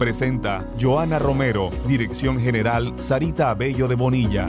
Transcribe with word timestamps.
Presenta 0.00 0.66
Joana 0.80 1.18
Romero, 1.18 1.68
Dirección 1.86 2.40
General 2.40 2.94
Sarita 3.00 3.50
Abello 3.50 3.86
de 3.86 3.96
Bonilla. 3.96 4.46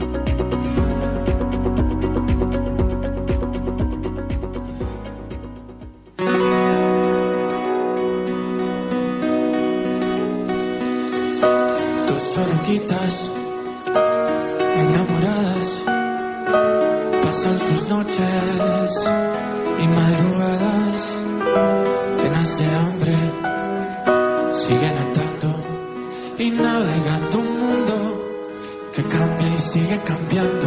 enamoradas 14.78 15.84
pasan 17.22 17.58
sus 17.58 17.90
noches 17.90 19.51
sigue 29.72 29.98
cambiando 30.04 30.61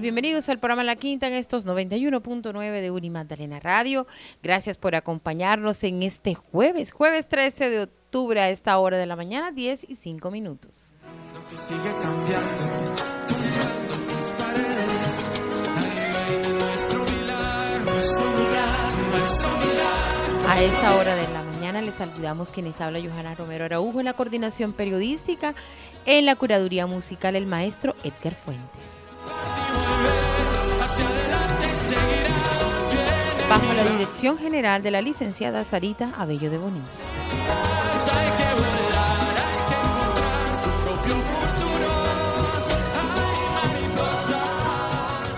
bienvenidos 0.00 0.48
al 0.48 0.58
programa 0.58 0.84
La 0.84 0.96
Quinta 0.96 1.26
en 1.26 1.34
estos 1.34 1.66
91.9 1.66 2.80
de 2.80 2.90
Uni 2.90 3.10
Magdalena 3.10 3.60
Radio. 3.60 4.06
Gracias 4.42 4.78
por 4.78 4.94
acompañarnos 4.94 5.84
en 5.84 6.02
este 6.02 6.34
jueves, 6.34 6.92
jueves 6.92 7.28
13 7.28 7.68
de 7.68 7.82
octubre 7.82 8.40
a 8.40 8.48
esta 8.48 8.78
hora 8.78 8.96
de 8.96 9.06
la 9.06 9.16
mañana, 9.16 9.52
10 9.52 9.90
y 9.90 9.96
5 9.96 10.30
minutos. 10.30 10.94
A 20.48 20.62
esta 20.62 20.96
hora 20.96 21.14
de 21.16 21.32
la 21.32 21.42
mañana 21.42 21.82
les 21.82 21.94
saludamos 21.94 22.50
quienes 22.50 22.80
habla 22.80 22.98
Johanna 23.00 23.34
Romero 23.34 23.66
Araujo 23.66 24.00
en 24.00 24.06
la 24.06 24.14
coordinación 24.14 24.72
periodística, 24.72 25.54
en 26.06 26.24
la 26.24 26.34
curaduría 26.34 26.86
musical 26.86 27.36
el 27.36 27.46
maestro 27.46 27.94
Edgar 28.04 28.34
Fuentes. 28.34 29.02
Bajo 33.52 33.74
la 33.74 33.84
dirección 33.84 34.38
general 34.38 34.82
de 34.82 34.90
la 34.90 35.02
licenciada 35.02 35.62
Sarita 35.62 36.10
Abello 36.16 36.50
de 36.50 36.56
Bonilla. 36.56 37.11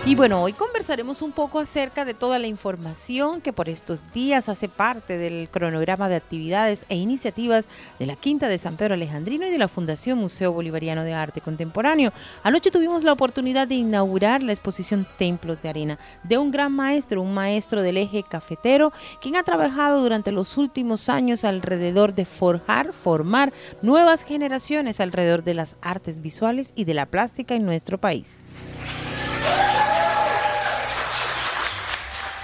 Y 0.06 0.16
bueno, 0.16 0.42
hoy 0.42 0.52
conversaremos 0.52 1.22
un 1.22 1.32
poco 1.32 1.58
acerca 1.58 2.04
de 2.04 2.12
toda 2.12 2.38
la 2.38 2.46
información 2.46 3.40
que 3.40 3.54
por 3.54 3.70
estos 3.70 4.12
días 4.12 4.50
hace 4.50 4.68
parte 4.68 5.16
del 5.16 5.48
cronograma 5.48 6.10
de 6.10 6.16
actividades 6.16 6.84
e 6.90 6.96
iniciativas 6.96 7.70
de 7.98 8.04
la 8.04 8.14
Quinta 8.14 8.48
de 8.48 8.58
San 8.58 8.76
Pedro 8.76 8.92
Alejandrino 8.92 9.46
y 9.46 9.50
de 9.50 9.56
la 9.56 9.66
Fundación 9.66 10.18
Museo 10.18 10.52
Bolivariano 10.52 11.04
de 11.04 11.14
Arte 11.14 11.40
Contemporáneo. 11.40 12.12
Anoche 12.42 12.70
tuvimos 12.70 13.02
la 13.02 13.14
oportunidad 13.14 13.66
de 13.66 13.76
inaugurar 13.76 14.42
la 14.42 14.52
exposición 14.52 15.06
Templos 15.16 15.62
de 15.62 15.70
Arena 15.70 15.98
de 16.22 16.36
un 16.36 16.50
gran 16.50 16.72
maestro, 16.72 17.22
un 17.22 17.32
maestro 17.32 17.80
del 17.80 17.96
eje 17.96 18.22
cafetero, 18.22 18.92
quien 19.22 19.36
ha 19.36 19.42
trabajado 19.42 20.02
durante 20.02 20.32
los 20.32 20.58
últimos 20.58 21.08
años 21.08 21.44
alrededor 21.44 22.14
de 22.14 22.26
forjar, 22.26 22.92
formar 22.92 23.54
nuevas 23.80 24.22
generaciones 24.22 25.00
alrededor 25.00 25.44
de 25.44 25.54
las 25.54 25.76
artes 25.80 26.20
visuales 26.20 26.74
y 26.76 26.84
de 26.84 26.92
la 26.92 27.06
plástica 27.06 27.54
en 27.54 27.64
nuestro 27.64 27.96
país. 27.96 28.42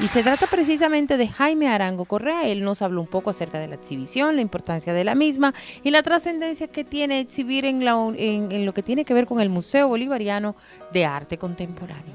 Y 0.02 0.08
se 0.08 0.22
trata 0.22 0.46
precisamente 0.46 1.18
de 1.18 1.28
Jaime 1.28 1.68
Arango 1.68 2.06
Correa. 2.06 2.48
Él 2.48 2.64
nos 2.64 2.80
habló 2.80 3.02
un 3.02 3.06
poco 3.06 3.28
acerca 3.28 3.58
de 3.58 3.68
la 3.68 3.74
exhibición, 3.74 4.36
la 4.36 4.42
importancia 4.42 4.94
de 4.94 5.04
la 5.04 5.14
misma 5.14 5.52
y 5.84 5.90
la 5.90 6.02
trascendencia 6.02 6.68
que 6.68 6.84
tiene 6.84 7.20
exhibir 7.20 7.66
en, 7.66 7.82
en, 7.86 8.64
lo 8.64 8.72
que 8.72 8.82
tiene 8.82 9.04
que 9.04 9.12
ver 9.12 9.26
con 9.26 9.40
el 9.40 9.50
Museo 9.50 9.88
Bolivariano 9.88 10.56
de 10.94 11.04
Arte 11.04 11.36
Contemporáneo. 11.36 12.14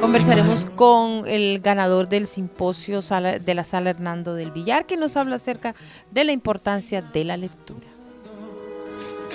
Conversaremos 0.00 0.64
con 0.64 1.28
el 1.28 1.60
ganador 1.60 2.08
del 2.08 2.26
simposio 2.26 3.02
de 3.02 3.54
la 3.54 3.64
sala 3.64 3.90
Hernando 3.90 4.34
del 4.34 4.50
Villar, 4.50 4.86
que 4.86 4.96
nos 4.96 5.18
habla 5.18 5.36
acerca 5.36 5.74
de 6.10 6.24
la 6.24 6.32
importancia 6.32 7.02
de 7.02 7.24
la 7.24 7.36
lectura 7.36 7.91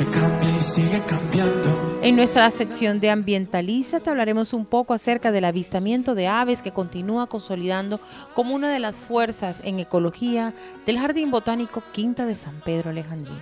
cambia 0.06 0.50
y 0.50 0.60
sigue 0.60 1.02
cambiando. 1.08 2.00
En 2.02 2.16
nuestra 2.16 2.50
sección 2.52 3.00
de 3.00 3.10
Ambientaliza 3.10 4.00
te 4.00 4.10
hablaremos 4.10 4.54
un 4.54 4.66
poco 4.66 4.94
acerca 4.94 5.32
del 5.32 5.46
avistamiento 5.46 6.16
de 6.16 6.28
aves 6.28 6.62
que 6.62 6.72
continúa 6.72 7.28
consolidando 7.28 8.00
como 8.34 8.54
una 8.56 8.72
de 8.72 8.80
las 8.80 8.96
fuerzas 8.96 9.62
en 9.66 9.80
ecología 9.80 10.54
del 10.86 11.00
Jardín 11.00 11.32
Botánico 11.32 11.82
Quinta 11.92 12.26
de 12.26 12.36
San 12.36 12.60
Pedro 12.62 12.92
Alejandrino. 12.92 13.38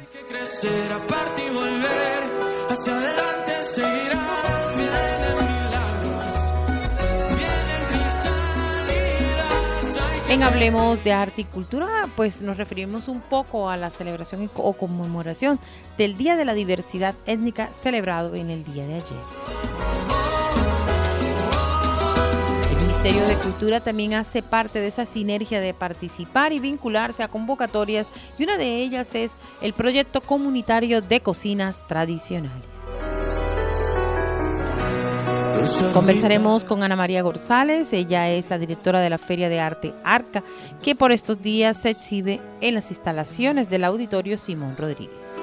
En 10.35 10.43
Hablemos 10.43 11.01
de 11.01 11.13
Arte 11.13 11.43
y 11.43 11.45
Cultura, 11.45 12.09
pues 12.17 12.41
nos 12.41 12.57
referimos 12.57 13.07
un 13.07 13.21
poco 13.21 13.69
a 13.69 13.77
la 13.77 13.89
celebración 13.89 14.51
o 14.55 14.73
conmemoración 14.73 15.61
del 15.97 16.17
Día 16.17 16.35
de 16.35 16.43
la 16.43 16.53
Diversidad 16.53 17.15
Étnica 17.25 17.67
celebrado 17.67 18.35
en 18.35 18.49
el 18.49 18.65
día 18.65 18.85
de 18.85 18.95
ayer. 18.95 19.17
El 22.69 22.85
Ministerio 22.85 23.25
de 23.25 23.37
Cultura 23.37 23.79
también 23.79 24.13
hace 24.13 24.43
parte 24.43 24.81
de 24.81 24.87
esa 24.87 25.05
sinergia 25.05 25.61
de 25.61 25.73
participar 25.73 26.51
y 26.51 26.59
vincularse 26.59 27.23
a 27.23 27.29
convocatorias 27.29 28.05
y 28.37 28.43
una 28.43 28.57
de 28.57 28.79
ellas 28.81 29.15
es 29.15 29.37
el 29.61 29.71
proyecto 29.71 30.19
comunitario 30.19 31.01
de 31.01 31.21
cocinas 31.21 31.87
tradicionales. 31.87 32.89
Conversaremos 35.93 36.63
con 36.63 36.83
Ana 36.83 36.95
María 36.95 37.21
González, 37.21 37.91
ella 37.93 38.29
es 38.29 38.49
la 38.49 38.57
directora 38.57 38.99
de 38.99 39.09
la 39.09 39.17
Feria 39.17 39.49
de 39.49 39.59
Arte 39.59 39.93
Arca, 40.03 40.43
que 40.83 40.95
por 40.95 41.11
estos 41.11 41.41
días 41.41 41.77
se 41.77 41.91
exhibe 41.91 42.41
en 42.61 42.75
las 42.75 42.91
instalaciones 42.91 43.69
del 43.69 43.83
Auditorio 43.83 44.37
Simón 44.37 44.75
Rodríguez. 44.77 45.37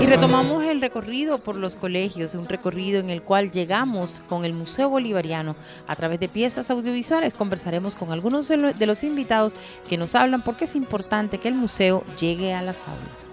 Y 0.00 0.06
retomamos 0.06 0.64
el 0.64 0.80
recorrido 0.80 1.38
por 1.38 1.56
los 1.56 1.76
colegios, 1.76 2.34
un 2.34 2.48
recorrido 2.48 2.98
en 3.00 3.10
el 3.10 3.22
cual 3.22 3.50
llegamos 3.50 4.22
con 4.28 4.44
el 4.44 4.54
Museo 4.54 4.88
Bolivariano 4.88 5.54
a 5.86 5.96
través 5.96 6.18
de 6.18 6.28
piezas 6.28 6.70
audiovisuales. 6.70 7.34
Conversaremos 7.34 7.94
con 7.94 8.12
algunos 8.12 8.48
de 8.48 8.86
los 8.86 9.04
invitados 9.04 9.52
que 9.88 9.98
nos 9.98 10.14
hablan 10.14 10.42
porque 10.42 10.64
es 10.64 10.74
importante 10.74 11.38
que 11.38 11.48
el 11.48 11.54
museo 11.54 12.04
llegue 12.18 12.54
a 12.54 12.62
las 12.62 12.86
aulas. 12.88 13.30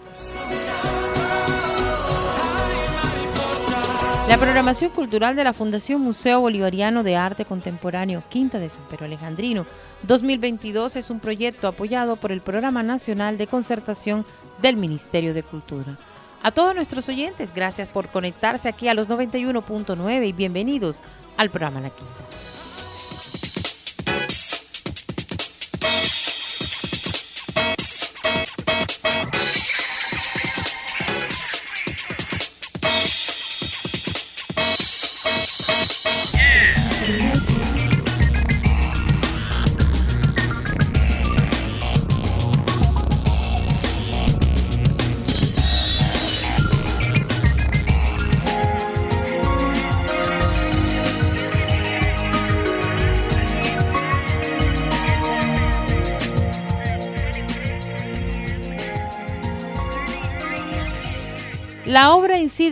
La 4.27 4.38
programación 4.38 4.91
cultural 4.91 5.38
de 5.38 5.45
la 5.45 5.53
Fundación 5.53 6.01
Museo 6.01 6.41
Bolivariano 6.41 7.01
de 7.01 7.15
Arte 7.15 7.45
Contemporáneo 7.45 8.21
Quinta 8.27 8.59
de 8.59 8.68
San 8.68 8.83
Pedro 8.89 9.06
Alejandrino 9.06 9.65
2022 10.03 10.97
es 10.97 11.09
un 11.09 11.21
proyecto 11.21 11.65
apoyado 11.65 12.18
por 12.18 12.33
el 12.33 12.41
Programa 12.41 12.83
Nacional 12.83 13.38
de 13.38 13.47
Concertación 13.47 14.25
del 14.62 14.75
Ministerio 14.75 15.33
de 15.33 15.44
Cultura. 15.44 15.95
A 16.44 16.51
todos 16.51 16.75
nuestros 16.75 17.07
oyentes, 17.07 17.53
gracias 17.56 17.88
por 17.88 18.09
conectarse 18.09 18.68
aquí 18.68 18.89
a 18.89 18.94
los 18.94 19.07
91.9 19.07 20.27
y 20.27 20.33
bienvenidos 20.33 21.01
al 21.38 21.50
programa 21.50 21.80
La 21.80 21.89
Quinta. 21.89 22.56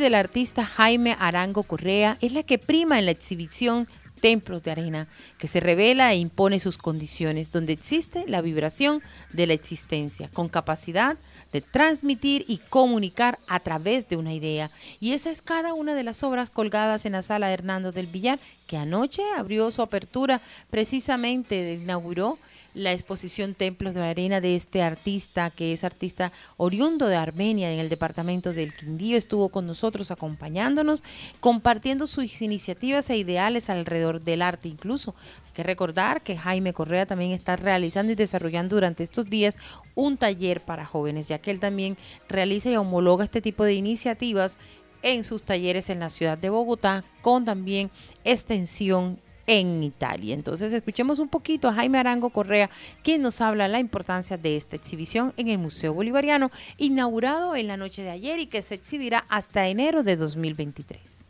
Del 0.05 0.13
artista 0.13 0.63
Jaime 0.63 1.17
Arango 1.19 1.63
Correa 1.63 2.15
es 2.21 2.31
la 2.31 2.43
que 2.43 2.59
prima 2.59 2.99
en 2.99 3.05
la 3.05 3.11
exhibición 3.11 3.87
Templos 4.21 4.61
de 4.61 4.69
Arena, 4.69 5.07
que 5.39 5.47
se 5.47 5.59
revela 5.59 6.13
e 6.13 6.17
impone 6.17 6.59
sus 6.59 6.77
condiciones, 6.77 7.51
donde 7.51 7.73
existe 7.73 8.23
la 8.27 8.41
vibración 8.41 9.01
de 9.33 9.47
la 9.47 9.53
existencia, 9.53 10.29
con 10.31 10.47
capacidad 10.47 11.17
de 11.51 11.61
transmitir 11.61 12.45
y 12.47 12.59
comunicar 12.59 13.39
a 13.47 13.59
través 13.59 14.07
de 14.07 14.15
una 14.15 14.35
idea. 14.35 14.69
Y 14.99 15.13
esa 15.13 15.31
es 15.31 15.41
cada 15.41 15.73
una 15.73 15.95
de 15.95 16.03
las 16.03 16.21
obras 16.21 16.51
colgadas 16.51 17.07
en 17.07 17.13
la 17.13 17.23
sala 17.23 17.51
Hernando 17.51 17.91
del 17.91 18.05
Villar, 18.05 18.37
que 18.67 18.77
anoche 18.77 19.23
abrió 19.35 19.71
su 19.71 19.81
apertura, 19.81 20.39
precisamente 20.69 21.79
inauguró 21.81 22.37
la 22.75 22.91
exposición 22.91 23.53
Templos 23.53 23.93
de 23.93 24.03
Arena 24.03 24.41
de 24.41 24.55
este 24.55 24.83
artista, 24.83 25.49
que 25.49 25.73
es 25.73 25.83
artista 25.83 26.31
oriundo 26.57 27.07
de 27.07 27.15
Armenia 27.15 27.71
en 27.71 27.79
el 27.79 27.89
departamento 27.89 28.53
del 28.53 28.73
Quindío. 28.73 29.17
Estuvo 29.17 29.49
con 29.49 29.65
nosotros 29.65 30.11
acompañándonos, 30.11 31.01
compartiendo 31.39 32.05
sus 32.05 32.41
iniciativas 32.41 33.09
e 33.09 33.17
ideales 33.17 33.69
alrededor 33.69 34.21
del 34.21 34.41
arte 34.41 34.67
incluso. 34.67 35.15
Hay 35.47 35.53
que 35.53 35.63
recordar 35.63 36.21
que 36.21 36.37
Jaime 36.37 36.73
Correa 36.73 37.05
también 37.05 37.31
está 37.31 37.55
realizando 37.55 38.11
y 38.11 38.15
desarrollando 38.15 38.75
durante 38.75 39.03
estos 39.03 39.29
días 39.29 39.57
un 39.95 40.17
taller 40.17 40.59
para 40.59 40.85
jóvenes, 40.85 41.29
ya 41.29 41.39
que 41.39 41.51
él 41.51 41.59
también 41.59 41.97
realiza 42.27 42.69
y 42.69 42.75
homologa 42.75 43.23
este 43.23 43.41
tipo 43.41 43.63
de 43.63 43.73
iniciativas 43.73 44.57
en 45.01 45.23
sus 45.23 45.43
talleres 45.43 45.89
en 45.89 45.99
la 45.99 46.09
ciudad 46.09 46.37
de 46.37 46.49
Bogotá, 46.49 47.03
con 47.21 47.45
también 47.45 47.91
extensión 48.23 49.19
en 49.47 49.83
Italia. 49.83 50.33
Entonces 50.33 50.71
escuchemos 50.73 51.19
un 51.19 51.27
poquito 51.27 51.67
a 51.67 51.73
Jaime 51.73 51.97
Arango 51.97 52.29
Correa, 52.29 52.69
quien 53.03 53.21
nos 53.21 53.41
habla 53.41 53.67
la 53.67 53.79
importancia 53.79 54.37
de 54.37 54.55
esta 54.55 54.75
exhibición 54.75 55.33
en 55.37 55.49
el 55.49 55.57
Museo 55.57 55.93
Bolivariano, 55.93 56.51
inaugurado 56.77 57.55
en 57.55 57.67
la 57.67 57.77
noche 57.77 58.01
de 58.01 58.11
ayer 58.11 58.39
y 58.39 58.47
que 58.47 58.61
se 58.61 58.75
exhibirá 58.75 59.25
hasta 59.29 59.67
enero 59.67 60.03
de 60.03 60.15
2023. 60.15 61.24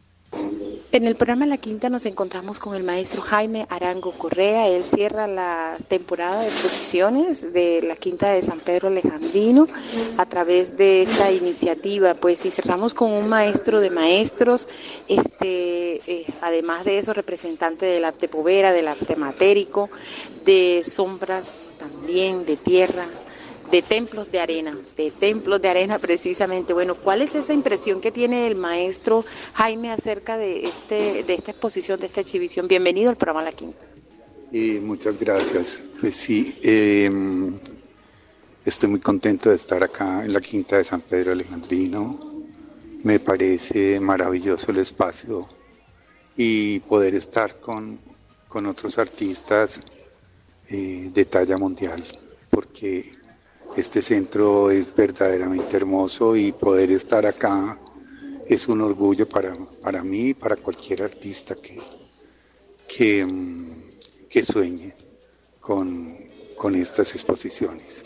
En 0.95 1.05
el 1.05 1.15
programa 1.17 1.45
La 1.45 1.57
Quinta 1.57 1.89
nos 1.89 2.05
encontramos 2.05 2.57
con 2.57 2.73
el 2.73 2.83
maestro 2.83 3.21
Jaime 3.21 3.67
Arango 3.69 4.13
Correa. 4.13 4.69
Él 4.69 4.85
cierra 4.85 5.27
la 5.27 5.77
temporada 5.89 6.39
de 6.39 6.47
exposiciones 6.47 7.51
de 7.51 7.81
la 7.81 7.97
Quinta 7.97 8.29
de 8.29 8.41
San 8.41 8.61
Pedro 8.61 8.87
Alejandrino 8.87 9.67
a 10.17 10.25
través 10.25 10.77
de 10.77 11.01
esta 11.01 11.33
iniciativa. 11.33 12.13
Pues 12.13 12.45
y 12.45 12.49
cerramos 12.49 12.93
con 12.93 13.11
un 13.11 13.27
maestro 13.27 13.81
de 13.81 13.89
maestros, 13.89 14.69
este, 15.09 15.95
eh, 16.09 16.25
además 16.39 16.85
de 16.85 16.97
eso, 16.97 17.13
representante 17.13 17.85
del 17.85 18.05
arte 18.05 18.29
povera, 18.29 18.71
del 18.71 18.87
arte 18.87 19.17
matérico, 19.17 19.89
de 20.45 20.81
sombras 20.85 21.73
también, 21.77 22.45
de 22.45 22.55
tierra, 22.55 23.05
de 23.75 23.81
templos 23.81 24.31
de 24.31 24.39
arena, 24.39 24.73
de 24.95 25.11
templos 25.11 25.61
de 25.61 25.67
arena 25.67 25.99
precisamente. 25.99 26.71
Bueno, 26.71 26.95
¿cuál 26.95 27.21
es 27.21 27.35
esa 27.35 27.51
impresión 27.51 27.99
que 27.99 28.09
tiene 28.09 28.47
el 28.47 28.55
maestro 28.55 29.25
Jaime 29.53 29.91
acerca 29.91 30.37
de, 30.37 30.63
este, 30.63 31.23
de 31.23 31.33
esta 31.33 31.51
exposición, 31.51 31.99
de 31.99 32.05
esta 32.05 32.21
exhibición? 32.21 32.69
Bienvenido 32.69 33.09
al 33.09 33.17
programa 33.17 33.43
La 33.43 33.51
Quinta. 33.51 33.85
Y 34.49 34.79
muchas 34.79 35.19
gracias. 35.19 35.83
Pues 35.99 36.15
sí, 36.15 36.57
em, 36.63 37.59
estoy 38.63 38.91
muy 38.91 39.01
contento 39.01 39.49
de 39.49 39.57
estar 39.57 39.83
acá 39.83 40.23
en 40.23 40.31
la 40.31 40.39
Quinta 40.39 40.77
de 40.77 40.85
San 40.85 41.01
Pedro 41.01 41.33
Alejandrino. 41.33 42.45
Me 43.03 43.19
parece 43.19 43.99
maravilloso 43.99 44.71
el 44.71 44.77
espacio 44.77 45.49
y 46.37 46.79
poder 46.79 47.13
estar 47.13 47.59
con, 47.59 47.99
con 48.47 48.67
otros 48.67 48.97
artistas 48.99 49.81
eh, 50.69 51.11
de 51.13 51.25
talla 51.25 51.57
mundial, 51.57 52.01
porque 52.49 53.24
este 53.75 54.01
centro 54.01 54.71
es 54.71 54.93
verdaderamente 54.95 55.75
hermoso 55.77 56.35
y 56.35 56.51
poder 56.51 56.91
estar 56.91 57.25
acá 57.25 57.79
es 58.47 58.67
un 58.67 58.81
orgullo 58.81 59.27
para, 59.27 59.55
para 59.81 60.03
mí 60.03 60.29
y 60.29 60.33
para 60.33 60.55
cualquier 60.55 61.03
artista 61.03 61.55
que, 61.55 61.79
que, 62.87 63.25
mm, 63.25 63.67
que 64.29 64.43
sueñe 64.43 64.93
con, 65.59 66.15
con 66.55 66.75
estas 66.75 67.13
exposiciones. 67.15 68.05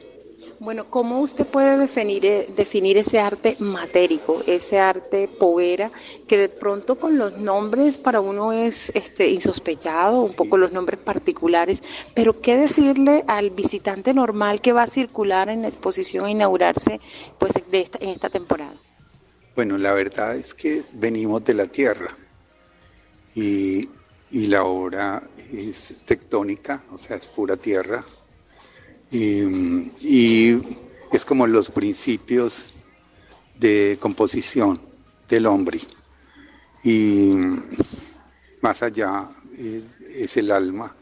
Bueno, 0.59 0.87
¿cómo 0.89 1.21
usted 1.21 1.45
puede 1.45 1.77
definir, 1.77 2.25
eh, 2.25 2.45
definir 2.53 2.97
ese 2.97 3.17
arte 3.17 3.55
matérico, 3.59 4.43
ese 4.45 4.77
arte 4.77 5.29
povera, 5.29 5.89
que 6.27 6.37
de 6.37 6.49
pronto 6.49 6.97
con 6.97 7.17
los 7.17 7.37
nombres 7.37 7.97
para 7.97 8.19
uno 8.19 8.51
es 8.51 8.91
este, 8.93 9.29
insospechado, 9.29 10.19
un 10.21 10.33
poco 10.33 10.57
los 10.57 10.73
nombres 10.73 10.99
particulares, 10.99 11.81
pero 12.13 12.41
qué 12.41 12.57
decirle 12.57 13.23
al 13.27 13.51
visitante 13.51 14.13
normal 14.13 14.59
que 14.59 14.73
va 14.73 14.83
a 14.83 14.87
circular 14.87 15.47
en 15.47 15.61
la 15.61 15.69
exposición 15.69 16.25
a 16.25 16.31
inaugurarse 16.31 16.99
pues, 17.37 17.53
de 17.71 17.79
esta, 17.79 17.97
en 18.01 18.09
esta 18.09 18.29
temporada? 18.29 18.75
Bueno, 19.55 19.77
la 19.77 19.93
verdad 19.93 20.35
es 20.35 20.53
que 20.53 20.83
venimos 20.91 21.41
de 21.45 21.53
la 21.53 21.67
tierra 21.67 22.17
y, 23.33 23.87
y 24.29 24.47
la 24.47 24.65
obra 24.65 25.23
es 25.53 26.01
tectónica, 26.05 26.83
o 26.91 26.97
sea, 26.97 27.15
es 27.15 27.27
pura 27.27 27.55
tierra, 27.55 28.03
y, 29.11 30.61
es 31.11 31.25
como 31.25 31.47
los 31.47 31.71
principios 31.71 32.67
de 33.57 33.97
composición 33.99 34.79
del 35.27 35.47
hombre. 35.47 35.79
Y 36.83 37.31
más 38.61 38.83
allá 38.83 39.29
eh, 39.57 39.83
es 40.15 40.37
el 40.37 40.51
alma 40.51 40.95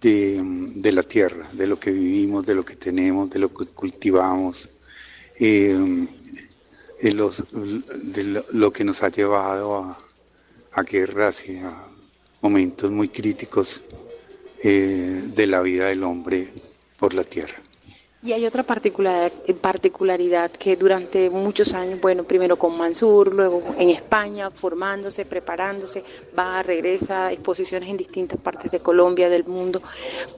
de, 0.00 0.92
la 0.92 1.02
tierra, 1.02 1.48
de 1.52 1.66
lo 1.66 1.80
que 1.80 1.90
vivimos, 1.90 2.46
de 2.46 2.54
lo 2.54 2.64
que 2.64 2.76
tenemos, 2.76 3.28
de 3.30 3.40
lo 3.40 3.52
que 3.52 3.66
cultivamos, 3.66 4.68
eh, 5.40 6.06
de, 7.02 8.42
lo, 8.52 8.72
que 8.72 8.84
nos 8.84 9.02
ha 9.02 9.08
llevado 9.08 9.76
a, 9.76 9.98
a 10.72 10.82
guerras 10.82 11.48
y 11.48 11.56
a 11.58 11.74
momentos 12.40 12.90
muy 12.90 13.08
críticos 13.08 13.82
eh, 14.62 15.30
de 15.34 15.46
la 15.46 15.60
vida 15.62 15.88
del 15.88 16.04
hombre 16.04 16.52
por 16.98 17.14
la 17.14 17.24
tierra. 17.24 17.56
Y 18.22 18.32
hay 18.32 18.44
otra 18.44 18.64
particularidad, 18.64 20.50
que 20.50 20.74
durante 20.74 21.30
muchos 21.30 21.74
años, 21.74 22.00
bueno, 22.00 22.24
primero 22.24 22.58
con 22.58 22.76
Mansur, 22.76 23.32
luego 23.32 23.62
en 23.78 23.90
España, 23.90 24.50
formándose, 24.50 25.24
preparándose, 25.24 26.02
va, 26.36 26.60
regresa 26.64 27.26
a 27.26 27.32
exposiciones 27.32 27.88
en 27.88 27.96
distintas 27.96 28.40
partes 28.40 28.72
de 28.72 28.80
Colombia, 28.80 29.28
del 29.28 29.44
mundo, 29.44 29.80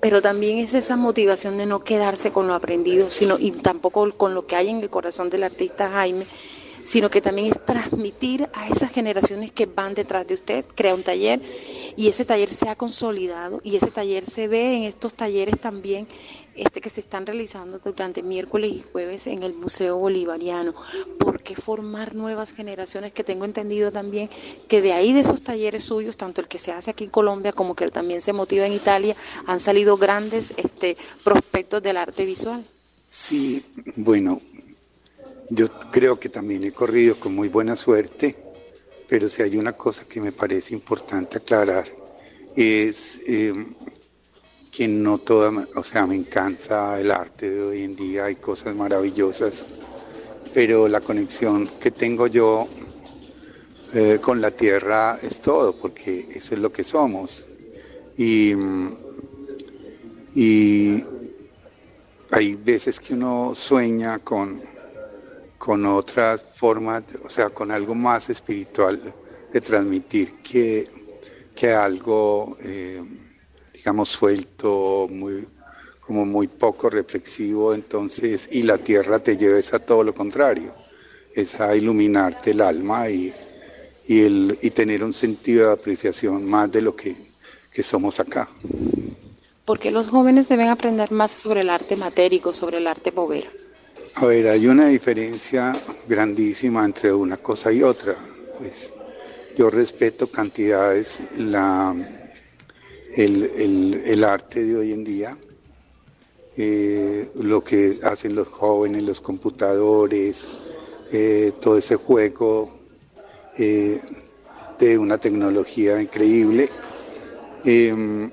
pero 0.02 0.20
también 0.20 0.58
es 0.58 0.74
esa 0.74 0.96
motivación 0.96 1.56
de 1.56 1.64
no 1.64 1.82
quedarse 1.82 2.30
con 2.30 2.46
lo 2.46 2.54
aprendido, 2.54 3.10
sino 3.10 3.38
y 3.38 3.52
tampoco 3.52 4.12
con 4.12 4.34
lo 4.34 4.46
que 4.46 4.56
hay 4.56 4.68
en 4.68 4.80
el 4.80 4.90
corazón 4.90 5.30
del 5.30 5.44
artista 5.44 5.88
Jaime, 5.88 6.26
sino 6.88 7.10
que 7.10 7.20
también 7.20 7.48
es 7.48 7.64
transmitir 7.66 8.48
a 8.54 8.66
esas 8.66 8.90
generaciones 8.90 9.52
que 9.52 9.66
van 9.66 9.92
detrás 9.92 10.26
de 10.26 10.32
usted, 10.32 10.64
crea 10.74 10.94
un 10.94 11.02
taller 11.02 11.40
y 11.96 12.08
ese 12.08 12.24
taller 12.24 12.48
se 12.48 12.70
ha 12.70 12.76
consolidado 12.76 13.60
y 13.62 13.76
ese 13.76 13.90
taller 13.90 14.24
se 14.24 14.48
ve 14.48 14.74
en 14.74 14.82
estos 14.84 15.12
talleres 15.12 15.60
también 15.60 16.08
este 16.58 16.80
que 16.80 16.90
se 16.90 17.00
están 17.00 17.26
realizando 17.26 17.80
durante 17.84 18.22
miércoles 18.22 18.70
y 18.72 18.80
jueves 18.92 19.26
en 19.26 19.42
el 19.42 19.54
Museo 19.54 19.96
Bolivariano. 19.96 20.74
¿Por 21.18 21.40
qué 21.42 21.54
formar 21.56 22.14
nuevas 22.14 22.52
generaciones? 22.52 23.12
Que 23.12 23.24
tengo 23.24 23.44
entendido 23.44 23.90
también 23.92 24.28
que 24.68 24.82
de 24.82 24.92
ahí 24.92 25.12
de 25.12 25.20
esos 25.20 25.42
talleres 25.42 25.84
suyos, 25.84 26.16
tanto 26.16 26.40
el 26.40 26.48
que 26.48 26.58
se 26.58 26.72
hace 26.72 26.90
aquí 26.90 27.04
en 27.04 27.10
Colombia 27.10 27.52
como 27.52 27.74
que 27.74 27.88
también 27.88 28.20
se 28.20 28.32
motiva 28.32 28.66
en 28.66 28.72
Italia, 28.72 29.16
han 29.46 29.60
salido 29.60 29.96
grandes 29.96 30.52
este, 30.56 30.96
prospectos 31.24 31.82
del 31.82 31.96
arte 31.96 32.24
visual. 32.26 32.64
Sí, 33.10 33.64
bueno, 33.96 34.42
yo 35.48 35.68
creo 35.90 36.20
que 36.20 36.28
también 36.28 36.64
he 36.64 36.72
corrido 36.72 37.16
con 37.18 37.34
muy 37.34 37.48
buena 37.48 37.76
suerte 37.76 38.48
pero 39.08 39.30
si 39.30 39.42
hay 39.42 39.56
una 39.56 39.72
cosa 39.72 40.04
que 40.04 40.20
me 40.20 40.32
parece 40.32 40.74
importante 40.74 41.38
aclarar, 41.38 41.86
es 42.54 43.20
eh, 43.26 43.54
que 44.78 44.86
no 44.86 45.18
toda, 45.18 45.50
o 45.74 45.82
sea, 45.82 46.06
me 46.06 46.14
encanta 46.14 47.00
el 47.00 47.10
arte 47.10 47.50
de 47.50 47.62
hoy 47.64 47.82
en 47.82 47.96
día, 47.96 48.26
hay 48.26 48.36
cosas 48.36 48.76
maravillosas, 48.76 49.66
pero 50.54 50.86
la 50.86 51.00
conexión 51.00 51.68
que 51.80 51.90
tengo 51.90 52.28
yo 52.28 52.68
eh, 53.92 54.20
con 54.22 54.40
la 54.40 54.52
tierra 54.52 55.18
es 55.20 55.40
todo, 55.40 55.76
porque 55.76 56.28
eso 56.30 56.54
es 56.54 56.60
lo 56.60 56.70
que 56.70 56.84
somos. 56.84 57.48
Y, 58.16 58.52
y 60.36 61.04
hay 62.30 62.54
veces 62.54 63.00
que 63.00 63.14
uno 63.14 63.54
sueña 63.56 64.20
con, 64.20 64.62
con 65.58 65.86
otras 65.86 66.40
formas, 66.40 67.02
o 67.24 67.28
sea, 67.28 67.50
con 67.50 67.72
algo 67.72 67.96
más 67.96 68.30
espiritual 68.30 69.12
de 69.52 69.60
transmitir 69.60 70.36
que, 70.40 70.88
que 71.56 71.72
algo... 71.72 72.56
Eh, 72.60 73.02
digamos, 73.88 74.10
suelto, 74.10 75.08
muy, 75.10 75.46
como 76.00 76.26
muy 76.26 76.46
poco 76.46 76.90
reflexivo, 76.90 77.72
entonces, 77.72 78.46
y 78.52 78.62
la 78.62 78.76
tierra 78.76 79.18
te 79.18 79.38
lleva 79.38 79.58
a 79.72 79.78
todo 79.78 80.04
lo 80.04 80.14
contrario, 80.14 80.74
es 81.34 81.58
a 81.58 81.74
iluminarte 81.74 82.50
el 82.50 82.60
alma 82.60 83.08
y, 83.08 83.32
y, 84.06 84.20
el, 84.20 84.58
y 84.60 84.68
tener 84.72 85.02
un 85.02 85.14
sentido 85.14 85.68
de 85.68 85.72
apreciación 85.72 86.44
más 86.44 86.70
de 86.70 86.82
lo 86.82 86.94
que, 86.94 87.16
que 87.72 87.82
somos 87.82 88.20
acá. 88.20 88.46
¿Por 89.64 89.78
qué 89.78 89.90
los 89.90 90.08
jóvenes 90.08 90.50
deben 90.50 90.68
aprender 90.68 91.10
más 91.10 91.30
sobre 91.30 91.62
el 91.62 91.70
arte 91.70 91.96
matérico, 91.96 92.52
sobre 92.52 92.76
el 92.76 92.88
arte 92.88 93.10
bovero? 93.10 93.48
A 94.16 94.26
ver, 94.26 94.48
hay 94.48 94.66
una 94.66 94.88
diferencia 94.88 95.74
grandísima 96.06 96.84
entre 96.84 97.10
una 97.10 97.38
cosa 97.38 97.72
y 97.72 97.82
otra. 97.82 98.14
Pues 98.58 98.92
yo 99.56 99.70
respeto 99.70 100.26
cantidades, 100.26 101.22
la, 101.38 102.17
el, 103.18 104.24
arte 104.24 104.64
de 104.64 104.76
hoy 104.76 104.92
en 104.92 105.02
día, 105.02 105.36
eh, 106.56 107.30
lo 107.34 107.64
que 107.64 107.98
hacen 108.04 108.34
los 108.34 108.46
jóvenes, 108.46 109.02
los 109.02 109.20
computadores, 109.20 110.46
eh, 111.10 111.52
todo 111.60 111.78
ese 111.78 111.96
juego 111.96 112.78
eh, 113.56 114.00
de 114.78 114.98
una 114.98 115.18
tecnología 115.18 116.00
increíble. 116.00 116.70
Em, 117.64 118.30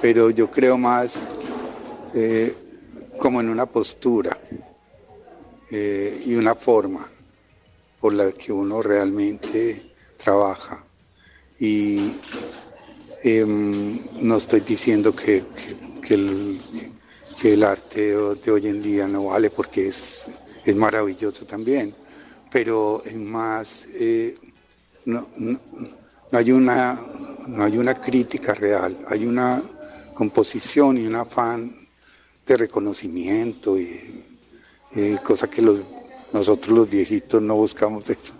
pero 0.00 0.30
yo 0.30 0.50
creo 0.50 0.78
más 0.78 1.28
como 3.18 3.40
en 3.40 3.48
una 3.48 3.66
postura 3.66 4.38
y 5.70 6.34
una 6.36 6.54
forma 6.54 7.10
por 8.00 8.12
la 8.12 8.30
que 8.30 8.52
uno 8.52 8.80
realmente 8.80 9.82
trabaja. 10.16 10.84
Y 11.58 12.12
Em, 13.26 14.00
no 14.20 14.36
estoy 14.36 14.60
diciendo 14.60 15.16
que, 15.16 15.42
el, 16.10 17.62
arte 17.64 18.14
de 18.14 18.50
hoy 18.50 18.66
en 18.66 18.82
día 18.82 19.08
no 19.08 19.24
vale 19.24 19.48
porque 19.48 19.88
es, 19.88 20.26
es 20.62 20.76
maravilloso 20.76 21.46
también, 21.46 21.94
pero 22.52 23.02
es 23.02 23.16
más, 23.16 23.86
eh, 23.94 24.36
no, 25.06 25.26
hay 26.32 26.52
una, 26.52 27.00
no 27.48 27.64
hay 27.64 27.78
una 27.78 27.94
crítica 27.98 28.52
real, 28.52 29.06
hay 29.08 29.24
una 29.24 29.62
composición 30.12 30.98
y 30.98 31.06
un 31.06 31.14
afán 31.14 31.74
de 32.46 32.56
reconocimiento 32.58 33.78
y, 33.78 34.22
y 34.94 35.16
que 35.16 35.62
nosotros 36.30 36.76
los 36.76 36.90
viejitos 36.90 37.40
no 37.40 37.56
buscamos 37.56 38.10
eso. 38.10 38.34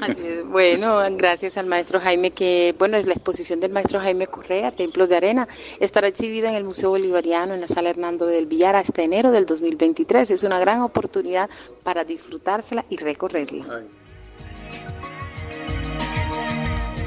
Así 0.00 0.20
es. 0.26 0.46
Bueno, 0.46 1.00
gracias 1.16 1.56
al 1.56 1.66
maestro 1.66 2.00
Jaime, 2.00 2.30
que 2.30 2.74
bueno, 2.78 2.96
es 2.96 3.06
la 3.06 3.14
exposición 3.14 3.60
del 3.60 3.72
maestro 3.72 4.00
Jaime 4.00 4.26
Correa, 4.26 4.70
Templos 4.72 5.08
de 5.08 5.16
Arena, 5.16 5.48
estará 5.80 6.08
exhibida 6.08 6.48
en 6.48 6.54
el 6.54 6.64
Museo 6.64 6.90
Bolivariano 6.90 7.54
en 7.54 7.60
la 7.60 7.68
sala 7.68 7.90
Hernando 7.90 8.26
del 8.26 8.46
Villar 8.46 8.76
hasta 8.76 9.02
enero 9.02 9.30
del 9.30 9.46
2023. 9.46 10.30
Es 10.30 10.44
una 10.44 10.58
gran 10.58 10.80
oportunidad 10.80 11.48
para 11.82 12.04
disfrutársela 12.04 12.84
y 12.88 12.96
recorrerla. 12.96 13.84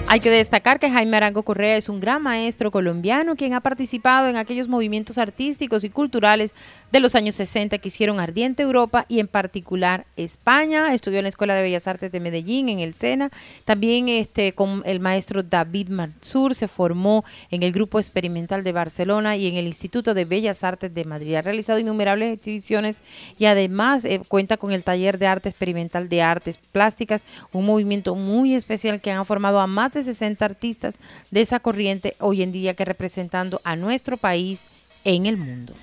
Hay 0.10 0.22
que 0.22 0.30
destacar 0.32 0.80
que 0.80 0.90
Jaime 0.90 1.18
Arango 1.18 1.44
Correa 1.44 1.76
es 1.76 1.90
un 1.90 2.00
gran 2.00 2.24
maestro 2.24 2.72
colombiano 2.72 3.36
quien 3.36 3.54
ha 3.54 3.60
participado 3.60 4.30
en 4.30 4.38
aquellos 4.38 4.70
movimientos 4.70 5.18
artísticos 5.18 5.84
y 5.84 5.90
culturales 5.90 6.54
de 6.94 7.02
los 7.02 7.14
años 7.14 7.36
60 7.36 7.78
que 7.78 7.90
hicieron 7.90 8.22
ardiente 8.22 8.64
Europa 8.64 9.06
y 9.10 9.20
en 9.20 9.28
particular 9.28 10.06
España. 10.16 10.94
Estudió 10.94 11.18
en 11.20 11.24
la 11.24 11.30
Escuela 11.30 11.56
de 11.56 11.62
Bellas 11.62 11.90
Artes 11.90 12.10
de 12.10 12.22
Medellín, 12.22 12.70
en 12.70 12.80
el 12.80 12.94
SENA. 12.94 13.32
También 13.66 14.08
este, 14.08 14.54
con 14.54 14.82
el 14.86 15.02
maestro 15.02 15.44
David 15.44 15.90
Mansur 15.90 16.56
se 16.56 16.70
formó 16.70 17.26
en 17.52 17.64
el 17.64 17.74
Grupo 17.74 18.00
Experimental 18.00 18.64
de 18.64 18.72
Barcelona 18.72 19.36
y 19.36 19.48
en 19.48 19.56
el 19.56 19.68
Instituto 19.68 20.14
de 20.14 20.24
Bellas 20.24 20.64
Artes 20.64 20.94
de 20.94 21.04
Madrid. 21.04 21.36
Ha 21.36 21.42
realizado 21.42 21.80
innumerables 21.80 22.32
exhibiciones 22.34 23.02
y 23.38 23.44
además 23.44 24.06
eh, 24.06 24.22
cuenta 24.26 24.56
con 24.56 24.72
el 24.72 24.84
Taller 24.84 25.18
de 25.18 25.28
Arte 25.28 25.50
Experimental 25.50 26.08
de 26.08 26.22
Artes 26.22 26.58
Plásticas, 26.58 27.26
un 27.52 27.66
movimiento 27.66 28.16
muy 28.16 28.56
especial 28.56 29.02
que 29.02 29.12
han 29.12 29.26
formado 29.26 29.60
a 29.60 29.68
más 29.68 29.97
de 29.98 30.04
60 30.04 30.46
artistas 30.46 30.98
de 31.32 31.42
esa 31.42 31.60
corriente 31.60 32.16
hoy 32.20 32.44
en 32.44 32.52
día 32.52 32.76
que 32.76 32.86
representando 32.86 33.60
a 33.64 33.76
nuestro 33.76 34.18
país 34.18 34.68
en 35.04 35.26
el 35.26 35.38
mundo. 35.38 35.74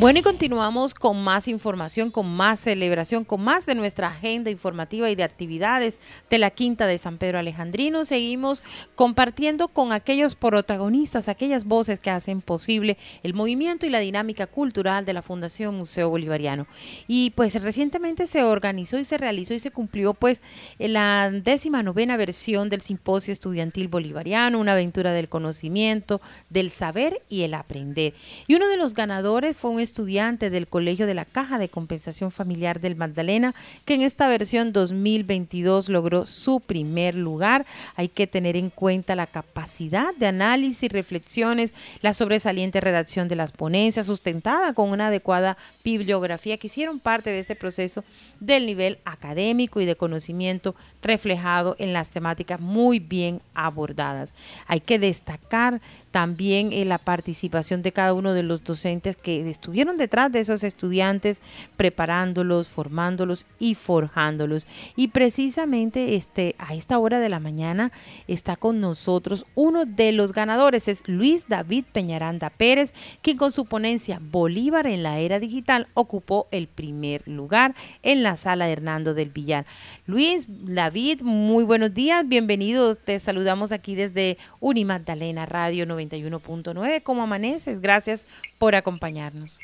Bueno, 0.00 0.20
y 0.20 0.22
continuamos 0.22 0.94
con 0.94 1.22
más 1.22 1.46
información, 1.46 2.10
con 2.10 2.26
más 2.26 2.60
celebración, 2.60 3.22
con 3.22 3.42
más 3.42 3.66
de 3.66 3.74
nuestra 3.74 4.08
agenda 4.08 4.50
informativa 4.50 5.10
y 5.10 5.14
de 5.14 5.24
actividades 5.24 6.00
de 6.30 6.38
la 6.38 6.50
Quinta 6.50 6.86
de 6.86 6.96
San 6.96 7.18
Pedro 7.18 7.38
Alejandrino. 7.38 8.04
Seguimos 8.04 8.62
compartiendo 8.94 9.68
con 9.68 9.92
aquellos 9.92 10.36
protagonistas, 10.36 11.28
aquellas 11.28 11.66
voces 11.66 12.00
que 12.00 12.08
hacen 12.08 12.40
posible 12.40 12.96
el 13.22 13.34
movimiento 13.34 13.84
y 13.84 13.90
la 13.90 13.98
dinámica 13.98 14.46
cultural 14.46 15.04
de 15.04 15.12
la 15.12 15.20
Fundación 15.20 15.76
Museo 15.76 16.08
Bolivariano. 16.08 16.66
Y 17.06 17.32
pues 17.32 17.60
recientemente 17.60 18.26
se 18.26 18.42
organizó 18.42 18.98
y 18.98 19.04
se 19.04 19.18
realizó 19.18 19.52
y 19.52 19.58
se 19.58 19.70
cumplió 19.70 20.14
pues 20.14 20.40
la 20.78 21.30
décima 21.30 21.82
novena 21.82 22.16
versión 22.16 22.70
del 22.70 22.80
Simposio 22.80 23.34
Estudiantil 23.34 23.88
Bolivariano, 23.88 24.60
una 24.60 24.72
aventura 24.72 25.12
del 25.12 25.28
conocimiento, 25.28 26.22
del 26.48 26.70
saber 26.70 27.20
y 27.28 27.42
el 27.42 27.52
aprender. 27.52 28.14
Y 28.46 28.54
uno 28.54 28.66
de 28.66 28.78
los 28.78 28.94
ganadores 28.94 29.58
fue 29.58 29.72
un 29.72 29.89
estudiante 29.90 30.50
del 30.50 30.68
Colegio 30.68 31.06
de 31.06 31.14
la 31.14 31.24
Caja 31.24 31.58
de 31.58 31.68
Compensación 31.68 32.30
Familiar 32.30 32.80
del 32.80 32.94
Magdalena, 32.94 33.54
que 33.84 33.94
en 33.94 34.02
esta 34.02 34.28
versión 34.28 34.72
2022 34.72 35.88
logró 35.88 36.26
su 36.26 36.60
primer 36.60 37.16
lugar. 37.16 37.66
Hay 37.96 38.08
que 38.08 38.28
tener 38.28 38.56
en 38.56 38.70
cuenta 38.70 39.16
la 39.16 39.26
capacidad 39.26 40.14
de 40.14 40.28
análisis 40.28 40.84
y 40.84 40.88
reflexiones, 40.88 41.74
la 42.02 42.14
sobresaliente 42.14 42.80
redacción 42.80 43.26
de 43.26 43.36
las 43.36 43.50
ponencias, 43.50 44.06
sustentada 44.06 44.72
con 44.74 44.90
una 44.90 45.08
adecuada 45.08 45.56
bibliografía 45.82 46.56
que 46.56 46.68
hicieron 46.68 47.00
parte 47.00 47.30
de 47.30 47.40
este 47.40 47.56
proceso 47.56 48.04
del 48.38 48.66
nivel 48.66 48.98
académico 49.04 49.80
y 49.80 49.86
de 49.86 49.96
conocimiento 49.96 50.76
reflejado 51.02 51.74
en 51.78 51.92
las 51.92 52.10
temáticas 52.10 52.60
muy 52.60 53.00
bien 53.00 53.40
abordadas. 53.54 54.34
Hay 54.68 54.80
que 54.80 54.98
destacar 55.00 55.80
también 56.10 56.72
en 56.72 56.88
la 56.88 56.98
participación 56.98 57.82
de 57.82 57.92
cada 57.92 58.14
uno 58.14 58.32
de 58.32 58.42
los 58.42 58.64
docentes 58.64 59.16
que 59.16 59.48
estuvieron 59.48 59.96
detrás 59.96 60.32
de 60.32 60.40
esos 60.40 60.64
estudiantes, 60.64 61.40
preparándolos, 61.76 62.68
formándolos 62.68 63.46
y 63.58 63.74
forjándolos. 63.74 64.66
Y 64.96 65.08
precisamente 65.08 66.16
este, 66.16 66.56
a 66.58 66.74
esta 66.74 66.98
hora 66.98 67.20
de 67.20 67.28
la 67.28 67.38
mañana 67.38 67.92
está 68.26 68.56
con 68.56 68.80
nosotros 68.80 69.46
uno 69.54 69.84
de 69.84 70.12
los 70.12 70.32
ganadores, 70.32 70.88
es 70.88 71.08
Luis 71.08 71.46
David 71.48 71.84
Peñaranda 71.92 72.50
Pérez, 72.50 72.92
quien 73.22 73.36
con 73.36 73.52
su 73.52 73.64
ponencia 73.64 74.20
Bolívar 74.20 74.86
en 74.86 75.02
la 75.02 75.18
era 75.18 75.38
digital 75.38 75.86
ocupó 75.94 76.48
el 76.50 76.66
primer 76.66 77.26
lugar 77.28 77.74
en 78.02 78.22
la 78.22 78.36
sala 78.36 78.66
de 78.66 78.72
Hernando 78.72 79.14
del 79.14 79.30
Villar. 79.30 79.64
Luis, 80.06 80.46
David, 80.48 81.22
muy 81.22 81.64
buenos 81.64 81.94
días, 81.94 82.26
bienvenidos, 82.26 82.98
te 82.98 83.18
saludamos 83.20 83.70
aquí 83.70 83.94
desde 83.94 84.38
Unimagdalena 84.60 85.46
Radio 85.46 85.86
90 85.86 85.99
91.9. 86.00 87.02
¿Cómo 87.02 87.22
amaneces? 87.22 87.80
Gracias 87.80 88.26
por 88.58 88.74
acompañarnos. 88.74 89.58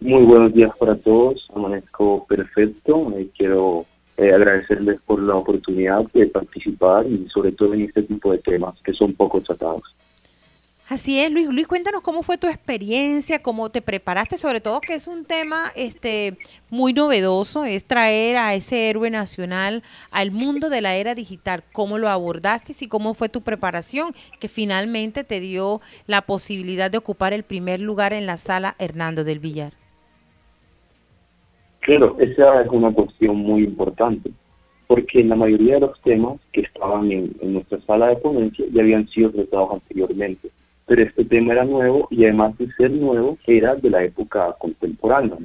Muy 0.00 0.24
buenos 0.24 0.54
días 0.54 0.76
para 0.78 0.96
todos. 0.96 1.46
Amanezco 1.54 2.26
perfecto. 2.26 3.12
Eh, 3.16 3.28
quiero 3.36 3.86
eh, 4.16 4.32
agradecerles 4.32 5.00
por 5.02 5.22
la 5.22 5.36
oportunidad 5.36 6.04
de 6.12 6.26
participar 6.26 7.06
y 7.06 7.28
sobre 7.28 7.52
todo 7.52 7.74
en 7.74 7.82
este 7.82 8.02
tipo 8.02 8.32
de 8.32 8.38
temas 8.38 8.74
que 8.82 8.92
son 8.92 9.14
poco 9.14 9.40
tratados. 9.40 9.82
Así 10.90 11.20
es, 11.20 11.30
Luis. 11.30 11.46
Luis, 11.46 11.68
cuéntanos 11.68 12.02
cómo 12.02 12.24
fue 12.24 12.36
tu 12.36 12.48
experiencia, 12.48 13.40
cómo 13.40 13.68
te 13.68 13.80
preparaste, 13.80 14.36
sobre 14.36 14.60
todo 14.60 14.80
que 14.80 14.94
es 14.94 15.06
un 15.06 15.24
tema 15.24 15.70
este, 15.76 16.36
muy 16.68 16.92
novedoso, 16.92 17.64
es 17.64 17.84
traer 17.84 18.36
a 18.36 18.56
ese 18.56 18.90
héroe 18.90 19.08
nacional 19.08 19.84
al 20.10 20.32
mundo 20.32 20.68
de 20.68 20.80
la 20.80 20.96
era 20.96 21.14
digital. 21.14 21.62
¿Cómo 21.72 21.96
lo 21.96 22.08
abordaste 22.08 22.72
y 22.80 22.88
cómo 22.88 23.14
fue 23.14 23.28
tu 23.28 23.42
preparación 23.42 24.14
que 24.40 24.48
finalmente 24.48 25.22
te 25.22 25.38
dio 25.38 25.80
la 26.08 26.22
posibilidad 26.22 26.90
de 26.90 26.98
ocupar 26.98 27.32
el 27.34 27.44
primer 27.44 27.78
lugar 27.78 28.12
en 28.12 28.26
la 28.26 28.36
sala 28.36 28.74
Hernando 28.80 29.22
del 29.22 29.38
Villar? 29.38 29.74
Claro, 31.82 32.16
esa 32.18 32.62
es 32.62 32.68
una 32.68 32.92
cuestión 32.92 33.36
muy 33.36 33.62
importante, 33.62 34.32
porque 34.88 35.22
la 35.22 35.36
mayoría 35.36 35.74
de 35.74 35.82
los 35.82 36.02
temas 36.02 36.40
que 36.50 36.62
estaban 36.62 37.12
en, 37.12 37.30
en 37.40 37.52
nuestra 37.52 37.80
sala 37.82 38.08
de 38.08 38.16
ponencia 38.16 38.64
ya 38.72 38.82
habían 38.82 39.06
sido 39.06 39.30
tratados 39.30 39.74
anteriormente 39.74 40.50
pero 40.90 41.04
este 41.04 41.24
tema 41.24 41.52
era 41.52 41.64
nuevo 41.64 42.08
y 42.10 42.24
además 42.24 42.58
de 42.58 42.66
ser 42.72 42.90
nuevo, 42.90 43.38
era 43.46 43.76
de 43.76 43.90
la 43.90 44.02
época 44.02 44.56
contemporánea. 44.58 45.36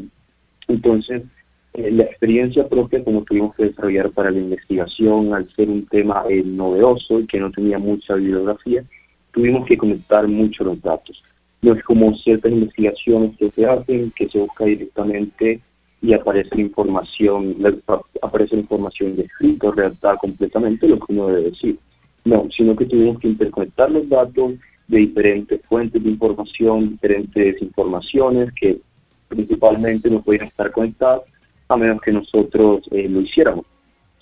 Entonces, 0.67 1.21
eh, 1.75 1.91
la 1.91 2.05
experiencia 2.05 2.67
propia 2.67 3.03
como 3.03 3.21
tuvimos 3.21 3.55
que 3.55 3.65
desarrollar 3.65 4.09
para 4.09 4.31
la 4.31 4.39
investigación, 4.39 5.35
al 5.35 5.47
ser 5.49 5.69
un 5.69 5.85
tema 5.85 6.23
eh, 6.27 6.41
novedoso 6.43 7.19
y 7.19 7.27
que 7.27 7.39
no 7.39 7.51
tenía 7.51 7.77
mucha 7.77 8.15
bibliografía, 8.15 8.83
tuvimos 9.31 9.67
que 9.67 9.77
conectar 9.77 10.27
mucho 10.27 10.63
los 10.63 10.81
datos. 10.81 11.23
No 11.61 11.73
es 11.73 11.83
como 11.83 12.15
ciertas 12.15 12.51
investigaciones 12.51 13.37
que 13.37 13.51
se 13.51 13.67
hacen, 13.67 14.11
que 14.15 14.27
se 14.27 14.39
busca 14.39 14.65
directamente 14.65 15.59
y 16.01 16.13
aparece 16.15 16.59
información, 16.59 17.55
aparece 18.19 18.55
información 18.55 19.15
descrita, 19.15 19.69
redactada 19.69 20.17
completamente, 20.17 20.87
lo 20.87 20.97
que 20.97 21.13
uno 21.13 21.27
debe 21.27 21.51
decir. 21.51 21.77
No, 22.23 22.47
sino 22.57 22.75
que 22.75 22.85
tuvimos 22.85 23.19
que 23.19 23.27
interconectar 23.27 23.91
los 23.91 24.09
datos, 24.09 24.53
de 24.87 24.99
diferentes 24.99 25.61
fuentes 25.65 26.03
de 26.03 26.09
información, 26.09 26.91
diferentes 26.91 27.61
informaciones 27.61 28.53
que 28.53 28.79
principalmente 29.27 30.09
no 30.09 30.21
podían 30.21 30.47
estar 30.47 30.71
conectadas 30.71 31.21
a 31.67 31.77
menos 31.77 32.01
que 32.01 32.11
nosotros 32.11 32.81
eh, 32.91 33.07
lo 33.09 33.21
hiciéramos. 33.21 33.65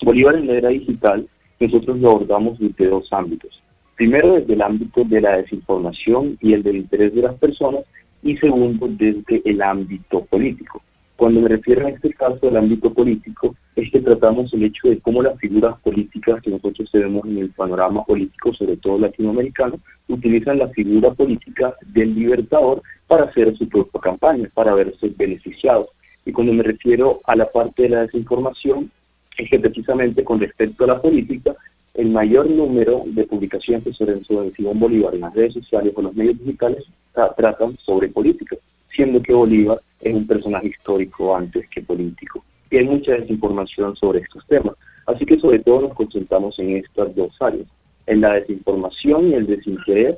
Bolívar 0.02 0.36
en 0.36 0.46
la 0.46 0.54
era 0.54 0.68
digital, 0.70 1.28
nosotros 1.60 1.98
lo 1.98 2.10
abordamos 2.10 2.58
desde 2.58 2.88
dos 2.88 3.06
ámbitos. 3.12 3.62
Primero, 3.96 4.34
desde 4.34 4.54
el 4.54 4.62
ámbito 4.62 5.04
de 5.04 5.20
la 5.20 5.36
desinformación 5.36 6.36
y 6.40 6.52
el 6.52 6.62
del 6.62 6.76
interés 6.76 7.14
de 7.14 7.22
las 7.22 7.34
personas, 7.36 7.84
y 8.22 8.36
segundo, 8.38 8.88
desde 8.88 9.42
el 9.44 9.62
ámbito 9.62 10.24
político. 10.24 10.82
Cuando 11.24 11.40
me 11.40 11.48
refiero 11.48 11.86
a 11.86 11.88
este 11.88 12.12
caso 12.12 12.38
del 12.42 12.58
ámbito 12.58 12.92
político, 12.92 13.56
es 13.76 13.90
que 13.90 14.02
tratamos 14.02 14.52
el 14.52 14.64
hecho 14.64 14.88
de 14.88 14.98
cómo 14.98 15.22
las 15.22 15.38
figuras 15.38 15.74
políticas 15.80 16.42
que 16.42 16.50
nosotros 16.50 16.90
tenemos 16.92 17.24
en 17.24 17.38
el 17.38 17.48
panorama 17.48 18.04
político, 18.04 18.52
sobre 18.52 18.76
todo 18.76 18.98
latinoamericano, 18.98 19.80
utilizan 20.08 20.58
la 20.58 20.68
figura 20.68 21.14
política 21.14 21.72
del 21.94 22.14
libertador 22.14 22.82
para 23.06 23.24
hacer 23.24 23.56
su 23.56 23.66
propia 23.66 24.02
campaña, 24.02 24.50
para 24.52 24.74
verse 24.74 25.14
beneficiados. 25.16 25.86
Y 26.26 26.32
cuando 26.32 26.52
me 26.52 26.62
refiero 26.62 27.20
a 27.24 27.34
la 27.36 27.46
parte 27.46 27.84
de 27.84 27.88
la 27.88 28.02
desinformación, 28.02 28.90
es 29.38 29.48
que 29.48 29.58
precisamente 29.58 30.24
con 30.24 30.40
respecto 30.40 30.84
a 30.84 30.88
la 30.88 31.00
política, 31.00 31.54
el 31.94 32.10
mayor 32.10 32.50
número 32.50 33.02
de 33.06 33.24
publicaciones 33.24 33.96
sobre, 33.96 34.22
sobre 34.24 34.50
Simón 34.50 34.78
Bolívar 34.78 35.14
en 35.14 35.22
las 35.22 35.32
redes 35.32 35.54
sociales 35.54 35.94
o 35.96 36.02
los 36.02 36.14
medios 36.14 36.38
digitales 36.38 36.84
tratan 37.14 37.78
sobre 37.78 38.08
política 38.08 38.56
siendo 38.94 39.22
que 39.22 39.32
Bolívar 39.32 39.80
es 40.00 40.14
un 40.14 40.26
personaje 40.26 40.68
histórico 40.68 41.34
antes 41.34 41.68
que 41.68 41.82
político. 41.82 42.44
Y 42.70 42.78
hay 42.78 42.84
mucha 42.84 43.12
desinformación 43.12 43.96
sobre 43.96 44.20
estos 44.20 44.46
temas. 44.46 44.74
Así 45.06 45.24
que 45.26 45.38
sobre 45.38 45.58
todo 45.58 45.82
nos 45.82 45.94
concentramos 45.94 46.58
en 46.58 46.76
estas 46.76 47.14
dos 47.14 47.32
áreas, 47.40 47.66
en 48.06 48.20
la 48.20 48.34
desinformación 48.34 49.30
y 49.30 49.34
el 49.34 49.46
desinterés, 49.46 50.16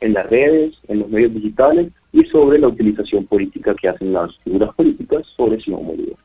en 0.00 0.12
las 0.12 0.28
redes, 0.28 0.74
en 0.88 1.00
los 1.00 1.08
medios 1.08 1.34
digitales 1.34 1.92
y 2.12 2.24
sobre 2.26 2.58
la 2.58 2.68
utilización 2.68 3.26
política 3.26 3.74
que 3.74 3.88
hacen 3.88 4.12
las 4.12 4.36
figuras 4.38 4.74
políticas 4.74 5.26
sobre 5.36 5.60
Simón 5.60 5.86
Bolívar. 5.86 6.16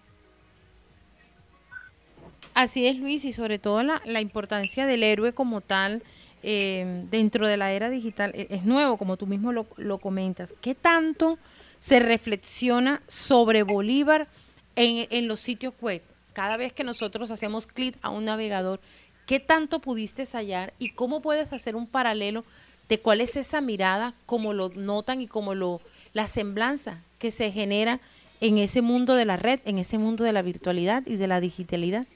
Así 2.53 2.87
es, 2.87 2.97
Luis, 2.97 3.23
y 3.25 3.31
sobre 3.31 3.57
todo 3.57 3.81
la, 3.83 4.01
la 4.05 4.21
importancia 4.21 4.85
del 4.85 5.03
héroe 5.03 5.33
como 5.33 5.61
tal 5.61 6.03
eh, 6.43 7.05
dentro 7.09 7.47
de 7.47 7.57
la 7.57 7.71
era 7.71 7.89
digital 7.89 8.31
e, 8.33 8.47
es, 8.49 8.65
nuevo, 8.65 8.97
como 8.97 9.17
tú 9.17 9.27
mismo 9.27 9.51
lo, 9.51 9.65
lo 9.77 9.97
comentas. 9.97 10.53
¿Qué 10.61 10.75
tanto 10.75 11.37
se 11.79 11.99
reflexiona 11.99 13.01
sobre 13.07 13.63
Bolívar 13.63 14.27
en, 14.75 15.27
los 15.27 15.39
sitios 15.39 15.73
web. 15.81 16.01
Cada 16.33 16.57
vez 16.57 16.73
que 16.73 16.83
nosotros 16.83 17.31
hacemos 17.31 17.67
clic 17.67 17.97
a 18.01 18.09
un 18.09 18.25
navegador, 18.25 18.79
¿qué 19.25 19.39
tanto 19.39 19.79
pudiste 19.79 20.25
hallar 20.25 20.73
y 20.79 20.91
cómo 20.91 21.21
puedes 21.21 21.51
hacer 21.53 21.75
un 21.75 21.87
paralelo 21.87 22.43
de 22.87 22.99
cuál 22.99 23.21
es 23.21 23.35
esa 23.35 23.61
mirada, 23.61 24.13
cómo 24.25 24.53
lo 24.53 24.69
notan 24.69 25.21
y 25.21 25.27
cómo 25.27 25.53
lo 25.55 25.81
la 26.13 26.27
semblanza 26.27 27.01
que 27.19 27.31
se 27.31 27.51
genera 27.51 27.99
en 28.41 28.57
ese 28.57 28.81
mundo 28.81 29.15
de 29.15 29.25
la 29.25 29.37
red, 29.37 29.59
en 29.65 29.77
ese 29.77 29.97
mundo 29.97 30.23
de 30.23 30.33
la 30.33 30.41
virtualidad 30.41 31.03
y 31.05 31.17
de 31.17 31.27
la 31.27 31.39
digitalidad? 31.39 32.07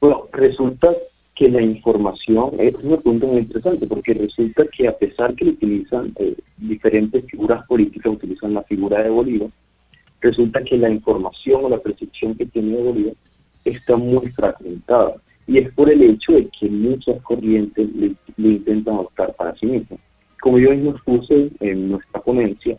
Bueno, 0.00 0.28
resulta 0.32 0.92
que 1.34 1.48
la 1.48 1.60
información 1.60 2.50
es 2.58 2.74
un 2.76 2.96
punto 3.02 3.26
muy 3.26 3.38
interesante 3.38 3.86
porque 3.86 4.14
resulta 4.14 4.64
que 4.66 4.86
a 4.86 4.96
pesar 4.96 5.34
que 5.34 5.46
utilizan 5.46 6.12
eh, 6.16 6.36
diferentes 6.58 7.24
figuras 7.26 7.66
políticas, 7.66 8.12
utilizan 8.12 8.54
la 8.54 8.62
figura 8.62 9.02
de 9.02 9.10
Bolívar, 9.10 9.50
resulta 10.20 10.62
que 10.62 10.78
la 10.78 10.90
información 10.90 11.64
o 11.64 11.68
la 11.68 11.78
percepción 11.78 12.36
que 12.36 12.46
tiene 12.46 12.76
Bolívar 12.76 13.14
está 13.64 13.96
muy 13.96 14.30
fragmentada 14.30 15.16
y 15.46 15.58
es 15.58 15.72
por 15.74 15.90
el 15.90 16.02
hecho 16.02 16.32
de 16.32 16.48
que 16.58 16.68
muchas 16.68 17.20
corrientes 17.22 17.88
le, 17.94 18.14
intentan 18.36 18.96
optar 18.96 19.34
para 19.34 19.54
sí 19.56 19.66
mismas. 19.66 20.00
Como 20.40 20.58
yo 20.58 20.70
mismo 20.70 20.92
expuse 20.92 21.50
en 21.60 21.90
nuestra 21.90 22.20
ponencia, 22.20 22.78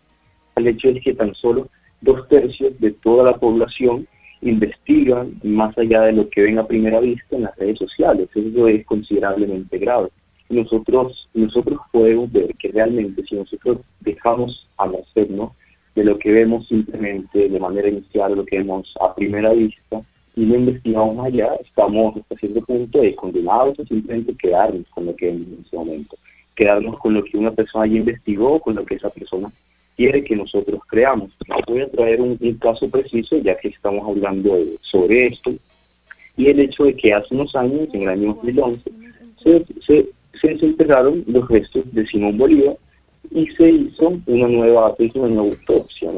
el 0.56 0.68
hecho 0.68 0.90
es 0.90 1.04
que 1.04 1.14
tan 1.14 1.34
solo 1.36 1.68
dos 2.02 2.28
tercios 2.28 2.80
de 2.80 2.92
toda 2.92 3.24
la 3.32 3.38
población 3.38 4.08
investigan 4.42 5.34
más 5.44 5.78
allá 5.78 6.02
de 6.04 6.14
lo 6.14 6.30
que 6.30 6.44
ven 6.44 6.60
a 6.60 6.68
primera 6.68 7.00
vista 7.00 7.36
en 7.36 7.44
las 7.44 7.56
redes 7.58 7.80
sociales. 7.80 8.30
Eso 8.34 8.68
es 8.68 8.86
considerablemente 8.86 9.78
grave. 9.78 10.10
Nosotros, 10.50 11.28
nosotros 11.34 11.80
podemos 11.92 12.32
ver 12.32 12.54
que 12.56 12.70
realmente 12.70 13.24
si 13.24 13.36
nosotros 13.36 13.80
dejamos 14.02 14.68
a 14.78 14.86
merced 14.86 15.30
de 15.96 16.04
lo 16.04 16.20
que 16.20 16.32
vemos 16.32 16.68
simplemente 16.68 17.50
de 17.50 17.60
manera 17.60 17.88
inicial, 17.88 18.36
lo 18.36 18.46
que 18.46 18.58
vemos 18.58 18.94
a 19.00 19.16
primera 19.16 19.54
vista, 19.54 20.02
y 20.36 20.42
no 20.42 20.56
investigamos 20.56 21.26
allá, 21.26 21.56
estamos 21.62 22.18
hasta 22.18 22.36
cierto 22.36 22.62
punto 22.62 23.00
de 23.00 23.16
condenados 23.16 23.80
a 23.80 23.86
simplemente 23.86 24.36
quedarnos 24.36 24.86
con 24.90 25.06
lo 25.06 25.16
que 25.16 25.28
vemos 25.28 25.48
en 25.48 25.64
ese 25.66 25.76
momento, 25.78 26.18
quedarnos 26.56 27.00
con 27.00 27.14
lo 27.14 27.24
que 27.24 27.38
una 27.38 27.52
persona 27.52 27.88
ya 27.88 27.96
investigó, 27.96 28.60
con 28.60 28.76
lo 28.76 28.86
que 28.86 28.96
esa 28.96 29.10
persona 29.10 29.50
quiere 29.96 30.24
que 30.24 30.36
nosotros 30.36 30.80
creamos. 30.88 31.32
Voy 31.68 31.82
a 31.82 31.90
traer 31.90 32.22
un, 32.22 32.38
caso 32.60 32.90
preciso, 32.90 33.38
ya 33.38 33.58
que 33.58 33.70
estamos 33.70 34.08
hablando 34.08 34.58
sobre 34.82 35.28
esto, 35.28 35.54
y 36.38 36.48
el 36.48 36.60
hecho 36.60 36.84
de 36.84 36.96
que 36.96 37.14
hace 37.14 37.34
unos 37.34 37.56
años, 37.56 37.88
en 37.94 38.04
el 38.04 38.10
año 38.10 38.34
2011, 38.36 38.92
se, 39.42 39.66
se, 39.86 40.10
se 40.42 40.48
desenterraron 40.48 41.24
los 41.28 41.48
restos 41.48 41.84
de 41.94 42.06
Simón 42.08 42.38
Bolívar 42.38 42.78
y 43.32 43.48
se 43.48 43.70
hizo 43.70 44.14
una 44.26 44.48
nueva, 44.48 44.96
una 45.16 45.28
nueva 45.28 45.50
autopsia, 45.50 46.12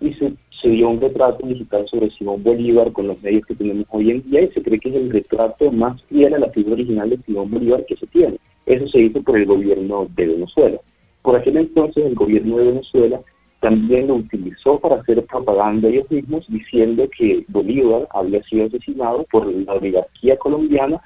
Y 0.00 0.12
se, 0.14 0.32
se 0.60 0.68
dio 0.68 0.88
un 0.90 1.00
retrato 1.00 1.46
digital 1.46 1.86
sobre 1.88 2.10
Simón 2.10 2.42
Bolívar 2.42 2.92
con 2.92 3.08
los 3.08 3.20
medios 3.22 3.46
que 3.46 3.54
tenemos 3.54 3.86
hoy 3.90 4.10
en 4.10 4.22
día 4.30 4.42
y 4.42 4.48
se 4.48 4.62
cree 4.62 4.78
que 4.78 4.90
es 4.90 4.94
el 4.94 5.10
retrato 5.10 5.72
más 5.72 6.02
fiel 6.04 6.34
a 6.34 6.38
la 6.38 6.50
figura 6.50 6.74
original 6.74 7.10
de 7.10 7.18
Simón 7.18 7.50
Bolívar 7.50 7.84
que 7.86 7.96
se 7.96 8.06
tiene. 8.06 8.36
Eso 8.66 8.86
se 8.88 9.00
hizo 9.00 9.22
por 9.22 9.38
el 9.38 9.46
gobierno 9.46 10.06
de 10.14 10.26
Venezuela. 10.26 10.78
Por 11.22 11.36
aquel 11.36 11.56
entonces 11.56 12.04
el 12.04 12.14
gobierno 12.14 12.58
de 12.58 12.64
Venezuela 12.66 13.20
también 13.60 14.08
lo 14.08 14.16
utilizó 14.16 14.78
para 14.80 14.96
hacer 14.96 15.24
propaganda 15.24 15.88
ellos 15.88 16.10
mismos 16.10 16.44
diciendo 16.48 17.08
que 17.16 17.44
Bolívar 17.48 18.08
había 18.10 18.42
sido 18.42 18.66
asesinado 18.66 19.24
por 19.30 19.46
la 19.46 19.74
oligarquía 19.74 20.36
colombiana 20.36 21.00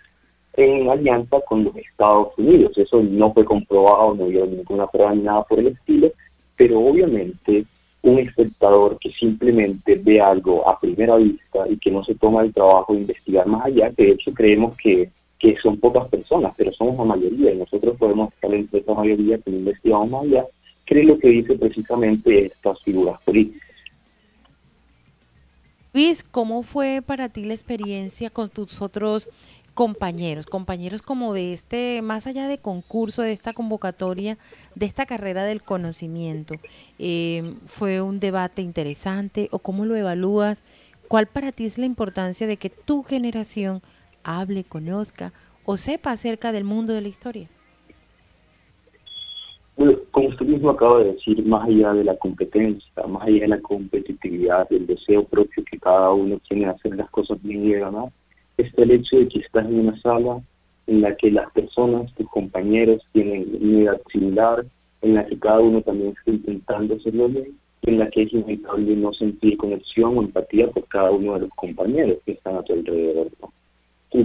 en 0.55 0.89
alianza 0.89 1.39
con 1.47 1.65
los 1.65 1.77
Estados 1.77 2.29
Unidos. 2.39 2.73
Eso 2.79 3.03
no 3.03 3.33
fue 3.35 3.45
comprobado, 3.45 4.15
no 4.15 4.25
hubo 4.25 4.47
ninguna 4.47 4.87
prueba 4.87 5.15
ni 5.15 5.23
nada 5.23 5.43
por 5.45 5.59
el 5.59 5.69
estilo, 5.69 6.11
pero 6.57 6.81
obviamente 6.81 7.67
un 8.03 8.19
espectador 8.21 8.99
que 9.01 9.11
simplemente 9.11 9.97
ve 9.97 10.21
algo 10.21 10.67
a 10.69 10.79
primera 10.79 11.17
vista 11.17 11.69
y 11.69 11.77
que 11.77 11.91
no 11.91 12.05
se 12.05 12.15
toma 12.15 12.43
el 12.43 12.55
trabajo 12.55 12.95
de 12.95 13.01
investigar 13.01 13.47
más 13.47 13.67
allá, 13.67 13.91
de 13.91 14.13
hecho 14.13 14.33
creemos 14.33 14.77
que 14.77 15.11
que 15.39 15.57
son 15.63 15.79
pocas 15.79 16.09
personas, 16.09 16.55
pero 16.57 16.73
somos 16.73 16.97
la 16.97 17.15
mayoría 17.15 17.53
y 17.53 17.59
nosotros 17.59 17.97
podemos 17.99 18.33
estar 18.33 18.53
entre 18.55 18.81
esa 18.81 18.95
mayoría 18.95 19.39
que 19.39 19.51
investigamos 19.51 20.11
más 20.11 20.23
allá, 20.23 20.45
cree 20.85 21.05
lo 21.05 21.19
que 21.19 21.29
dice 21.29 21.55
precisamente 21.57 22.47
estas 22.47 22.81
figuras 22.83 23.21
políticas. 23.23 23.67
Luis, 25.93 26.23
¿cómo 26.23 26.63
fue 26.63 27.03
para 27.05 27.29
ti 27.29 27.45
la 27.45 27.55
experiencia 27.55 28.31
con 28.31 28.51
tus 28.51 28.83
otros 28.83 29.31
compañeros, 29.73 30.47
compañeros 30.47 31.03
como 31.03 31.33
de 31.33 31.53
este, 31.53 32.01
más 32.03 32.27
allá 32.27 32.49
de 32.49 32.59
concurso, 32.59 33.23
de 33.23 33.33
esta 33.33 33.53
convocatoria, 33.53 34.39
de 34.75 34.87
esta 34.87 35.07
carrera 35.07 35.45
del 35.45 35.63
conocimiento? 35.63 36.55
Eh, 36.99 37.55
¿Fue 37.67 38.01
un 38.01 38.21
debate 38.21 38.63
interesante 38.63 39.49
o 39.53 39.59
cómo 39.59 39.85
lo 39.85 39.97
evalúas? 39.97 40.65
¿Cuál 41.09 41.27
para 41.27 41.53
ti 41.53 41.67
es 41.67 41.79
la 41.79 41.87
importancia 41.87 42.47
de 42.47 42.57
que 42.57 42.69
tu 42.71 43.03
generación 43.03 43.83
hable, 44.27 44.65
conozca 44.65 45.33
o 45.65 45.77
sepa 45.77 46.13
acerca 46.13 46.53
del 46.53 46.65
mundo 46.65 46.93
de 46.93 47.01
la 47.01 47.09
historia? 47.09 47.49
como 50.11 50.29
usted 50.29 50.47
mismo 50.47 50.71
acaba 50.71 51.01
de 51.01 51.13
decir, 51.13 51.45
más 51.45 51.69
allá 51.69 51.93
de 51.93 52.05
la 52.05 52.17
competencia, 52.17 53.07
más 53.07 53.23
allá 53.25 53.41
de 53.43 53.49
la 53.49 53.61
competitividad, 53.61 54.67
del 54.71 54.87
deseo 54.87 55.25
propio 55.25 55.63
que 55.71 55.79
cada 55.79 56.13
uno 56.13 56.41
tiene 56.49 56.65
de 56.65 56.71
hacer 56.71 56.97
las 56.97 57.11
cosas 57.11 57.43
bien 57.43 57.67
y 57.67 57.75
ganar, 57.75 58.11
está 58.57 58.83
el 58.85 58.93
hecho 58.93 59.17
de 59.19 59.29
que 59.29 59.41
estás 59.41 59.67
en 59.67 59.81
una 59.81 60.01
sala 60.01 60.41
en 60.87 61.03
la 61.03 61.15
que 61.17 61.31
las 61.31 61.51
personas, 61.53 62.15
tus 62.15 62.29
compañeros, 62.31 63.03
tienen 63.13 63.59
una 63.61 63.83
edad 63.83 64.01
similar, 64.11 64.65
en 65.03 65.15
la 65.15 65.27
que 65.27 65.39
cada 65.39 65.61
uno 65.61 65.83
también 65.83 66.15
está 66.17 66.31
intentando 66.31 66.95
hacerlo 66.95 67.29
bien, 67.29 67.59
en 67.83 67.99
la 67.99 68.09
que 68.09 68.23
es 68.23 68.33
inevitable 68.33 68.97
no 68.97 69.13
sentir 69.13 69.57
conexión 69.59 70.17
o 70.17 70.23
empatía 70.23 70.71
por 70.71 70.87
cada 70.89 71.11
uno 71.11 71.35
de 71.35 71.41
los 71.41 71.51
compañeros 71.51 72.19
que 72.25 72.33
están 72.33 72.57
a 72.57 72.63
tu 72.63 72.73
alrededor. 72.73 73.29
¿no? 73.43 73.53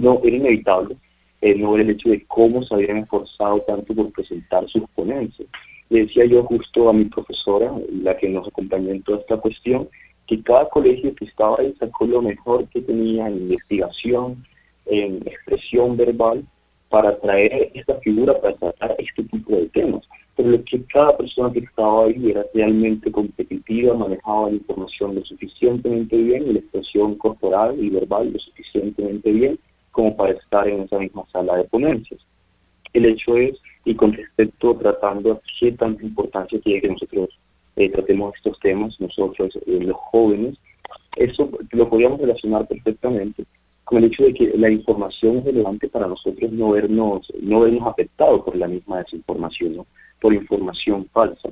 No 0.00 0.20
era 0.24 0.36
inevitable 0.36 0.96
eh, 1.42 1.56
no 1.56 1.72
ver 1.72 1.82
el 1.82 1.90
hecho 1.90 2.08
de 2.08 2.24
cómo 2.26 2.62
se 2.62 2.72
habían 2.72 2.98
esforzado 2.98 3.60
tanto 3.62 3.92
por 3.92 4.12
presentar 4.12 4.66
sus 4.68 4.88
ponencias. 4.94 5.48
Le 5.90 6.04
decía 6.04 6.24
yo 6.24 6.44
justo 6.44 6.88
a 6.88 6.92
mi 6.92 7.04
profesora, 7.06 7.72
la 8.00 8.16
que 8.16 8.28
nos 8.28 8.46
acompañó 8.46 8.92
en 8.92 9.02
toda 9.02 9.18
esta 9.18 9.36
cuestión, 9.38 9.88
que 10.28 10.40
cada 10.42 10.68
colegio 10.68 11.12
que 11.16 11.24
estaba 11.24 11.56
ahí 11.58 11.74
sacó 11.80 12.06
lo 12.06 12.22
mejor 12.22 12.68
que 12.68 12.80
tenía 12.80 13.26
en 13.26 13.38
investigación, 13.38 14.44
en 14.86 15.16
expresión 15.26 15.96
verbal, 15.96 16.44
para 16.88 17.18
traer 17.18 17.72
esta 17.74 17.96
figura, 17.96 18.40
para 18.40 18.54
tratar 18.54 18.94
este 18.98 19.24
tipo 19.24 19.56
de 19.56 19.66
temas. 19.70 20.04
Pero 20.36 20.50
lo 20.50 20.62
que 20.64 20.80
cada 20.92 21.16
persona 21.16 21.52
que 21.52 21.58
estaba 21.58 22.04
ahí 22.04 22.30
era 22.30 22.44
realmente 22.54 23.10
competitiva, 23.10 23.94
manejaba 23.94 24.48
la 24.48 24.56
información 24.56 25.16
lo 25.16 25.24
suficientemente 25.24 26.16
bien 26.16 26.46
y 26.46 26.52
la 26.52 26.58
expresión 26.60 27.16
corporal 27.16 27.82
y 27.82 27.90
verbal 27.90 28.32
lo 28.32 28.38
suficientemente 28.38 29.32
bien 29.32 29.58
como 29.92 30.16
para 30.16 30.32
estar 30.32 30.66
en 30.66 30.82
esa 30.82 30.98
misma 30.98 31.24
sala 31.30 31.56
de 31.56 31.64
ponencias. 31.64 32.20
El 32.92 33.06
hecho 33.06 33.36
es, 33.36 33.56
y 33.84 33.94
con 33.94 34.12
respecto 34.12 34.74
tratando 34.74 35.32
a 35.32 35.40
qué 35.58 35.72
tanta 35.72 36.02
importancia 36.02 36.60
tiene 36.60 36.80
que 36.80 36.88
nosotros 36.88 37.30
eh, 37.76 37.88
tratemos 37.90 38.34
estos 38.36 38.58
temas, 38.60 38.98
nosotros 39.00 39.54
eh, 39.66 39.78
los 39.80 39.96
jóvenes, 39.96 40.56
eso 41.16 41.48
lo 41.70 41.88
podríamos 41.88 42.20
relacionar 42.20 42.66
perfectamente 42.66 43.44
con 43.84 43.98
el 43.98 44.04
hecho 44.04 44.24
de 44.24 44.34
que 44.34 44.56
la 44.56 44.70
información 44.70 45.38
es 45.38 45.44
relevante 45.44 45.88
para 45.88 46.06
nosotros 46.06 46.50
no 46.52 46.70
vernos, 46.70 47.30
no 47.40 47.60
vernos 47.60 47.86
afectados 47.86 48.42
por 48.42 48.56
la 48.56 48.68
misma 48.68 48.98
desinformación, 48.98 49.76
¿no? 49.76 49.86
por 50.20 50.32
información 50.32 51.06
falsa. 51.12 51.50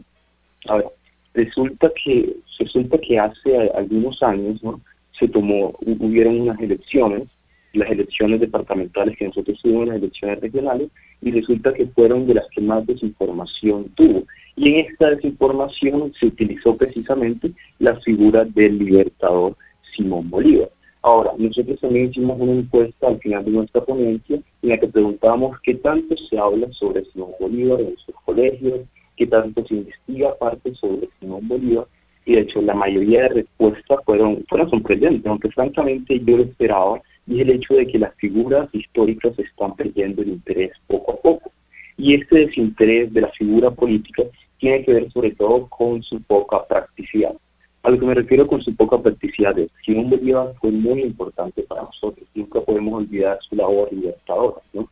A 0.69 0.77
ver, 0.77 0.87
resulta 1.35 1.91
que, 2.03 2.37
resulta 2.59 2.99
que 2.99 3.19
hace 3.19 3.71
algunos 3.75 4.23
años 4.23 4.63
¿no? 4.63 4.81
se 5.19 5.29
tomó, 5.29 5.75
hubieron 5.81 6.41
unas 6.41 6.61
elecciones 6.61 7.29
las 7.73 7.91
elecciones 7.91 8.41
departamentales 8.41 9.17
que 9.17 9.27
nosotros 9.27 9.59
tuvimos, 9.63 9.89
las 9.89 9.97
elecciones 9.97 10.41
regionales, 10.41 10.91
y 11.23 11.31
resulta 11.31 11.73
que 11.73 11.87
fueron 11.87 12.27
de 12.27 12.35
las 12.35 12.49
que 12.51 12.61
más 12.61 12.87
desinformación 12.87 13.91
tuvo. 13.95 14.25
Y 14.57 14.71
en 14.71 14.87
esta 14.87 15.11
desinformación 15.11 16.13
se 16.19 16.27
utilizó 16.27 16.77
precisamente 16.77 17.53
la 17.79 17.99
figura 18.01 18.45
del 18.45 18.79
libertador 18.79 19.57
Simón 19.95 20.31
Bolívar. 20.31 20.71
Ahora, 21.03 21.33
nosotros 21.39 21.81
también 21.81 22.11
hicimos 22.11 22.39
una 22.39 22.53
encuesta 22.53 23.09
al 23.09 23.19
final 23.21 23.45
de 23.45 23.53
nuestra 23.53 23.83
ponencia 23.83 24.39
en 24.63 24.69
la 24.69 24.79
que 24.79 24.89
preguntábamos 24.89 25.59
qué 25.63 25.75
tanto 25.77 26.15
se 26.29 26.39
habla 26.39 26.71
sobre 26.73 27.05
Simón 27.07 27.31
Bolívar 27.41 27.81
en 27.81 27.97
sus 27.97 28.15
colegios, 28.27 28.81
qué 29.17 29.27
tanto 29.27 29.65
se 29.67 29.77
investiga 29.77 30.31
aparte 30.31 30.75
sobre 30.75 31.09
Simón 31.19 31.49
Bolívar, 31.49 31.87
y 32.27 32.35
de 32.35 32.43
hecho 32.43 32.61
la 32.61 32.75
mayoría 32.75 33.23
de 33.23 33.29
respuestas 33.29 33.99
fueron, 34.05 34.45
fueron 34.49 34.69
sorprendentes, 34.69 35.27
aunque 35.27 35.51
francamente 35.51 36.21
yo 36.21 36.37
lo 36.37 36.43
esperaba, 36.43 37.01
y 37.27 37.41
el 37.41 37.51
hecho 37.51 37.75
de 37.75 37.87
que 37.87 37.99
las 37.99 38.15
figuras 38.17 38.69
históricas 38.73 39.39
están 39.39 39.75
perdiendo 39.77 40.23
el 40.23 40.29
interés 40.29 40.73
poco 40.87 41.13
a 41.13 41.17
poco. 41.21 41.53
Y 41.97 42.15
este 42.15 42.47
desinterés 42.47 43.13
de 43.13 43.21
la 43.21 43.31
figura 43.33 43.71
política 43.71 44.25
tiene 44.59 44.85
que 44.85 44.93
ver 44.93 45.13
sobre 45.13 45.33
todo 45.33 45.69
con 45.69 46.03
su 46.03 46.21
poca 46.23 46.65
practicidad. 46.67 47.35
A 47.83 47.91
lo 47.91 47.99
que 47.99 48.07
me 48.07 48.15
refiero 48.15 48.47
con 48.47 48.63
su 48.63 48.75
poca 48.77 48.99
practicidad 48.99 49.59
es, 49.59 49.71
Simón 49.85 50.11
Bolívar 50.11 50.55
fue 50.61 50.71
muy 50.71 51.03
importante 51.03 51.63
para 51.63 51.83
nosotros, 51.83 52.29
nunca 52.35 52.61
podemos 52.61 52.95
olvidar 52.95 53.39
su 53.49 53.57
labor 53.57 53.91
libertadora, 53.91 54.61
¿no? 54.75 54.89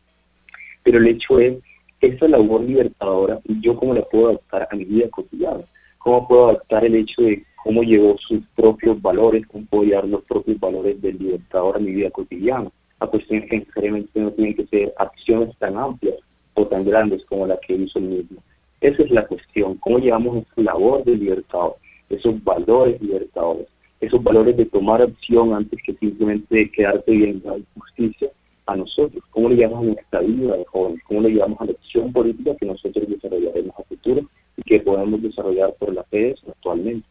Pero 0.83 0.97
el 0.97 1.07
hecho 1.07 1.39
es, 1.39 1.57
esa 2.01 2.27
labor 2.27 2.61
libertadora, 2.61 3.39
yo 3.61 3.75
cómo 3.75 3.93
la 3.93 4.01
puedo 4.01 4.29
adaptar 4.29 4.67
a 4.71 4.75
mi 4.75 4.85
vida 4.85 5.09
cotidiana, 5.09 5.61
cómo 5.99 6.27
puedo 6.27 6.49
adaptar 6.49 6.85
el 6.85 6.95
hecho 6.95 7.21
de 7.21 7.43
cómo 7.63 7.83
llevó 7.83 8.17
sus 8.17 8.41
propios 8.55 9.01
valores, 9.01 9.45
cómo 9.47 9.65
puedo 9.69 9.83
llevar 9.83 10.07
los 10.07 10.23
propios 10.23 10.59
valores 10.59 11.01
del 11.01 11.17
libertador 11.17 11.77
a 11.77 11.79
mi 11.79 11.91
vida 11.91 12.09
cotidiana, 12.11 12.69
a 12.99 13.07
cuestiones 13.07 13.49
que 13.49 13.59
necesariamente 13.59 14.19
no 14.19 14.31
tienen 14.31 14.55
que 14.55 14.67
ser 14.67 14.93
acciones 14.97 15.55
tan 15.57 15.77
amplias 15.77 16.15
o 16.53 16.65
tan 16.67 16.85
grandes 16.85 17.23
como 17.25 17.47
la 17.47 17.57
que 17.59 17.73
hizo 17.73 17.99
el 17.99 18.05
mismo. 18.05 18.41
Esa 18.81 19.03
es 19.03 19.11
la 19.11 19.27
cuestión, 19.27 19.75
cómo 19.75 19.99
llevamos 19.99 20.37
esa 20.37 20.61
labor 20.61 21.03
de 21.03 21.15
libertador, 21.15 21.75
esos 22.09 22.41
valores 22.43 23.01
libertadores, 23.01 23.67
esos 23.99 24.23
valores 24.23 24.55
de 24.55 24.65
tomar 24.65 25.01
acción 25.01 25.53
antes 25.53 25.79
que 25.83 25.93
simplemente 25.95 26.71
quedarte 26.71 27.11
bien 27.11 27.41
la 27.43 27.57
justicia 27.75 28.29
a 28.65 28.75
nosotros, 28.75 29.23
cómo 29.31 29.49
le 29.49 29.55
llevamos 29.55 29.81
a 29.81 29.93
nuestra 29.93 30.19
vida 30.21 30.55
de 30.55 30.65
jóvenes, 30.65 31.03
cómo 31.05 31.21
le 31.21 31.31
llevamos 31.31 31.59
a 31.59 31.65
la 31.65 31.71
acción 31.71 32.13
política 32.13 32.55
que 32.55 32.65
nosotros 32.65 33.09
desarrollaremos 33.09 33.77
a 33.77 33.83
futuro 33.83 34.21
y 34.57 34.61
que 34.61 34.79
podemos 34.79 35.21
desarrollar 35.21 35.73
por 35.79 35.93
la 35.93 36.03
FEDES 36.03 36.39
actualmente. 36.47 37.07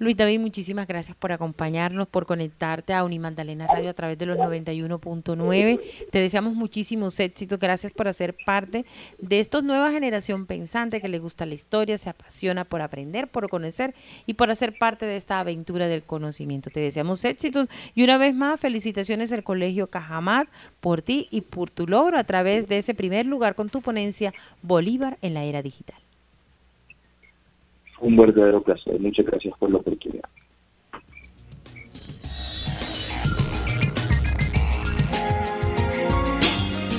Luis 0.00 0.16
David, 0.16 0.40
muchísimas 0.40 0.86
gracias 0.86 1.14
por 1.14 1.30
acompañarnos, 1.30 2.08
por 2.08 2.24
conectarte 2.24 2.94
a 2.94 3.04
Unimandalena 3.04 3.66
Radio 3.66 3.90
a 3.90 3.92
través 3.92 4.16
de 4.16 4.24
los 4.24 4.38
91.9. 4.38 5.78
Te 6.10 6.22
deseamos 6.22 6.54
muchísimos 6.54 7.20
éxitos. 7.20 7.58
Gracias 7.58 7.92
por 7.92 8.08
hacer 8.08 8.34
parte 8.46 8.86
de 9.18 9.40
esta 9.40 9.60
nueva 9.60 9.92
generación 9.92 10.46
pensante 10.46 11.02
que 11.02 11.08
le 11.08 11.18
gusta 11.18 11.44
la 11.44 11.52
historia, 11.52 11.98
se 11.98 12.08
apasiona 12.08 12.64
por 12.64 12.80
aprender, 12.80 13.28
por 13.28 13.50
conocer 13.50 13.94
y 14.24 14.32
por 14.32 14.50
hacer 14.50 14.78
parte 14.78 15.04
de 15.04 15.16
esta 15.16 15.38
aventura 15.38 15.86
del 15.86 16.02
conocimiento. 16.02 16.70
Te 16.70 16.80
deseamos 16.80 17.22
éxitos 17.26 17.68
y 17.94 18.02
una 18.02 18.16
vez 18.16 18.34
más 18.34 18.58
felicitaciones 18.58 19.32
al 19.32 19.44
Colegio 19.44 19.88
Cajamat 19.88 20.48
por 20.80 21.02
ti 21.02 21.28
y 21.30 21.42
por 21.42 21.68
tu 21.68 21.86
logro 21.86 22.16
a 22.16 22.24
través 22.24 22.68
de 22.68 22.78
ese 22.78 22.94
primer 22.94 23.26
lugar 23.26 23.54
con 23.54 23.68
tu 23.68 23.82
ponencia 23.82 24.32
Bolívar 24.62 25.18
en 25.20 25.34
la 25.34 25.44
era 25.44 25.60
digital 25.60 26.00
un 28.00 28.16
verdadero 28.16 28.62
placer. 28.62 28.98
Muchas 29.00 29.26
gracias 29.26 29.54
por 29.58 29.70
la 29.70 29.78
oportunidad. 29.78 30.28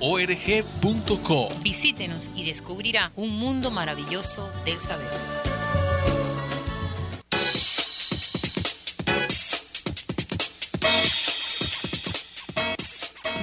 org.co. 0.00 1.48
Visítenos 1.62 2.32
y 2.34 2.44
descubrirá 2.44 3.12
un 3.16 3.38
mundo 3.38 3.70
maravilloso 3.70 4.50
del 4.64 4.78
saber. 4.78 5.08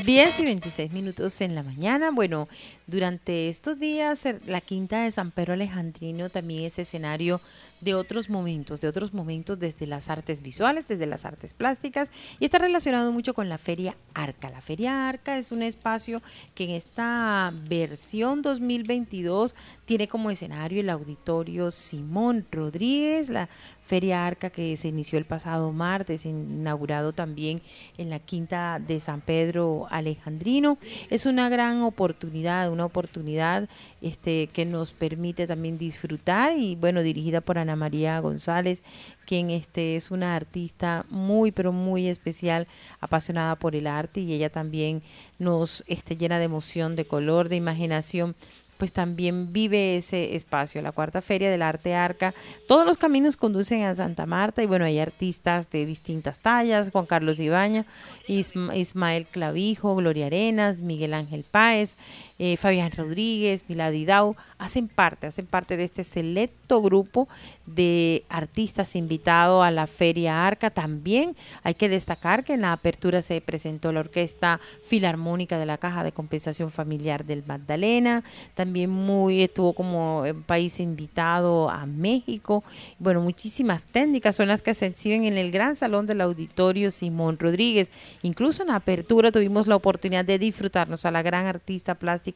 10 0.07 0.39
y 0.39 0.45
26 0.45 0.93
minutos 0.93 1.41
en 1.41 1.53
la 1.53 1.63
mañana. 1.63 2.11
Bueno, 2.11 2.47
durante 2.87 3.49
estos 3.49 3.77
días 3.77 4.23
la 4.45 4.61
Quinta 4.61 5.03
de 5.03 5.11
San 5.11 5.31
Pedro 5.31 5.51
Alejandrino 5.51 6.29
también 6.29 6.63
es 6.63 6.79
escenario 6.79 7.41
de 7.81 7.93
otros 7.93 8.29
momentos, 8.29 8.81
de 8.81 8.87
otros 8.87 9.13
momentos 9.13 9.59
desde 9.59 9.87
las 9.87 10.09
artes 10.09 10.41
visuales, 10.41 10.87
desde 10.87 11.05
las 11.05 11.25
artes 11.25 11.53
plásticas 11.53 12.11
y 12.39 12.45
está 12.45 12.57
relacionado 12.57 13.11
mucho 13.11 13.33
con 13.33 13.49
la 13.49 13.57
Feria 13.57 13.95
Arca. 14.13 14.49
La 14.49 14.61
Feria 14.61 15.07
Arca 15.07 15.37
es 15.37 15.51
un 15.51 15.61
espacio 15.61 16.21
que 16.55 16.65
en 16.65 16.71
esta 16.71 17.53
versión 17.67 18.41
2022 18.41 19.55
tiene 19.85 20.07
como 20.07 20.31
escenario 20.31 20.81
el 20.81 20.89
auditorio 20.89 21.71
Simón 21.71 22.45
Rodríguez, 22.51 23.29
la 23.29 23.49
Feria 23.83 24.25
Arca 24.25 24.49
que 24.49 24.75
se 24.75 24.89
inició 24.89 25.17
el 25.17 25.25
pasado 25.25 25.71
martes, 25.71 26.25
inaugurado 26.25 27.13
también 27.13 27.61
en 27.97 28.09
la 28.09 28.19
Quinta 28.19 28.81
de 28.85 28.99
San 28.99 29.21
Pedro 29.21 29.87
Alejandrino. 29.89 30.77
Es 31.09 31.25
una 31.25 31.47
gran 31.47 31.81
oportunidad, 31.81 32.69
una 32.71 32.85
oportunidad 32.85 33.69
este, 34.01 34.47
que 34.47 34.65
nos 34.65 34.93
permite 34.93 35.47
también 35.47 35.77
disfrutar 35.77 36.57
y 36.57 36.75
bueno, 36.75 37.01
dirigida 37.01 37.41
por 37.41 37.57
Ana 37.57 37.75
María 37.75 38.19
González, 38.19 38.83
quien 39.25 39.49
este, 39.49 39.95
es 39.95 40.11
una 40.11 40.35
artista 40.35 41.05
muy, 41.09 41.51
pero 41.51 41.71
muy 41.71 42.07
especial, 42.07 42.67
apasionada 42.99 43.55
por 43.55 43.75
el 43.75 43.87
arte 43.87 44.21
y 44.21 44.33
ella 44.33 44.49
también 44.49 45.01
nos 45.39 45.83
este, 45.87 46.15
llena 46.15 46.39
de 46.39 46.45
emoción, 46.45 46.95
de 46.95 47.05
color, 47.05 47.49
de 47.49 47.55
imaginación 47.55 48.35
pues 48.77 48.93
también 48.93 49.51
vive 49.51 49.97
ese 49.97 50.35
espacio, 50.35 50.81
la 50.81 50.91
cuarta 50.91 51.21
feria 51.21 51.49
del 51.49 51.61
arte 51.61 51.95
arca. 51.95 52.33
Todos 52.67 52.85
los 52.85 52.97
caminos 52.97 53.35
conducen 53.35 53.83
a 53.83 53.95
Santa 53.95 54.25
Marta 54.25 54.63
y 54.63 54.67
bueno, 54.67 54.85
hay 54.85 54.99
artistas 54.99 55.69
de 55.71 55.85
distintas 55.85 56.39
tallas, 56.39 56.91
Juan 56.91 57.05
Carlos 57.05 57.39
Ibaña, 57.39 57.85
Ismael 58.27 59.25
Clavijo, 59.25 59.95
Gloria 59.95 60.27
Arenas, 60.27 60.79
Miguel 60.79 61.13
Ángel 61.13 61.43
Páez, 61.49 61.97
eh, 62.39 62.55
Fabián 62.57 62.91
Rodríguez, 62.91 63.65
Milady 63.67 64.05
Dau, 64.05 64.35
hacen 64.59 64.87
parte, 64.87 65.25
hacen 65.25 65.47
parte 65.47 65.75
de 65.75 65.83
este 65.83 66.03
selecto 66.03 66.81
grupo 66.81 67.27
de 67.65 68.25
artistas 68.29 68.95
invitados 68.95 69.65
a 69.65 69.71
la 69.71 69.87
Feria 69.87 70.45
Arca. 70.45 70.69
También 70.69 71.35
hay 71.63 71.73
que 71.73 71.89
destacar 71.89 72.43
que 72.43 72.53
en 72.53 72.61
la 72.61 72.73
apertura 72.73 73.21
se 73.23 73.41
presentó 73.41 73.91
la 73.91 74.01
Orquesta 74.01 74.59
Filarmónica 74.85 75.57
de 75.57 75.65
la 75.65 75.79
Caja 75.79 76.03
de 76.03 76.11
Compensación 76.11 76.69
Familiar 76.69 77.25
del 77.25 77.43
Magdalena. 77.45 78.23
También 78.53 78.91
muy 78.91 79.41
estuvo 79.41 79.73
como 79.73 80.23
país 80.45 80.79
invitado 80.79 81.69
a 81.69 81.85
México. 81.87 82.63
Bueno, 82.99 83.21
muchísimas 83.21 83.85
técnicas 83.85 84.35
son 84.35 84.47
las 84.47 84.61
que 84.61 84.75
se 84.75 84.85
exhiben 84.85 85.25
en 85.25 85.37
el 85.37 85.51
gran 85.51 85.75
salón 85.75 86.05
del 86.05 86.21
auditorio 86.21 86.91
Simón 86.91 87.39
Rodríguez. 87.39 87.89
Incluso 88.21 88.61
en 88.61 88.69
la 88.69 88.75
apertura 88.75 89.31
tuvimos 89.31 89.65
la 89.65 89.75
oportunidad 89.75 90.25
de 90.25 90.37
disfrutarnos 90.37 91.05
a 91.05 91.11
la 91.11 91.23
gran 91.23 91.47
artista 91.47 91.95
plástica 91.95 92.26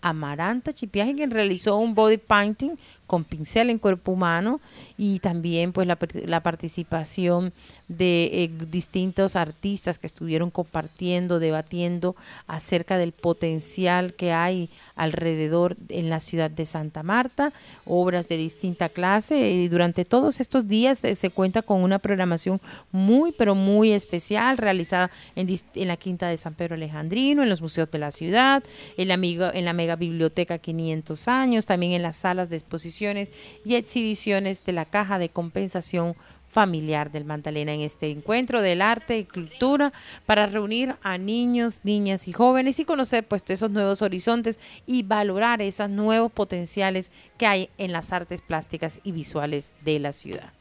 Amaranta 0.00 0.72
Chipiaje, 0.72 1.14
quien 1.14 1.30
realizó 1.30 1.76
un 1.76 1.94
body 1.94 2.18
painting 2.18 2.76
con 3.06 3.24
pincel 3.24 3.70
en 3.70 3.78
cuerpo 3.78 4.12
humano 4.12 4.60
y 4.96 5.18
también 5.18 5.72
pues 5.72 5.86
la, 5.86 5.98
la 6.26 6.40
participación 6.42 7.52
de 7.88 8.30
eh, 8.32 8.50
distintos 8.70 9.36
artistas 9.36 9.98
que 9.98 10.06
estuvieron 10.06 10.50
compartiendo, 10.50 11.38
debatiendo 11.38 12.16
acerca 12.46 12.96
del 12.96 13.12
potencial 13.12 14.14
que 14.14 14.32
hay 14.32 14.70
alrededor 14.96 15.76
en 15.90 16.08
la 16.08 16.20
ciudad 16.20 16.50
de 16.50 16.64
Santa 16.64 17.02
Marta, 17.02 17.52
obras 17.84 18.26
de 18.28 18.38
distinta 18.38 18.88
clase 18.88 19.50
y 19.50 19.68
durante 19.68 20.06
todos 20.06 20.40
estos 20.40 20.66
días 20.66 21.04
eh, 21.04 21.14
se 21.14 21.30
cuenta 21.30 21.60
con 21.60 21.82
una 21.82 21.98
programación 21.98 22.60
muy 22.90 23.32
pero 23.32 23.54
muy 23.54 23.92
especial 23.92 24.56
realizada 24.56 25.10
en, 25.36 25.48
en, 25.74 25.88
la 25.88 25.96
Quinta 25.96 26.28
de 26.28 26.38
San 26.38 26.54
Pedro 26.54 26.76
Alejandrino, 26.76 27.42
en 27.42 27.50
los 27.50 27.60
museos 27.60 27.90
de 27.90 27.98
la 27.98 28.10
ciudad, 28.10 28.62
en 28.96 29.08
la, 29.08 29.16
en 29.52 29.64
la 29.64 29.72
mega 29.72 29.96
biblioteca 29.96 30.58
500 30.58 31.28
años, 31.28 31.66
también 31.66 31.92
en 31.92 32.02
las 32.02 32.16
salas 32.16 32.50
de 32.50 32.56
exposiciones 32.56 33.30
y 33.64 33.74
exhibiciones 33.74 34.64
de 34.64 34.72
la 34.72 34.84
Caja 34.84 35.18
de 35.18 35.28
Compensación 35.28 36.14
familiar 36.54 37.10
del 37.10 37.24
Magdalena 37.24 37.74
en 37.74 37.80
este 37.80 38.10
encuentro 38.10 38.62
del 38.62 38.80
arte 38.80 39.18
y 39.18 39.24
cultura 39.24 39.92
para 40.24 40.46
reunir 40.46 40.94
a 41.02 41.18
niños, 41.18 41.80
niñas 41.82 42.28
y 42.28 42.32
jóvenes 42.32 42.78
y 42.78 42.84
conocer 42.84 43.26
pues 43.26 43.42
esos 43.48 43.72
nuevos 43.72 44.02
horizontes 44.02 44.60
y 44.86 45.02
valorar 45.02 45.60
esos 45.60 45.90
nuevos 45.90 46.30
potenciales 46.30 47.10
que 47.38 47.46
hay 47.46 47.70
en 47.76 47.90
las 47.90 48.12
artes 48.12 48.40
plásticas 48.40 49.00
y 49.02 49.10
visuales 49.10 49.72
de 49.84 49.98
la 49.98 50.12
ciudad. 50.12 50.52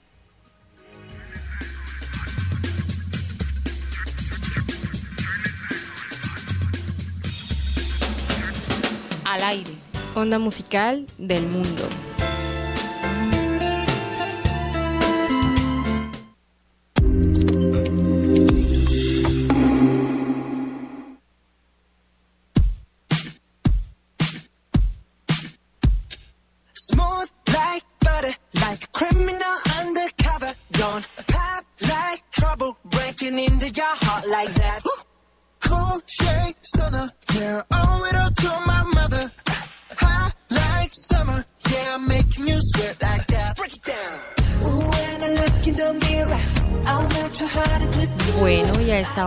Al 9.26 9.44
aire. 9.44 9.72
Onda 10.16 10.38
musical 10.38 11.06
del 11.18 11.48
mundo. 11.48 12.13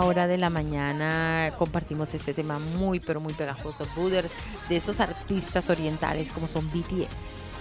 Hora 0.07 0.27
de 0.27 0.39
la 0.39 0.51
mañana 0.51 1.53
compartimos 1.59 2.15
este 2.15 2.33
tema 2.33 2.59
muy, 2.59 3.01
pero 3.01 3.21
muy 3.21 3.35
pegajoso, 3.35 3.87
Buder, 3.97 4.29
de 4.69 4.77
esos 4.77 5.01
artistas 5.01 5.69
orientales 5.69 6.31
como 6.31 6.47
son 6.47 6.71
BTS. 6.71 7.56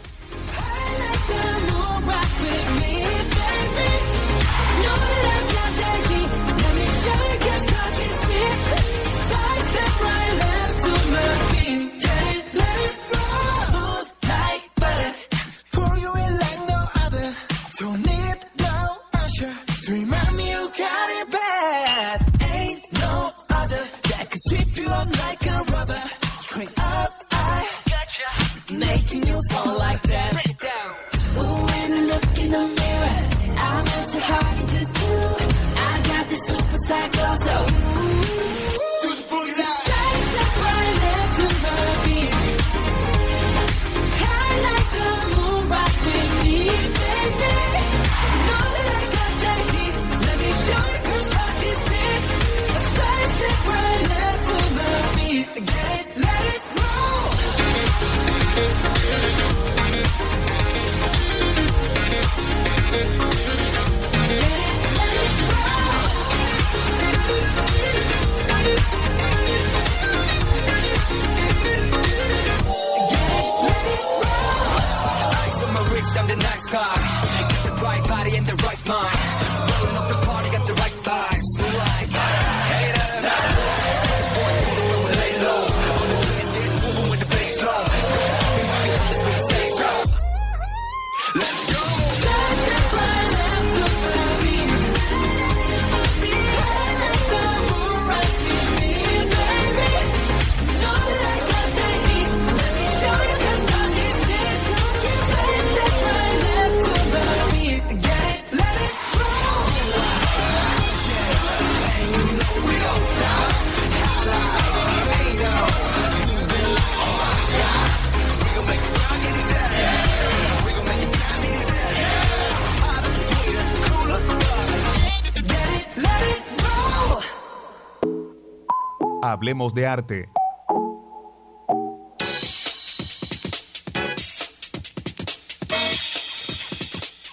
Hablemos 129.36 129.74
de 129.74 129.86
arte. 129.86 130.30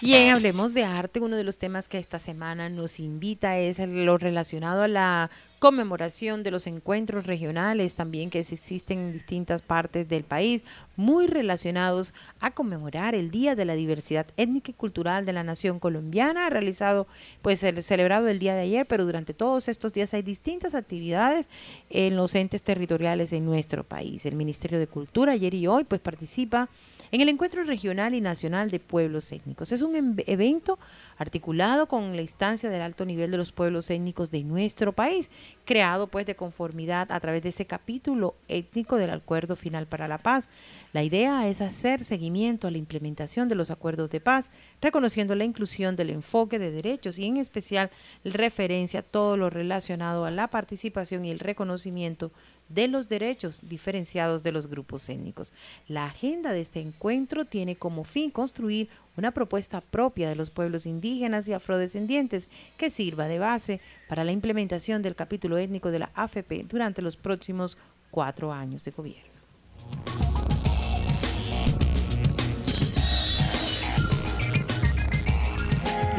Bien, 0.03 0.35
hablemos 0.35 0.73
de 0.73 0.83
arte. 0.83 1.21
Uno 1.21 1.37
de 1.37 1.45
los 1.45 1.57
temas 1.57 1.87
que 1.87 1.97
esta 1.97 2.19
semana 2.19 2.67
nos 2.67 2.99
invita 2.99 3.57
es 3.57 3.79
lo 3.79 4.17
relacionado 4.17 4.81
a 4.81 4.89
la 4.89 5.31
conmemoración 5.59 6.43
de 6.43 6.51
los 6.51 6.67
encuentros 6.67 7.25
regionales 7.25 7.95
también 7.95 8.29
que 8.29 8.39
existen 8.39 8.99
en 8.99 9.13
distintas 9.13 9.61
partes 9.61 10.09
del 10.09 10.25
país, 10.25 10.65
muy 10.97 11.27
relacionados 11.27 12.13
a 12.41 12.51
conmemorar 12.51 13.15
el 13.15 13.31
Día 13.31 13.55
de 13.55 13.63
la 13.63 13.75
Diversidad 13.75 14.27
Étnica 14.35 14.71
y 14.71 14.73
Cultural 14.73 15.25
de 15.25 15.31
la 15.31 15.45
Nación 15.45 15.79
Colombiana, 15.79 16.49
realizado, 16.49 17.07
pues 17.41 17.63
el, 17.63 17.81
celebrado 17.81 18.27
el 18.27 18.39
día 18.39 18.55
de 18.55 18.63
ayer, 18.63 18.85
pero 18.85 19.05
durante 19.05 19.33
todos 19.33 19.69
estos 19.69 19.93
días 19.93 20.13
hay 20.13 20.21
distintas 20.21 20.75
actividades 20.75 21.47
en 21.89 22.17
los 22.17 22.35
entes 22.35 22.61
territoriales 22.61 23.31
en 23.31 23.45
nuestro 23.45 23.85
país. 23.85 24.25
El 24.25 24.35
Ministerio 24.35 24.79
de 24.79 24.87
Cultura 24.87 25.31
ayer 25.31 25.53
y 25.53 25.65
hoy 25.65 25.85
pues 25.85 26.01
participa 26.01 26.67
en 27.13 27.21
el 27.21 27.29
Encuentro 27.29 27.63
Regional 27.63 28.15
y 28.15 28.21
Nacional 28.21 28.71
de 28.71 28.79
Pueblos 28.79 29.31
Étnicos. 29.31 29.71
Es 29.71 29.83
un 29.83 30.15
evento 30.25 30.79
articulado 31.15 31.87
con 31.87 32.15
la 32.15 32.23
instancia 32.23 32.71
del 32.71 32.81
alto 32.81 33.05
nivel 33.05 33.29
de 33.29 33.37
los 33.37 33.51
pueblos 33.51 33.91
étnicos 33.91 34.31
de 34.31 34.43
nuestro 34.43 34.93
país, 34.93 35.29
creado 35.63 36.07
pues 36.07 36.25
de 36.25 36.35
conformidad 36.35 37.11
a 37.11 37.19
través 37.19 37.43
de 37.43 37.49
ese 37.49 37.67
capítulo 37.67 38.33
étnico 38.47 38.97
del 38.97 39.11
Acuerdo 39.11 39.55
Final 39.55 39.85
para 39.85 40.07
la 40.07 40.17
Paz. 40.17 40.49
La 40.91 41.03
idea 41.03 41.47
es 41.47 41.61
hacer 41.61 42.03
seguimiento 42.03 42.67
a 42.67 42.71
la 42.71 42.79
implementación 42.79 43.47
de 43.47 43.53
los 43.53 43.69
acuerdos 43.69 44.09
de 44.09 44.19
paz, 44.19 44.49
reconociendo 44.81 45.35
la 45.35 45.43
inclusión 45.43 45.95
del 45.95 46.09
enfoque 46.09 46.57
de 46.57 46.71
derechos 46.71 47.19
y 47.19 47.25
en 47.25 47.37
especial 47.37 47.91
referencia 48.23 49.01
a 49.01 49.03
todo 49.03 49.37
lo 49.37 49.51
relacionado 49.51 50.25
a 50.25 50.31
la 50.31 50.47
participación 50.47 51.25
y 51.25 51.29
el 51.29 51.37
reconocimiento 51.37 52.31
de 52.73 52.87
los 52.87 53.09
derechos 53.09 53.59
diferenciados 53.61 54.43
de 54.43 54.51
los 54.51 54.67
grupos 54.67 55.07
étnicos. 55.09 55.53
La 55.87 56.05
agenda 56.05 56.53
de 56.53 56.61
este 56.61 56.81
encuentro 56.81 57.45
tiene 57.45 57.75
como 57.75 58.03
fin 58.03 58.31
construir 58.31 58.89
una 59.15 59.31
propuesta 59.31 59.81
propia 59.81 60.29
de 60.29 60.35
los 60.35 60.49
pueblos 60.49 60.85
indígenas 60.85 61.47
y 61.47 61.53
afrodescendientes 61.53 62.49
que 62.77 62.89
sirva 62.89 63.27
de 63.27 63.39
base 63.39 63.81
para 64.07 64.23
la 64.23 64.31
implementación 64.31 65.01
del 65.01 65.15
capítulo 65.15 65.57
étnico 65.57 65.91
de 65.91 65.99
la 65.99 66.11
AFP 66.15 66.65
durante 66.67 67.01
los 67.01 67.15
próximos 67.15 67.77
cuatro 68.09 68.51
años 68.51 68.83
de 68.83 68.91
gobierno. 68.91 69.33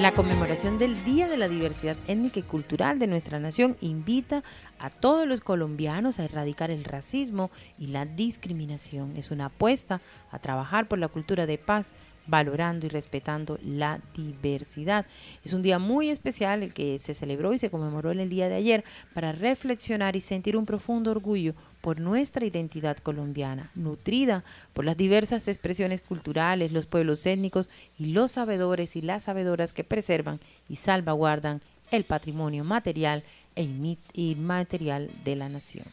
La 0.05 0.12
conmemoración 0.12 0.77
del 0.77 1.03
Día 1.03 1.29
de 1.29 1.38
la 1.38 1.49
Diversidad 1.49 1.97
Étnica 2.09 2.38
y 2.38 2.43
Cultural 2.43 2.99
de 2.99 3.07
nuestra 3.07 3.40
nación 3.40 3.79
invita 3.81 4.45
a 4.79 4.90
todos 4.90 5.27
los 5.27 5.40
colombianos 5.40 6.19
a 6.19 6.27
erradicar 6.27 6.71
el 6.71 6.85
racismo 6.85 7.51
y 7.79 7.87
la 7.87 8.05
discriminación. 8.05 9.17
Es 9.17 9.31
una 9.31 9.47
apuesta 9.47 10.03
a 10.31 10.38
trabajar 10.40 10.88
por 10.88 10.99
la 10.99 11.09
cultura 11.09 11.47
de 11.47 11.57
paz, 11.57 11.95
valorando 12.26 12.87
y 12.87 12.88
respetando 12.88 13.58
la 13.64 14.00
diversidad. 14.14 15.06
Es 15.44 15.52
un 15.52 15.62
día 15.62 15.78
muy 15.78 16.10
especial 16.10 16.62
el 16.62 16.74
que 16.74 16.98
se 16.98 17.14
celebró 17.14 17.52
y 17.52 17.58
se 17.58 17.70
conmemoró 17.70 18.10
en 18.10 18.20
el 18.20 18.28
día 18.28 18.48
de 18.48 18.56
ayer 18.56 18.84
para 19.12 19.32
reflexionar 19.32 20.16
y 20.16 20.20
sentir 20.20 20.56
un 20.56 20.66
profundo 20.66 21.10
orgullo 21.10 21.54
por 21.80 22.00
nuestra 22.00 22.46
identidad 22.46 22.96
colombiana, 22.98 23.70
nutrida 23.74 24.44
por 24.72 24.84
las 24.84 24.96
diversas 24.96 25.48
expresiones 25.48 26.00
culturales, 26.00 26.72
los 26.72 26.87
pueblos 26.87 27.26
étnicos 27.26 27.68
y 27.98 28.06
los 28.06 28.32
sabedores 28.32 28.96
y 28.96 29.02
las 29.02 29.24
sabedoras 29.24 29.72
que 29.72 29.84
preservan 29.84 30.40
y 30.68 30.76
salvaguardan 30.76 31.60
el 31.90 32.04
patrimonio 32.04 32.64
material 32.64 33.22
e 33.54 33.68
inmaterial 34.14 35.10
de 35.24 35.37
la 35.37 35.48
nación. 35.48 35.84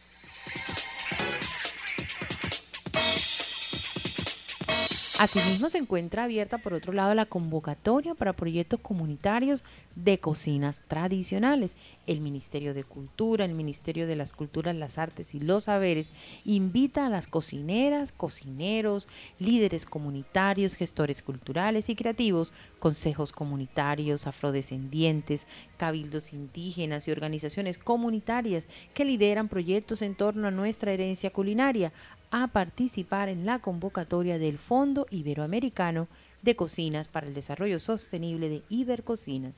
Asimismo, 5.22 5.70
se 5.70 5.78
encuentra 5.78 6.24
abierta, 6.24 6.58
por 6.58 6.74
otro 6.74 6.92
lado, 6.92 7.14
la 7.14 7.26
convocatoria 7.26 8.16
para 8.16 8.32
proyectos 8.32 8.80
comunitarios 8.80 9.62
de 9.94 10.18
cocinas 10.18 10.82
tradicionales. 10.88 11.76
El 12.08 12.20
Ministerio 12.20 12.74
de 12.74 12.82
Cultura, 12.82 13.44
el 13.44 13.54
Ministerio 13.54 14.08
de 14.08 14.16
las 14.16 14.32
Culturas, 14.32 14.74
las 14.74 14.98
Artes 14.98 15.36
y 15.36 15.38
los 15.38 15.64
Saberes 15.64 16.10
invita 16.44 17.06
a 17.06 17.08
las 17.08 17.28
cocineras, 17.28 18.10
cocineros, 18.10 19.06
líderes 19.38 19.86
comunitarios, 19.86 20.74
gestores 20.74 21.22
culturales 21.22 21.88
y 21.88 21.94
creativos, 21.94 22.52
consejos 22.80 23.30
comunitarios, 23.30 24.26
afrodescendientes, 24.26 25.46
cabildos 25.76 26.32
indígenas 26.32 27.06
y 27.06 27.12
organizaciones 27.12 27.78
comunitarias 27.78 28.66
que 28.92 29.04
lideran 29.04 29.48
proyectos 29.48 30.02
en 30.02 30.16
torno 30.16 30.48
a 30.48 30.50
nuestra 30.50 30.90
herencia 30.90 31.30
culinaria 31.30 31.92
a 32.32 32.48
participar 32.48 33.28
en 33.28 33.44
la 33.44 33.58
convocatoria 33.58 34.38
del 34.38 34.58
Fondo 34.58 35.06
Iberoamericano 35.10 36.08
de 36.40 36.56
Cocinas 36.56 37.06
para 37.06 37.26
el 37.26 37.34
Desarrollo 37.34 37.78
Sostenible 37.78 38.48
de 38.48 38.62
Ibercocinas. 38.70 39.52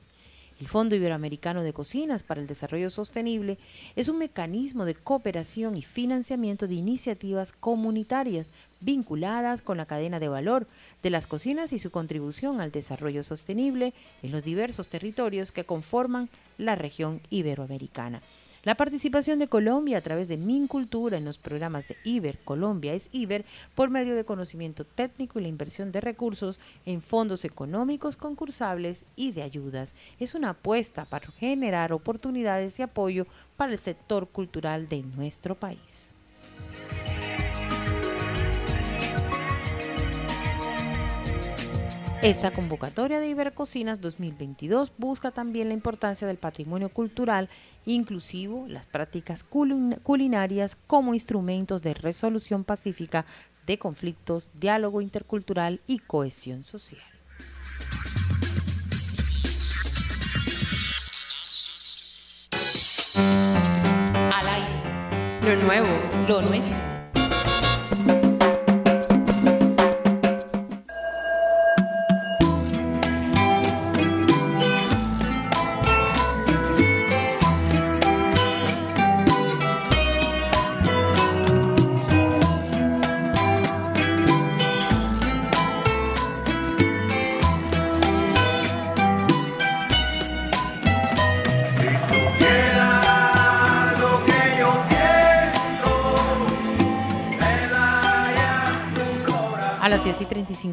El 0.59 0.67
Fondo 0.67 0.95
Iberoamericano 0.95 1.63
de 1.63 1.71
Cocinas 1.71 2.23
para 2.23 2.41
el 2.41 2.47
Desarrollo 2.47 2.89
Sostenible 2.89 3.57
es 3.95 4.09
un 4.09 4.17
mecanismo 4.17 4.83
de 4.83 4.93
cooperación 4.93 5.77
y 5.77 5.83
financiamiento 5.83 6.67
de 6.67 6.75
iniciativas 6.75 7.53
comunitarias 7.53 8.47
vinculadas 8.81 9.61
con 9.61 9.77
la 9.77 9.85
cadena 9.85 10.19
de 10.19 10.27
valor 10.27 10.67
de 11.01 11.09
las 11.09 11.27
cocinas 11.27 11.71
y 11.71 11.79
su 11.79 11.91
contribución 11.91 12.59
al 12.59 12.71
desarrollo 12.71 13.23
sostenible 13.23 13.93
en 14.21 14.31
los 14.31 14.43
diversos 14.43 14.89
territorios 14.89 15.53
que 15.53 15.63
conforman 15.63 16.29
la 16.57 16.75
región 16.75 17.21
iberoamericana. 17.29 18.21
La 18.65 18.73
participación 18.73 19.37
de 19.37 19.47
Colombia 19.47 19.99
a 19.99 20.01
través 20.01 20.27
de 20.27 20.37
Mincultura 20.37 21.19
en 21.19 21.23
los 21.23 21.37
programas 21.37 21.87
de 21.87 21.97
IBER, 22.03 22.39
Colombia 22.43 22.95
es 22.95 23.09
IBER, 23.11 23.45
por 23.75 23.91
medio 23.91 24.15
de 24.15 24.25
conocimiento 24.25 24.85
técnico 24.85 25.37
y 25.37 25.43
la 25.43 25.49
inversión 25.49 25.91
de 25.91 26.01
recursos 26.01 26.59
en 26.83 27.03
fondos 27.03 27.45
económicos 27.45 28.17
concursables 28.17 29.05
y 29.15 29.33
de 29.33 29.43
ayudas. 29.43 29.93
Es 30.19 30.33
una 30.33 30.49
apuesta 30.49 31.05
para 31.05 31.29
generar 31.33 31.93
oportunidades 31.93 32.79
y 32.79 32.81
apoyo 32.81 33.27
para 33.55 33.71
el 33.71 33.77
sector 33.77 34.29
cultural 34.29 34.89
de 34.89 35.03
nuestro 35.03 35.53
país. 35.53 36.14
Esta 42.21 42.51
convocatoria 42.51 43.19
de 43.19 43.27
Ibercocinas 43.27 44.01
2022 44.01 44.91
busca 44.97 45.31
también 45.31 45.67
la 45.67 45.73
importancia 45.75 46.27
del 46.27 46.37
patrimonio 46.37 46.89
cultural 46.89 47.49
inclusivo, 47.85 48.65
las 48.67 48.87
prácticas 48.87 49.43
culinarias 49.43 50.75
como 50.87 51.13
instrumentos 51.13 51.83
de 51.83 51.93
resolución 51.93 52.63
pacífica 52.63 53.25
de 53.67 53.77
conflictos, 53.77 54.49
diálogo 54.59 55.01
intercultural 55.01 55.81
y 55.85 55.99
cohesión 55.99 56.63
social. 56.63 57.01
Al 64.33 64.47
aire. 64.47 65.41
Lo 65.43 65.63
nuevo, 65.63 65.87
lo 66.27 66.41
nuestro. 66.41 66.94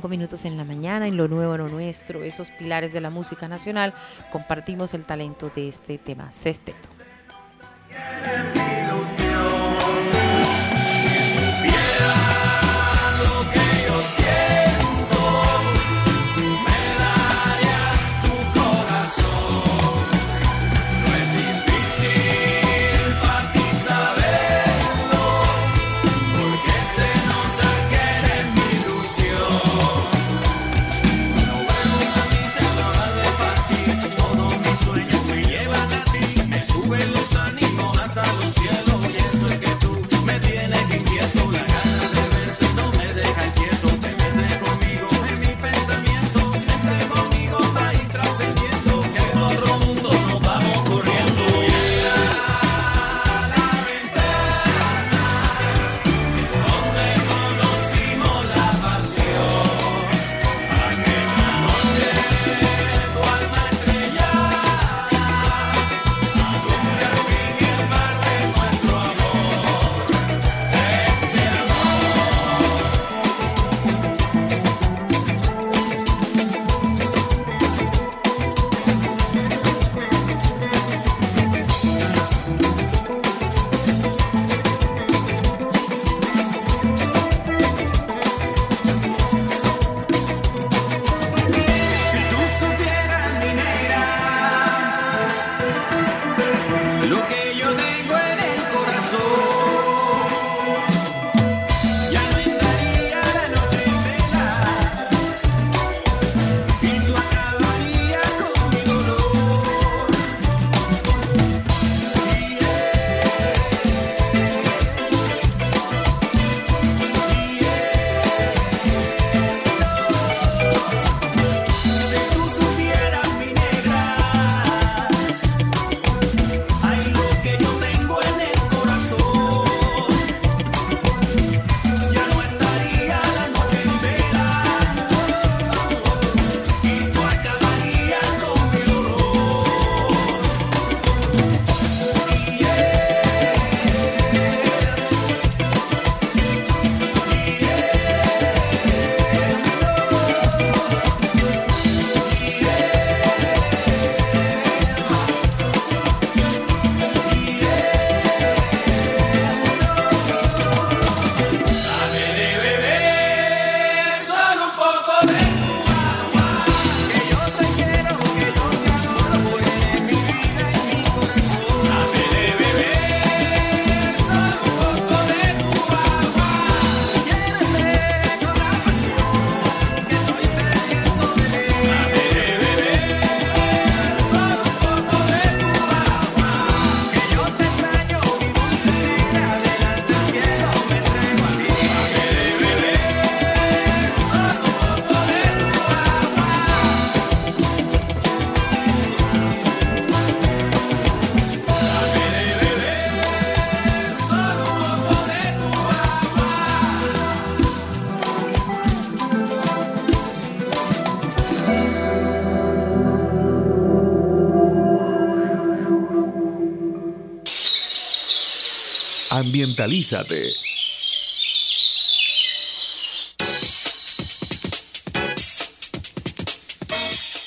10 0.02 0.08
y 0.08 0.08
35 0.08 0.08
minutos 0.08 0.44
en 0.44 0.56
la 0.56 0.64
mañana, 0.64 1.06
en 1.06 1.16
Lo 1.16 1.28
Nuevo, 1.28 1.56
Lo 1.56 1.68
Nuestro, 1.68 2.22
esos 2.22 2.50
pilares 2.50 2.92
de 2.92 3.00
la 3.00 3.10
música 3.10 3.48
nacional, 3.48 3.94
compartimos 4.30 4.94
el 4.94 5.04
talento 5.04 5.50
de 5.54 5.68
este 5.68 5.98
tema, 5.98 6.30
Sesteto. 6.32 6.88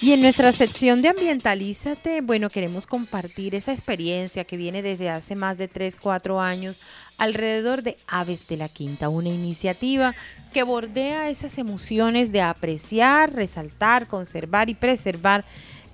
Y 0.05 0.13
en 0.13 0.21
nuestra 0.21 0.51
sección 0.51 1.01
de 1.01 1.09
Ambientalízate, 1.09 2.21
bueno, 2.21 2.51
queremos 2.51 2.85
compartir 2.85 3.55
esa 3.55 3.71
experiencia 3.71 4.43
que 4.43 4.55
viene 4.55 4.83
desde 4.83 5.09
hace 5.09 5.35
más 5.35 5.57
de 5.57 5.67
3, 5.67 5.95
4 5.99 6.39
años 6.39 6.79
alrededor 7.17 7.81
de 7.81 7.97
Aves 8.05 8.47
de 8.47 8.57
la 8.57 8.69
Quinta, 8.69 9.09
una 9.09 9.29
iniciativa 9.29 10.13
que 10.53 10.61
bordea 10.61 11.29
esas 11.31 11.57
emociones 11.57 12.31
de 12.31 12.43
apreciar, 12.43 13.33
resaltar, 13.33 14.07
conservar 14.07 14.69
y 14.69 14.75
preservar 14.75 15.43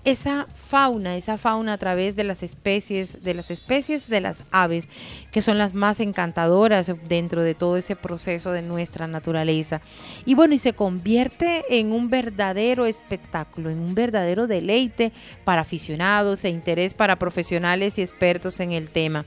esa 0.04 0.47
fauna, 0.54 1.16
esa 1.16 1.38
fauna 1.38 1.74
a 1.74 1.78
través 1.78 2.16
de 2.16 2.24
las 2.24 2.43
especies, 2.43 3.24
de 3.24 3.34
las 3.34 3.52
especies 3.52 4.10
de 4.10 4.22
las 4.22 4.43
aves, 4.52 4.88
que 5.32 5.41
son 5.41 5.58
las 5.58 5.74
más 5.74 5.99
encantadoras 5.99 6.91
dentro 7.08 7.43
de 7.43 7.54
todo 7.54 7.78
ese 7.78 7.95
proceso 7.95 8.52
de 8.52 8.62
nuestra 8.62 9.08
naturaleza. 9.08 9.82
Y 10.26 10.34
bueno, 10.34 10.56
y 10.56 10.60
se 10.60 10.74
convierte 10.74 11.64
en 11.70 11.91
un 11.91 12.10
verdadero 12.10 12.86
espectáculo, 12.86 13.70
en 13.70 13.80
un 13.80 13.93
verdadero 13.93 14.47
deleite 14.47 15.12
para 15.43 15.62
aficionados 15.62 16.43
e 16.45 16.49
interés 16.49 16.93
para 16.93 17.18
profesionales 17.18 17.97
y 17.97 18.02
expertos 18.02 18.60
en 18.60 18.72
el 18.72 18.89
tema. 18.89 19.26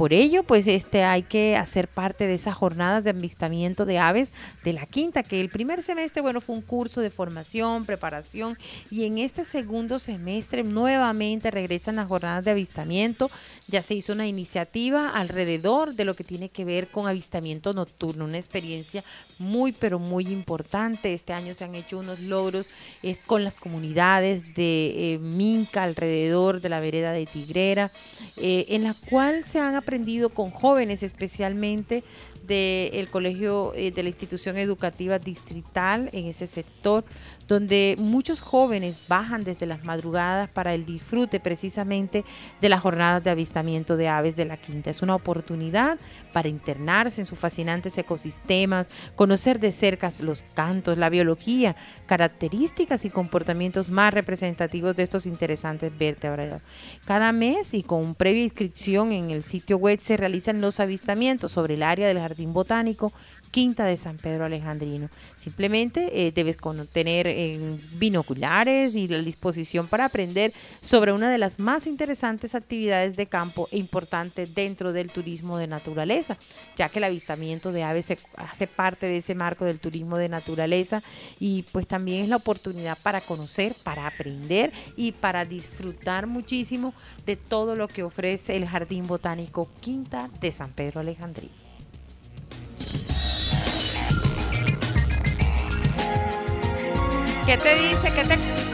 Por 0.00 0.14
ello, 0.14 0.44
pues 0.44 0.66
este 0.66 1.04
hay 1.04 1.22
que 1.22 1.56
hacer 1.56 1.86
parte 1.86 2.26
de 2.26 2.32
esas 2.32 2.54
jornadas 2.54 3.04
de 3.04 3.10
avistamiento 3.10 3.84
de 3.84 3.98
aves 3.98 4.32
de 4.64 4.72
la 4.72 4.86
quinta, 4.86 5.22
que 5.22 5.42
el 5.42 5.50
primer 5.50 5.82
semestre, 5.82 6.22
bueno, 6.22 6.40
fue 6.40 6.56
un 6.56 6.62
curso 6.62 7.02
de 7.02 7.10
formación, 7.10 7.84
preparación, 7.84 8.56
y 8.90 9.04
en 9.04 9.18
este 9.18 9.44
segundo 9.44 9.98
semestre 9.98 10.62
nuevamente 10.62 11.50
regresan 11.50 11.96
las 11.96 12.08
jornadas 12.08 12.42
de 12.46 12.52
avistamiento. 12.52 13.30
Ya 13.68 13.82
se 13.82 13.92
hizo 13.92 14.14
una 14.14 14.26
iniciativa 14.26 15.10
alrededor 15.10 15.92
de 15.92 16.06
lo 16.06 16.14
que 16.14 16.24
tiene 16.24 16.48
que 16.48 16.64
ver 16.64 16.88
con 16.88 17.06
avistamiento 17.06 17.74
nocturno, 17.74 18.24
una 18.24 18.38
experiencia 18.38 19.04
muy 19.38 19.72
pero 19.72 19.98
muy 19.98 20.28
importante. 20.28 21.12
Este 21.12 21.34
año 21.34 21.52
se 21.52 21.64
han 21.64 21.74
hecho 21.74 21.98
unos 21.98 22.20
logros 22.20 22.70
eh, 23.02 23.18
con 23.26 23.44
las 23.44 23.58
comunidades 23.58 24.54
de 24.54 25.12
eh, 25.12 25.18
Minca 25.18 25.82
alrededor 25.82 26.62
de 26.62 26.70
la 26.70 26.80
vereda 26.80 27.12
de 27.12 27.26
Tigrera, 27.26 27.90
eh, 28.38 28.64
en 28.70 28.84
la 28.84 28.94
cual 28.94 29.44
se 29.44 29.60
han 29.60 29.74
aprendido 29.74 29.89
con 30.30 30.50
jóvenes 30.50 31.02
especialmente 31.02 32.04
del 32.46 33.08
colegio 33.08 33.72
de 33.74 34.02
la 34.02 34.08
institución 34.08 34.56
educativa 34.56 35.18
distrital 35.18 36.10
en 36.12 36.26
ese 36.26 36.46
sector 36.46 37.04
donde 37.50 37.96
muchos 37.98 38.40
jóvenes 38.40 39.00
bajan 39.08 39.42
desde 39.42 39.66
las 39.66 39.84
madrugadas 39.84 40.48
para 40.48 40.72
el 40.72 40.86
disfrute 40.86 41.40
precisamente 41.40 42.24
de 42.60 42.68
las 42.68 42.80
jornadas 42.80 43.24
de 43.24 43.30
avistamiento 43.30 43.96
de 43.96 44.06
aves 44.06 44.36
de 44.36 44.44
la 44.44 44.56
quinta. 44.56 44.88
Es 44.88 45.02
una 45.02 45.16
oportunidad 45.16 45.98
para 46.32 46.48
internarse 46.48 47.20
en 47.20 47.24
sus 47.24 47.38
fascinantes 47.38 47.98
ecosistemas, 47.98 48.88
conocer 49.16 49.58
de 49.58 49.72
cerca 49.72 50.10
los 50.20 50.44
cantos, 50.54 50.96
la 50.96 51.10
biología, 51.10 51.74
características 52.06 53.04
y 53.04 53.10
comportamientos 53.10 53.90
más 53.90 54.14
representativos 54.14 54.94
de 54.94 55.02
estos 55.02 55.26
interesantes 55.26 55.90
vertebrados. 55.98 56.62
Cada 57.04 57.32
mes 57.32 57.74
y 57.74 57.82
con 57.82 58.14
previa 58.14 58.44
inscripción 58.44 59.10
en 59.10 59.30
el 59.30 59.42
sitio 59.42 59.76
web 59.76 59.98
se 59.98 60.16
realizan 60.16 60.60
los 60.60 60.78
avistamientos 60.78 61.50
sobre 61.50 61.74
el 61.74 61.82
área 61.82 62.06
del 62.06 62.20
jardín 62.20 62.52
botánico 62.52 63.12
Quinta 63.50 63.84
de 63.84 63.96
San 63.96 64.16
Pedro 64.16 64.44
Alejandrino. 64.44 65.08
Simplemente 65.36 66.26
eh, 66.26 66.32
debes 66.32 66.58
tener 66.92 67.26
eh, 67.26 67.76
binoculares 67.94 68.94
y 68.94 69.08
la 69.08 69.18
disposición 69.18 69.86
para 69.86 70.04
aprender 70.04 70.52
sobre 70.80 71.12
una 71.12 71.30
de 71.30 71.38
las 71.38 71.58
más 71.58 71.86
interesantes 71.86 72.54
actividades 72.54 73.16
de 73.16 73.26
campo 73.26 73.68
e 73.72 73.78
importantes 73.78 74.54
dentro 74.54 74.92
del 74.92 75.10
turismo 75.10 75.58
de 75.58 75.66
naturaleza, 75.66 76.36
ya 76.76 76.88
que 76.88 76.98
el 76.98 77.04
avistamiento 77.04 77.72
de 77.72 77.82
aves 77.82 78.14
hace 78.36 78.66
parte 78.66 79.06
de 79.06 79.18
ese 79.18 79.34
marco 79.34 79.64
del 79.64 79.80
turismo 79.80 80.16
de 80.16 80.28
naturaleza 80.28 81.02
y 81.38 81.62
pues 81.72 81.86
también 81.86 82.22
es 82.22 82.28
la 82.28 82.36
oportunidad 82.36 82.98
para 83.02 83.20
conocer, 83.20 83.74
para 83.82 84.06
aprender 84.06 84.72
y 84.96 85.12
para 85.12 85.44
disfrutar 85.44 86.26
muchísimo 86.26 86.94
de 87.26 87.36
todo 87.36 87.74
lo 87.74 87.88
que 87.88 88.02
ofrece 88.02 88.56
el 88.56 88.66
Jardín 88.66 89.06
Botánico 89.06 89.68
Quinta 89.80 90.30
de 90.40 90.52
San 90.52 90.70
Pedro 90.70 91.00
Alejandrino. 91.00 91.69
¿Qué 97.50 97.56
te 97.56 97.74
dice? 97.74 98.12
¿Qué 98.12 98.22
te 98.22 98.69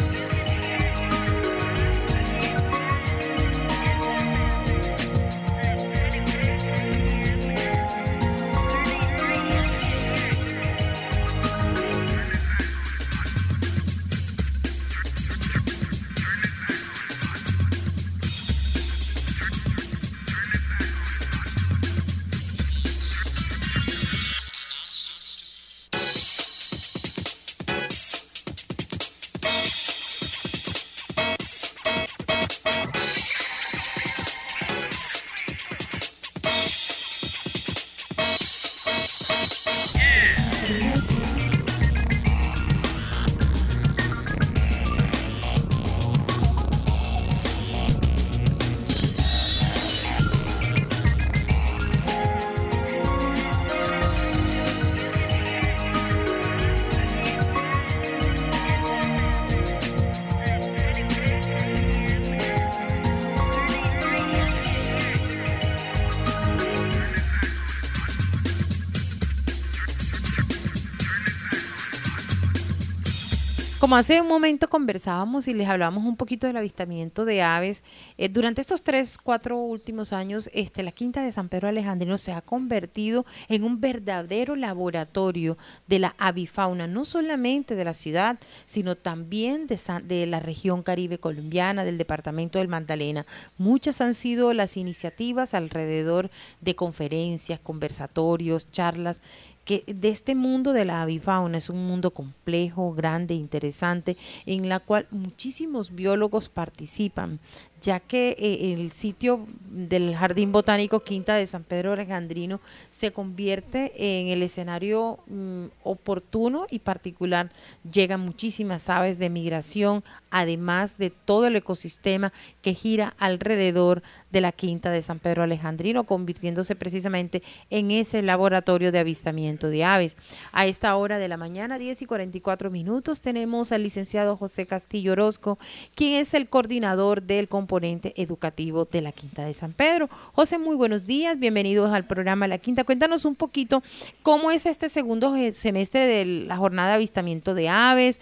Como 73.87 73.95
hace 73.95 74.21
un 74.21 74.27
momento 74.27 74.67
conversábamos 74.67 75.47
y 75.47 75.55
les 75.55 75.69
hablábamos 75.69 76.05
un 76.05 76.17
poquito 76.17 76.49
del 76.49 76.57
avistamiento 76.57 77.25
de 77.25 77.41
aves, 77.41 77.85
eh, 78.19 78.29
durante 78.29 78.61
estos 78.61 78.83
tres, 78.83 79.17
cuatro 79.17 79.59
últimos 79.59 80.13
años, 80.13 80.51
este, 80.53 80.83
la 80.83 80.91
Quinta 80.91 81.23
de 81.23 81.31
San 81.31 81.49
Pedro 81.49 81.69
Alejandrino 81.69 82.19
se 82.19 82.33
ha 82.33 82.41
convertido 82.41 83.25
en 83.49 83.63
un 83.63 83.81
verdadero 83.81 84.57
laboratorio 84.57 85.57
de 85.87 86.01
la 86.01 86.17
avifauna, 86.19 86.89
no 86.89 87.05
solamente 87.05 87.77
de 87.77 87.85
la 87.85 87.95
ciudad, 87.95 88.41
sino 88.65 88.97
también 88.97 89.69
de, 89.69 89.79
de 90.03 90.27
la 90.27 90.41
región 90.41 90.83
caribe 90.83 91.19
colombiana, 91.19 91.85
del 91.85 91.97
departamento 91.97 92.59
del 92.59 92.67
Magdalena. 92.67 93.25
Muchas 93.57 94.01
han 94.01 94.15
sido 94.15 94.53
las 94.53 94.77
iniciativas 94.77 95.55
alrededor 95.55 96.29
de 96.61 96.75
conferencias, 96.75 97.61
conversatorios, 97.61 98.69
charlas 98.73 99.23
que 99.67 99.83
de 99.89 100.11
este 100.11 100.37
mundo 100.37 100.73
de 100.73 100.85
la 100.85 101.03
avifauna 101.03 101.59
es 101.59 101.69
un 101.69 101.87
mundo 101.87 102.13
complejo, 102.13 102.95
grande, 102.95 103.35
interesante, 103.35 104.17
en 104.47 104.69
la 104.69 104.79
cual 104.79 105.09
muchísimos 105.11 105.93
biólogos 105.93 106.49
participan 106.49 107.41
ya 107.81 108.01
que 108.01 108.37
eh, 108.39 108.73
el 108.73 108.93
sitio 108.93 109.47
del 109.69 110.17
Jardín 110.17 110.53
Botánico 110.53 111.01
Quinta 111.01 111.35
de 111.35 111.47
San 111.47 111.65
Pedro 111.65 111.93
Alejandrino 111.93 112.61
se 112.89 113.13
convierte 113.13 113.93
en 113.97 114.29
el 114.29 114.43
escenario 114.43 115.19
mm, 115.27 115.67
oportuno 115.83 116.67
y 116.71 116.79
particular. 116.79 117.51
Llegan 117.91 118.21
muchísimas 118.21 118.89
aves 118.89 119.19
de 119.19 119.31
migración, 119.31 120.03
además 120.31 120.99
de 120.99 121.11
todo 121.11 121.47
el 121.47 121.57
ecosistema 121.57 122.33
que 122.63 122.75
gira 122.75 123.15
alrededor 123.19 124.03
de 124.31 124.41
la 124.41 124.53
Quinta 124.53 124.91
de 124.91 125.03
San 125.03 125.19
Pedro 125.19 125.43
Alejandrino, 125.43 126.05
convirtiéndose 126.05 126.75
precisamente 126.75 127.43
en 127.71 127.91
ese 127.91 128.23
laboratorio 128.23 128.93
de 128.93 128.99
avistamiento 128.99 129.69
de 129.69 129.85
aves. 129.85 130.17
A 130.53 130.67
esta 130.67 130.95
hora 130.97 131.19
de 131.19 131.29
la 131.29 131.37
mañana, 131.37 131.79
10 131.79 132.03
y 132.03 132.07
44 132.07 132.71
minutos, 132.71 133.21
tenemos 133.21 133.73
al 133.73 133.83
licenciado 133.83 134.37
José 134.37 134.67
Castillo 134.67 135.13
Orozco, 135.13 135.59
quien 135.95 136.15
es 136.21 136.35
el 136.35 136.49
coordinador 136.49 137.23
del 137.23 137.49
componente 137.67 138.13
educativo 138.17 138.85
de 138.85 139.01
la 139.01 139.11
Quinta 139.11 139.45
de 139.45 139.53
San 139.53 139.73
Pedro. 139.73 140.09
José, 140.35 140.57
muy 140.57 140.77
buenos 140.77 141.05
días, 141.05 141.37
bienvenidos 141.41 141.91
al 141.91 142.07
programa 142.07 142.47
La 142.47 142.59
Quinta. 142.59 142.85
Cuéntanos 142.85 143.25
un 143.25 143.35
poquito 143.35 143.83
cómo 144.23 144.53
es 144.53 144.67
este 144.67 144.89
segundo 144.89 145.35
semestre 145.51 146.07
de 146.07 146.25
la 146.47 146.57
jornada 146.57 146.91
de 146.91 146.95
avistamiento 146.95 147.55
de 147.55 147.69
aves, 147.69 148.21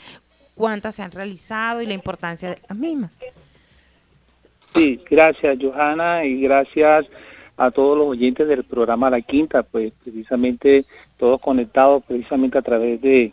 cuántas 0.55 0.95
se 0.95 1.03
han 1.03 1.11
realizado 1.11 1.83
y 1.83 1.87
la 1.87 1.93
importancia 1.93 2.49
de 2.49 2.59
las 2.67 2.79
mismas. 2.79 3.19
Sí, 4.73 4.99
gracias 5.11 5.59
Johanna 5.61 6.25
y 6.25 6.41
gracias 6.41 7.05
a 7.59 7.71
todos 7.71 7.99
los 7.99 8.07
oyentes 8.09 8.49
del 8.49 8.65
programa 8.65 9.11
La 9.11 9.21
Quinta, 9.21 9.63
pues 9.63 9.93
precisamente 10.03 10.87
todos 11.19 11.39
conectados 11.43 12.03
precisamente 12.05 12.57
a 12.57 12.63
través 12.63 12.99
de, 13.03 13.31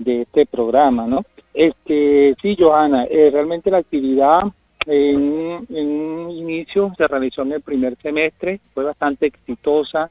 de 0.00 0.22
este 0.22 0.46
programa, 0.46 1.06
¿no? 1.06 1.24
Este, 1.54 2.34
sí, 2.42 2.56
Johanna, 2.58 3.04
eh, 3.04 3.30
realmente 3.32 3.70
la 3.70 3.78
actividad 3.78 4.42
en, 4.86 5.66
en 5.68 5.86
un 5.88 6.30
inicio 6.30 6.92
se 6.96 7.06
realizó 7.06 7.42
en 7.42 7.52
el 7.52 7.62
primer 7.62 7.96
semestre, 7.96 8.60
fue 8.72 8.84
bastante 8.84 9.26
exitosa, 9.26 10.10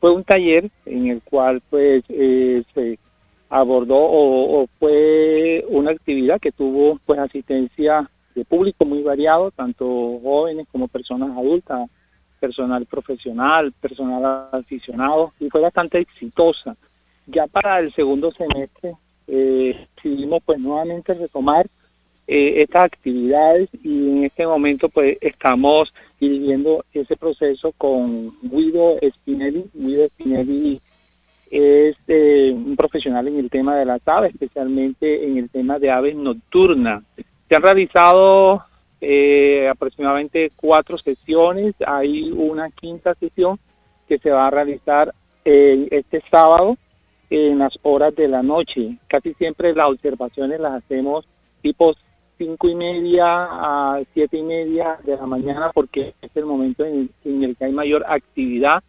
fue 0.00 0.12
un 0.12 0.24
taller 0.24 0.70
en 0.86 1.08
el 1.08 1.22
cual 1.22 1.60
pues 1.68 2.04
eh, 2.08 2.62
se 2.74 2.98
abordó 3.50 3.96
o, 3.98 4.66
fue 4.78 5.64
una 5.68 5.90
actividad 5.90 6.40
que 6.40 6.52
tuvo 6.52 6.98
pues 7.06 7.18
asistencia 7.18 8.08
de 8.34 8.44
público 8.44 8.84
muy 8.84 9.02
variado, 9.02 9.50
tanto 9.50 9.84
jóvenes 10.22 10.66
como 10.70 10.86
personas 10.86 11.36
adultas, 11.36 11.90
personal 12.38 12.86
profesional, 12.86 13.72
personal 13.80 14.48
aficionado, 14.52 15.32
y 15.40 15.48
fue 15.48 15.60
bastante 15.60 15.98
exitosa. 15.98 16.76
Ya 17.26 17.46
para 17.46 17.80
el 17.80 17.92
segundo 17.94 18.30
semestre 18.32 18.92
eh, 19.26 19.86
decidimos 19.96 20.42
pues 20.44 20.60
nuevamente 20.60 21.14
retomar 21.14 21.66
eh, 22.30 22.60
estas 22.60 22.84
actividades 22.84 23.70
y 23.82 24.10
en 24.10 24.24
este 24.24 24.46
momento 24.46 24.90
pues 24.90 25.16
estamos 25.22 25.94
dirigiendo 26.20 26.84
ese 26.92 27.16
proceso 27.16 27.72
con 27.78 28.30
Guido 28.42 28.98
Spinelli. 29.00 29.64
Guido 29.72 30.06
Spinelli 30.08 30.78
es 31.50 31.96
eh, 32.06 32.52
un 32.54 32.76
profesional 32.76 33.28
en 33.28 33.38
el 33.38 33.48
tema 33.48 33.78
de 33.78 33.86
las 33.86 34.06
aves, 34.06 34.34
especialmente 34.34 35.26
en 35.26 35.38
el 35.38 35.48
tema 35.48 35.78
de 35.78 35.90
aves 35.90 36.16
nocturnas. 36.16 37.02
Se 37.48 37.56
han 37.56 37.62
realizado 37.62 38.62
eh, 39.00 39.66
aproximadamente 39.66 40.52
cuatro 40.54 40.98
sesiones, 40.98 41.74
hay 41.86 42.30
una 42.30 42.68
quinta 42.72 43.14
sesión 43.14 43.58
que 44.06 44.18
se 44.18 44.30
va 44.30 44.48
a 44.48 44.50
realizar 44.50 45.14
este 45.46 46.22
sábado 46.30 46.76
en 47.30 47.58
las 47.58 47.72
horas 47.80 48.14
de 48.14 48.28
la 48.28 48.42
noche. 48.42 48.98
Casi 49.06 49.32
siempre 49.32 49.74
las 49.74 49.88
observaciones 49.88 50.60
las 50.60 50.74
hacemos 50.84 51.26
tipo 51.62 51.94
cinco 52.38 52.68
y 52.68 52.74
media 52.74 53.24
a 53.26 54.00
siete 54.14 54.38
y 54.38 54.42
media 54.42 54.96
de 55.04 55.16
la 55.16 55.26
mañana 55.26 55.70
porque 55.74 56.14
es 56.22 56.36
el 56.36 56.46
momento 56.46 56.84
en 56.84 57.10
el 57.24 57.56
que 57.56 57.64
hay 57.64 57.72
mayor 57.72 58.04
actividad 58.08 58.82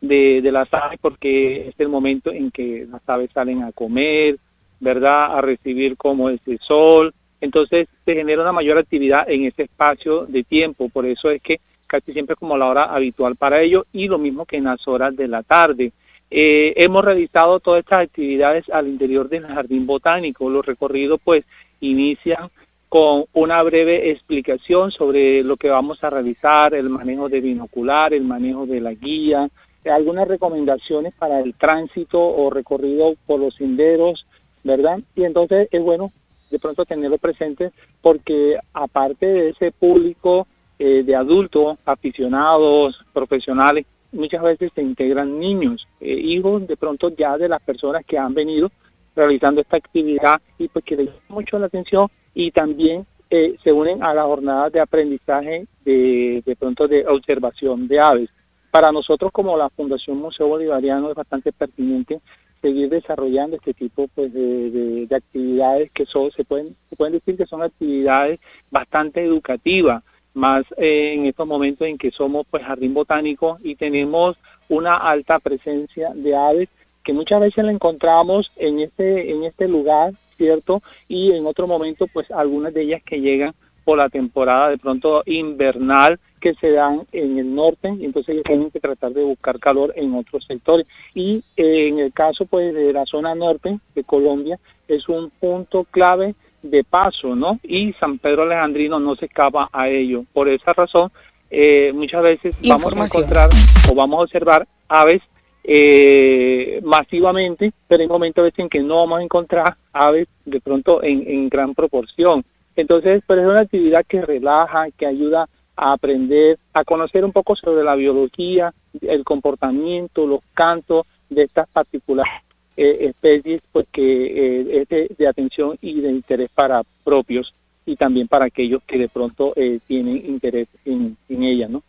de, 0.00 0.40
de 0.42 0.52
las 0.52 0.72
aves 0.74 0.98
porque 1.00 1.68
es 1.68 1.74
el 1.78 1.88
momento 1.88 2.30
en 2.30 2.50
que 2.50 2.86
las 2.90 3.08
aves 3.08 3.30
salen 3.32 3.62
a 3.62 3.72
comer, 3.72 4.36
¿verdad? 4.80 5.38
A 5.38 5.40
recibir 5.40 5.96
como 5.96 6.28
ese 6.28 6.58
sol. 6.58 7.14
Entonces 7.40 7.88
se 8.04 8.14
genera 8.14 8.42
una 8.42 8.52
mayor 8.52 8.78
actividad 8.78 9.28
en 9.30 9.44
ese 9.44 9.64
espacio 9.64 10.26
de 10.26 10.42
tiempo. 10.42 10.88
Por 10.88 11.06
eso 11.06 11.30
es 11.30 11.42
que 11.42 11.60
casi 11.86 12.12
siempre 12.12 12.34
es 12.34 12.40
como 12.40 12.56
la 12.56 12.66
hora 12.66 12.84
habitual 12.84 13.36
para 13.36 13.62
ello 13.62 13.86
y 13.92 14.08
lo 14.08 14.18
mismo 14.18 14.44
que 14.44 14.56
en 14.56 14.64
las 14.64 14.86
horas 14.88 15.16
de 15.16 15.28
la 15.28 15.42
tarde. 15.42 15.92
Eh, 16.30 16.72
hemos 16.76 17.04
realizado 17.04 17.60
todas 17.60 17.80
estas 17.80 18.00
actividades 18.00 18.68
al 18.70 18.88
interior 18.88 19.28
del 19.28 19.46
jardín 19.46 19.86
botánico. 19.86 20.50
Los 20.50 20.66
recorridos 20.66 21.20
pues 21.22 21.44
inician 21.80 22.50
con 22.88 23.24
una 23.32 23.62
breve 23.62 24.10
explicación 24.10 24.90
sobre 24.90 25.42
lo 25.42 25.56
que 25.56 25.68
vamos 25.68 26.02
a 26.04 26.10
realizar, 26.10 26.74
el 26.74 26.88
manejo 26.88 27.28
de 27.28 27.40
binocular, 27.40 28.14
el 28.14 28.24
manejo 28.24 28.66
de 28.66 28.80
la 28.80 28.92
guía, 28.92 29.48
algunas 29.90 30.26
recomendaciones 30.28 31.14
para 31.14 31.40
el 31.40 31.54
tránsito 31.54 32.20
o 32.20 32.50
recorrido 32.50 33.14
por 33.26 33.40
los 33.40 33.54
senderos, 33.54 34.26
¿verdad? 34.64 34.98
Y 35.14 35.24
entonces 35.24 35.68
es 35.70 35.82
bueno 35.82 36.10
de 36.50 36.58
pronto 36.58 36.84
tenerlo 36.84 37.18
presente 37.18 37.70
porque 38.00 38.58
aparte 38.72 39.26
de 39.26 39.48
ese 39.50 39.72
público 39.72 40.46
eh, 40.78 41.02
de 41.04 41.16
adultos, 41.16 41.78
aficionados, 41.84 42.96
profesionales, 43.12 43.86
muchas 44.12 44.42
veces 44.42 44.70
se 44.74 44.82
integran 44.82 45.38
niños, 45.38 45.86
eh, 46.00 46.12
hijos 46.12 46.66
de 46.66 46.76
pronto 46.76 47.10
ya 47.10 47.36
de 47.36 47.48
las 47.48 47.62
personas 47.62 48.04
que 48.06 48.18
han 48.18 48.34
venido 48.34 48.70
realizando 49.14 49.60
esta 49.60 49.76
actividad 49.76 50.40
y 50.58 50.68
pues 50.68 50.84
que 50.84 50.96
les 50.96 51.06
llama 51.06 51.20
mucho 51.28 51.58
la 51.58 51.66
atención 51.66 52.08
y 52.36 52.50
también 52.50 53.06
eh, 53.30 53.56
se 53.64 53.72
unen 53.72 54.04
a 54.04 54.12
las 54.12 54.26
jornadas 54.26 54.70
de 54.70 54.80
aprendizaje 54.80 55.66
de, 55.86 56.42
de 56.44 56.56
pronto 56.56 56.86
de 56.86 57.06
observación 57.06 57.88
de 57.88 57.98
aves. 57.98 58.30
Para 58.70 58.92
nosotros 58.92 59.32
como 59.32 59.56
la 59.56 59.70
Fundación 59.70 60.18
Museo 60.18 60.46
Bolivariano 60.46 61.08
es 61.08 61.16
bastante 61.16 61.50
pertinente 61.50 62.20
seguir 62.60 62.90
desarrollando 62.90 63.56
este 63.56 63.72
tipo 63.72 64.06
pues, 64.14 64.32
de, 64.34 65.08
actividades 65.10 65.90
que 65.92 66.04
son, 66.04 66.30
se 66.30 66.44
pueden, 66.44 66.76
se 66.84 66.94
pueden 66.94 67.14
decir 67.14 67.38
que 67.38 67.46
son 67.46 67.62
actividades 67.62 68.38
bastante 68.70 69.24
educativas, 69.24 70.04
más 70.34 70.66
eh, 70.76 71.14
en 71.14 71.24
estos 71.24 71.46
momentos 71.46 71.88
en 71.88 71.96
que 71.96 72.10
somos 72.10 72.46
pues 72.50 72.62
jardín 72.64 72.92
botánico 72.92 73.56
y 73.62 73.76
tenemos 73.76 74.36
una 74.68 74.96
alta 74.96 75.38
presencia 75.38 76.10
de 76.14 76.36
aves 76.36 76.68
que 77.02 77.14
muchas 77.14 77.40
veces 77.40 77.64
la 77.64 77.72
encontramos 77.72 78.50
en 78.56 78.80
este 78.80 79.30
en 79.30 79.44
este 79.44 79.68
lugar, 79.68 80.12
¿cierto? 80.36 80.82
Y 81.08 81.32
en 81.32 81.46
otro 81.46 81.66
momento 81.66 82.06
pues 82.12 82.30
algunas 82.30 82.74
de 82.74 82.82
ellas 82.82 83.02
que 83.04 83.20
llegan 83.20 83.54
por 83.84 83.98
la 83.98 84.08
temporada 84.08 84.70
de 84.70 84.78
pronto 84.78 85.22
invernal 85.26 86.18
que 86.40 86.54
se 86.54 86.72
dan 86.72 87.06
en 87.12 87.38
el 87.38 87.54
norte, 87.54 87.88
y 87.98 88.04
entonces 88.04 88.34
ellos 88.34 88.44
tienen 88.44 88.70
que 88.70 88.80
tratar 88.80 89.12
de 89.12 89.22
buscar 89.22 89.60
calor 89.60 89.92
en 89.96 90.12
otros 90.14 90.44
sectores. 90.44 90.86
Y 91.14 91.42
eh, 91.56 91.88
en 91.88 92.00
el 92.00 92.12
caso 92.12 92.46
pues 92.46 92.74
de 92.74 92.92
la 92.92 93.04
zona 93.06 93.34
norte 93.34 93.78
de 93.94 94.04
Colombia 94.04 94.58
es 94.88 95.08
un 95.08 95.30
punto 95.30 95.84
clave 95.84 96.34
de 96.62 96.82
paso, 96.82 97.36
¿no? 97.36 97.60
Y 97.62 97.92
San 97.94 98.18
Pedro 98.18 98.42
Alejandrino 98.42 98.98
no 98.98 99.14
se 99.14 99.26
escapa 99.26 99.68
a 99.72 99.88
ello. 99.88 100.24
Por 100.32 100.48
esa 100.48 100.72
razón, 100.72 101.12
eh, 101.50 101.92
muchas 101.94 102.22
veces 102.22 102.56
vamos 102.66 102.92
a 102.92 103.04
encontrar 103.04 103.48
o 103.90 103.94
vamos 103.94 104.18
a 104.18 104.22
observar 104.22 104.66
aves 104.88 105.22
eh, 105.68 106.80
masivamente, 106.84 107.72
pero 107.88 108.02
hay 108.02 108.08
momentos 108.08 108.52
en 108.56 108.68
que 108.68 108.80
no 108.80 108.98
vamos 108.98 109.18
a 109.18 109.22
encontrar 109.24 109.76
aves 109.92 110.28
de 110.44 110.60
pronto 110.60 111.02
en, 111.02 111.28
en 111.28 111.48
gran 111.48 111.74
proporción. 111.74 112.44
Entonces, 112.76 113.22
pero 113.26 113.42
es 113.42 113.48
una 113.48 113.60
actividad 113.60 114.04
que 114.06 114.22
relaja, 114.22 114.86
que 114.96 115.06
ayuda 115.06 115.48
a 115.74 115.92
aprender, 115.92 116.56
a 116.72 116.84
conocer 116.84 117.24
un 117.24 117.32
poco 117.32 117.56
sobre 117.56 117.82
la 117.82 117.96
biología, 117.96 118.72
el 119.00 119.24
comportamiento, 119.24 120.26
los 120.26 120.40
cantos 120.54 121.06
de 121.28 121.42
estas 121.42 121.68
particulares 121.70 122.42
eh, 122.76 123.08
especies, 123.08 123.62
pues 123.72 123.86
que 123.92 124.60
eh, 124.60 124.86
es 124.90 125.16
de, 125.18 125.26
atención 125.26 125.76
y 125.80 126.00
de 126.00 126.10
interés 126.10 126.50
para 126.54 126.82
propios 127.02 127.52
y 127.84 127.96
también 127.96 128.28
para 128.28 128.44
aquellos 128.46 128.82
que 128.84 128.98
de 128.98 129.08
pronto 129.08 129.52
eh, 129.56 129.80
tienen 129.86 130.16
interés 130.26 130.68
en, 130.84 131.16
en 131.28 131.42
ella, 131.42 131.68
¿no? 131.68 131.82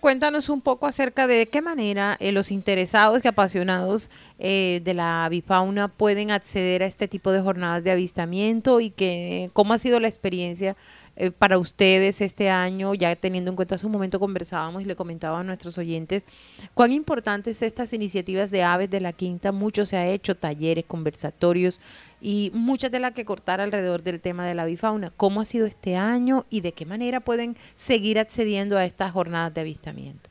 Cuéntanos 0.00 0.48
un 0.48 0.60
poco 0.60 0.86
acerca 0.86 1.26
de 1.26 1.46
qué 1.46 1.62
manera 1.62 2.16
los 2.20 2.50
interesados 2.50 3.24
y 3.24 3.28
apasionados 3.28 4.10
de 4.38 4.92
la 4.94 5.24
avifauna 5.24 5.88
pueden 5.88 6.30
acceder 6.30 6.82
a 6.82 6.86
este 6.86 7.08
tipo 7.08 7.30
de 7.30 7.40
jornadas 7.40 7.84
de 7.84 7.92
avistamiento 7.92 8.80
y 8.80 8.90
que 8.90 9.50
cómo 9.52 9.74
ha 9.74 9.78
sido 9.78 10.00
la 10.00 10.08
experiencia 10.08 10.76
eh, 11.16 11.30
para 11.30 11.58
ustedes 11.58 12.20
este 12.20 12.50
año, 12.50 12.92
ya 12.94 13.16
teniendo 13.16 13.50
en 13.50 13.56
cuenta 13.56 13.78
su 13.78 13.88
momento 13.88 14.20
conversábamos 14.20 14.82
y 14.82 14.84
le 14.84 14.96
comentaba 14.96 15.40
a 15.40 15.44
nuestros 15.44 15.78
oyentes 15.78 16.26
cuán 16.74 16.92
importantes 16.92 17.62
estas 17.62 17.94
iniciativas 17.94 18.50
de 18.50 18.62
aves 18.62 18.90
de 18.90 19.00
la 19.00 19.14
quinta, 19.14 19.50
mucho 19.50 19.86
se 19.86 19.96
ha 19.96 20.06
hecho, 20.06 20.34
talleres, 20.34 20.84
conversatorios 20.84 21.80
y 22.20 22.50
muchas 22.52 22.90
de 22.90 23.00
las 23.00 23.12
que 23.12 23.24
cortar 23.24 23.62
alrededor 23.62 24.02
del 24.02 24.20
tema 24.20 24.46
de 24.46 24.54
la 24.54 24.66
bifauna. 24.66 25.10
¿Cómo 25.16 25.40
ha 25.40 25.44
sido 25.46 25.66
este 25.66 25.96
año 25.96 26.44
y 26.50 26.60
de 26.60 26.72
qué 26.72 26.84
manera 26.84 27.20
pueden 27.20 27.56
seguir 27.74 28.18
accediendo 28.18 28.76
a 28.76 28.84
estas 28.84 29.12
jornadas 29.12 29.54
de 29.54 29.62
avistamiento? 29.62 30.28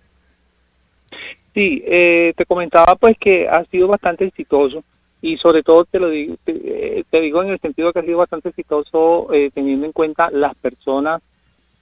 Sí, 1.55 1.81
eh, 1.85 2.33
te 2.35 2.45
comentaba 2.45 2.95
pues 2.95 3.17
que 3.17 3.47
ha 3.47 3.63
sido 3.65 3.87
bastante 3.87 4.25
exitoso 4.25 4.83
y 5.21 5.37
sobre 5.37 5.63
todo 5.63 5.85
te 5.85 5.99
lo 5.99 6.09
digo, 6.09 6.35
te, 6.43 7.21
digo 7.21 7.43
en 7.43 7.49
el 7.49 7.59
sentido 7.59 7.91
que 7.91 7.99
ha 7.99 8.03
sido 8.03 8.19
bastante 8.19 8.49
exitoso 8.49 9.33
eh, 9.33 9.49
teniendo 9.53 9.85
en 9.85 9.91
cuenta 9.91 10.29
las 10.29 10.55
personas 10.55 11.21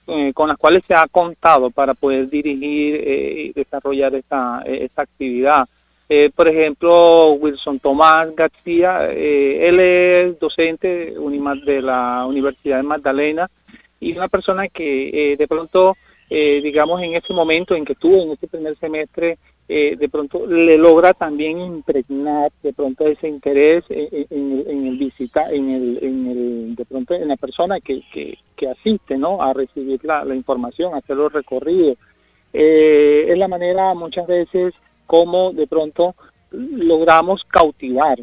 eh, 0.06 0.32
con 0.34 0.48
las 0.48 0.58
cuales 0.58 0.84
se 0.86 0.94
ha 0.94 1.06
contado 1.10 1.70
para 1.70 1.94
poder 1.94 2.28
dirigir 2.28 2.96
eh, 2.96 3.34
y 3.46 3.52
desarrollar 3.52 4.14
esta, 4.14 4.62
esta 4.66 5.02
actividad. 5.02 5.66
por 6.34 6.46
ejemplo, 6.48 7.32
Wilson 7.32 7.80
Tomás 7.80 8.34
García, 8.36 9.10
él 9.10 9.80
es 9.80 10.38
docente 10.38 11.14
de 11.16 11.82
la 11.82 12.26
Universidad 12.26 12.76
de 12.76 12.82
Magdalena 12.82 13.50
y 14.00 14.12
una 14.16 14.28
persona 14.28 14.68
que 14.68 15.34
de 15.38 15.48
pronto, 15.48 15.96
digamos, 16.28 17.02
en 17.02 17.16
ese 17.16 17.32
momento 17.32 17.74
en 17.74 17.84
que 17.84 17.94
estuvo 17.94 18.22
en 18.22 18.32
ese 18.32 18.46
primer 18.46 18.76
semestre, 18.76 19.38
eh, 19.66 19.96
de 19.98 20.08
pronto 20.10 20.46
le 20.46 20.76
logra 20.76 21.14
también 21.14 21.58
impregnar 21.58 22.52
de 22.62 22.74
pronto 22.74 23.06
ese 23.06 23.28
interés 23.28 23.82
en, 23.88 24.86
el 24.86 24.98
visita 24.98 25.50
en 25.50 25.70
el, 25.70 25.98
en 26.02 26.26
el 26.26 26.74
de 26.76 26.84
pronto 26.84 27.14
en 27.14 27.28
la 27.28 27.36
persona 27.36 27.80
que, 27.80 28.02
que, 28.12 28.68
asiste 28.68 29.16
no 29.16 29.42
a 29.42 29.54
recibir 29.54 30.04
la, 30.04 30.22
información 30.34 30.94
a 30.94 30.98
hacer 30.98 31.16
los 31.16 31.32
recorridos. 31.32 31.96
Eh, 32.52 33.26
es 33.28 33.38
la 33.38 33.48
manera 33.48 33.94
muchas 33.94 34.26
veces 34.26 34.74
como 35.06 35.52
de 35.52 35.66
pronto 35.66 36.14
logramos 36.50 37.42
cautivar 37.48 38.18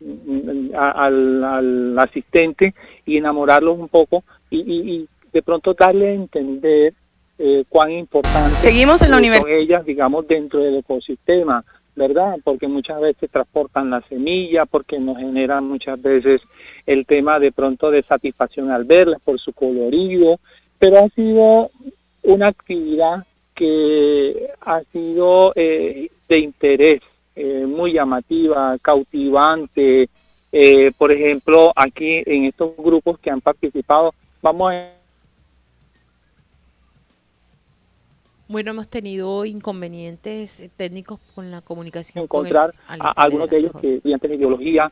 mm, 0.00 0.74
al, 0.74 1.98
asistente 1.98 2.74
y 3.04 3.18
enamorarlos 3.18 3.78
un 3.78 3.88
poco 3.88 4.24
y, 4.50 4.58
y 4.60 5.08
de 5.32 5.42
pronto 5.42 5.74
darle 5.74 6.08
a 6.08 6.14
entender 6.14 6.94
eh, 7.38 7.64
cuán 7.68 7.92
importante 7.92 8.56
Seguimos 8.56 9.02
en 9.02 9.10
la 9.12 9.18
son 9.18 9.50
ellas, 9.50 9.84
digamos, 9.84 10.26
dentro 10.26 10.60
del 10.60 10.76
ecosistema, 10.78 11.64
¿verdad? 11.94 12.36
Porque 12.44 12.68
muchas 12.68 13.00
veces 13.00 13.30
transportan 13.30 13.90
la 13.90 14.00
semilla, 14.02 14.66
porque 14.66 14.98
nos 14.98 15.18
generan 15.18 15.64
muchas 15.64 16.00
veces 16.00 16.40
el 16.86 17.06
tema 17.06 17.38
de 17.38 17.52
pronto 17.52 17.90
de 17.90 18.02
satisfacción 18.02 18.70
al 18.70 18.84
verlas 18.84 19.20
por 19.22 19.38
su 19.38 19.52
colorido, 19.52 20.38
pero 20.78 20.98
ha 20.98 21.08
sido 21.10 21.70
una 22.22 22.48
actividad 22.48 23.24
que 23.54 24.48
ha 24.60 24.80
sido 24.92 25.52
eh, 25.56 26.10
de 26.28 26.38
interés, 26.38 27.02
eh, 27.34 27.66
muy 27.66 27.92
llamativa, 27.92 28.76
cautivante. 28.80 30.08
Eh, 30.52 30.92
por 30.96 31.12
ejemplo, 31.12 31.72
aquí 31.74 32.22
en 32.24 32.44
estos 32.44 32.76
grupos 32.76 33.18
que 33.18 33.30
han 33.30 33.40
participado, 33.40 34.14
vamos 34.40 34.72
a 34.72 34.92
Bueno, 38.48 38.70
hemos 38.70 38.88
tenido 38.88 39.44
inconvenientes 39.44 40.70
técnicos 40.78 41.20
con 41.34 41.50
la 41.50 41.60
comunicación. 41.60 42.24
encontrar 42.24 42.74
a, 42.88 43.12
algunos 43.22 43.50
de 43.50 43.58
ellos 43.58 43.72
que 43.78 43.96
estudiantes 43.96 44.30
de 44.30 44.36
biología, 44.38 44.90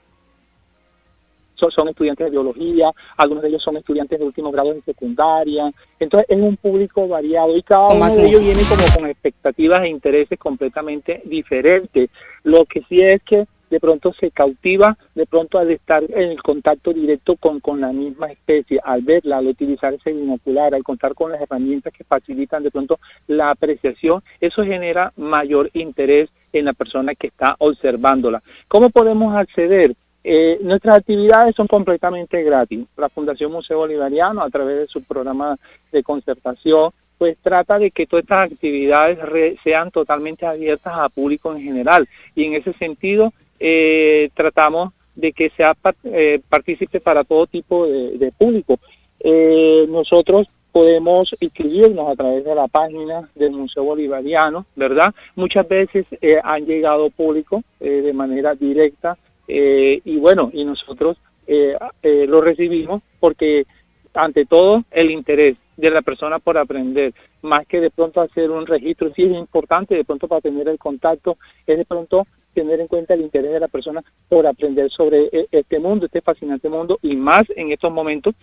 son, 1.54 1.88
estudiantes 1.88 2.26
de 2.26 2.30
biología, 2.30 2.90
algunos 3.16 3.42
de 3.42 3.48
ellos 3.48 3.62
son 3.62 3.78
estudiantes 3.78 4.18
de 4.18 4.26
último 4.26 4.52
grado 4.52 4.74
de 4.74 4.82
secundaria, 4.82 5.72
entonces 5.98 6.28
es 6.28 6.38
un 6.38 6.58
público 6.58 7.08
variado 7.08 7.56
y 7.56 7.62
cada 7.62 7.86
uno 7.94 8.06
de 8.06 8.26
ellos 8.26 8.42
viene 8.42 8.60
como 8.68 8.94
con 8.94 9.10
expectativas 9.10 9.84
e 9.84 9.88
intereses 9.88 10.38
completamente 10.38 11.22
diferentes. 11.24 12.10
Lo 12.42 12.66
que 12.66 12.82
sí 12.90 12.98
es 13.00 13.22
que 13.22 13.46
de 13.70 13.80
pronto 13.80 14.12
se 14.12 14.30
cautiva, 14.30 14.96
de 15.14 15.26
pronto 15.26 15.58
al 15.58 15.70
estar 15.70 16.02
en 16.04 16.30
el 16.30 16.42
contacto 16.42 16.92
directo 16.92 17.36
con, 17.36 17.60
con 17.60 17.80
la 17.80 17.92
misma 17.92 18.30
especie, 18.30 18.80
al 18.82 19.02
verla, 19.02 19.38
al 19.38 19.48
utilizar 19.48 19.94
ese 19.94 20.12
binocular, 20.12 20.74
al 20.74 20.84
contar 20.84 21.14
con 21.14 21.32
las 21.32 21.40
herramientas 21.40 21.92
que 21.92 22.04
facilitan 22.04 22.62
de 22.62 22.70
pronto 22.70 22.98
la 23.26 23.50
apreciación, 23.50 24.22
eso 24.40 24.64
genera 24.64 25.12
mayor 25.16 25.70
interés 25.74 26.30
en 26.52 26.66
la 26.66 26.72
persona 26.72 27.14
que 27.14 27.28
está 27.28 27.56
observándola. 27.58 28.42
¿Cómo 28.68 28.90
podemos 28.90 29.34
acceder? 29.34 29.92
Eh, 30.24 30.58
nuestras 30.62 30.98
actividades 30.98 31.54
son 31.54 31.68
completamente 31.68 32.42
gratis. 32.42 32.86
La 32.96 33.08
Fundación 33.08 33.52
Museo 33.52 33.78
Bolivariano, 33.78 34.42
a 34.42 34.50
través 34.50 34.78
de 34.78 34.86
su 34.88 35.04
programa 35.04 35.56
de 35.92 36.02
concertación, 36.02 36.90
pues 37.18 37.38
trata 37.40 37.78
de 37.78 37.90
que 37.90 38.06
todas 38.06 38.24
estas 38.24 38.50
actividades 38.50 39.18
sean 39.62 39.90
totalmente 39.90 40.44
abiertas 40.44 40.94
a 40.96 41.08
público 41.08 41.54
en 41.54 41.62
general. 41.62 42.08
Y 42.34 42.44
en 42.44 42.54
ese 42.54 42.72
sentido, 42.74 43.32
eh, 43.58 44.30
tratamos 44.34 44.92
de 45.16 45.32
que 45.32 45.50
sea 45.50 45.74
eh, 46.04 46.40
partícipe 46.48 47.00
para 47.00 47.24
todo 47.24 47.46
tipo 47.46 47.86
de, 47.86 48.32
público. 48.38 48.78
Eh, 49.18 49.86
nosotros 49.88 50.46
podemos 50.70 51.34
inscribirnos 51.40 52.10
a 52.10 52.14
través 52.14 52.44
de 52.44 52.54
la 52.54 52.68
página 52.68 53.28
del 53.34 53.52
Museo 53.52 53.82
Bolivariano, 53.84 54.66
¿verdad? 54.76 55.14
Muchas 55.34 55.66
veces 55.66 56.04
eh, 56.20 56.36
han 56.44 56.66
llegado 56.66 57.08
público 57.10 57.62
de 57.80 58.12
manera 58.12 58.54
directa 58.54 59.16
y 59.48 60.16
bueno, 60.18 60.50
y 60.52 60.64
nosotros 60.64 61.16
lo 61.46 62.40
recibimos 62.40 63.02
porque 63.20 63.64
ante 64.12 64.44
todo 64.44 64.84
el 64.90 65.10
interés 65.10 65.56
de 65.76 65.90
la 65.90 66.02
persona 66.02 66.40
por 66.40 66.58
aprender, 66.58 67.14
más 67.42 67.66
que 67.66 67.80
de 67.80 67.90
pronto 67.90 68.20
hacer 68.20 68.50
un 68.50 68.66
registro, 68.66 69.12
sí 69.14 69.22
es 69.22 69.32
importante 69.32 69.94
de 69.94 70.04
pronto 70.04 70.26
para 70.26 70.40
tener 70.40 70.68
el 70.68 70.78
contacto, 70.78 71.38
es 71.66 71.78
de 71.78 71.84
pronto 71.84 72.26
tener 72.56 72.80
en 72.80 72.88
cuenta 72.88 73.12
el 73.12 73.20
interés 73.20 73.52
de 73.52 73.60
la 73.60 73.68
persona 73.68 74.02
por 74.30 74.46
aprender 74.46 74.90
sobre 74.90 75.28
e, 75.30 75.46
este 75.52 75.78
mundo, 75.78 76.06
este 76.06 76.22
fascinante 76.22 76.70
mundo, 76.70 76.98
y 77.02 77.14
más 77.14 77.42
en 77.54 77.70
estos 77.70 77.92
momentos 77.92 78.34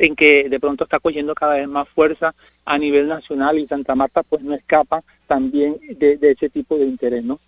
en 0.00 0.16
que 0.16 0.48
de 0.48 0.60
pronto 0.60 0.84
está 0.84 0.98
cogiendo 0.98 1.34
cada 1.34 1.54
vez 1.54 1.68
más 1.68 1.88
fuerza 1.88 2.34
a 2.64 2.78
nivel 2.78 3.06
nacional 3.06 3.58
y 3.58 3.66
Santa 3.68 3.94
Marta 3.94 4.22
pues 4.24 4.42
no 4.42 4.54
escapa 4.54 5.02
también 5.28 5.76
de 5.88 6.18
ese 6.20 6.48
tipo 6.48 6.76
de 6.76 6.86
interés, 6.86 7.24
¿no? 7.24 7.38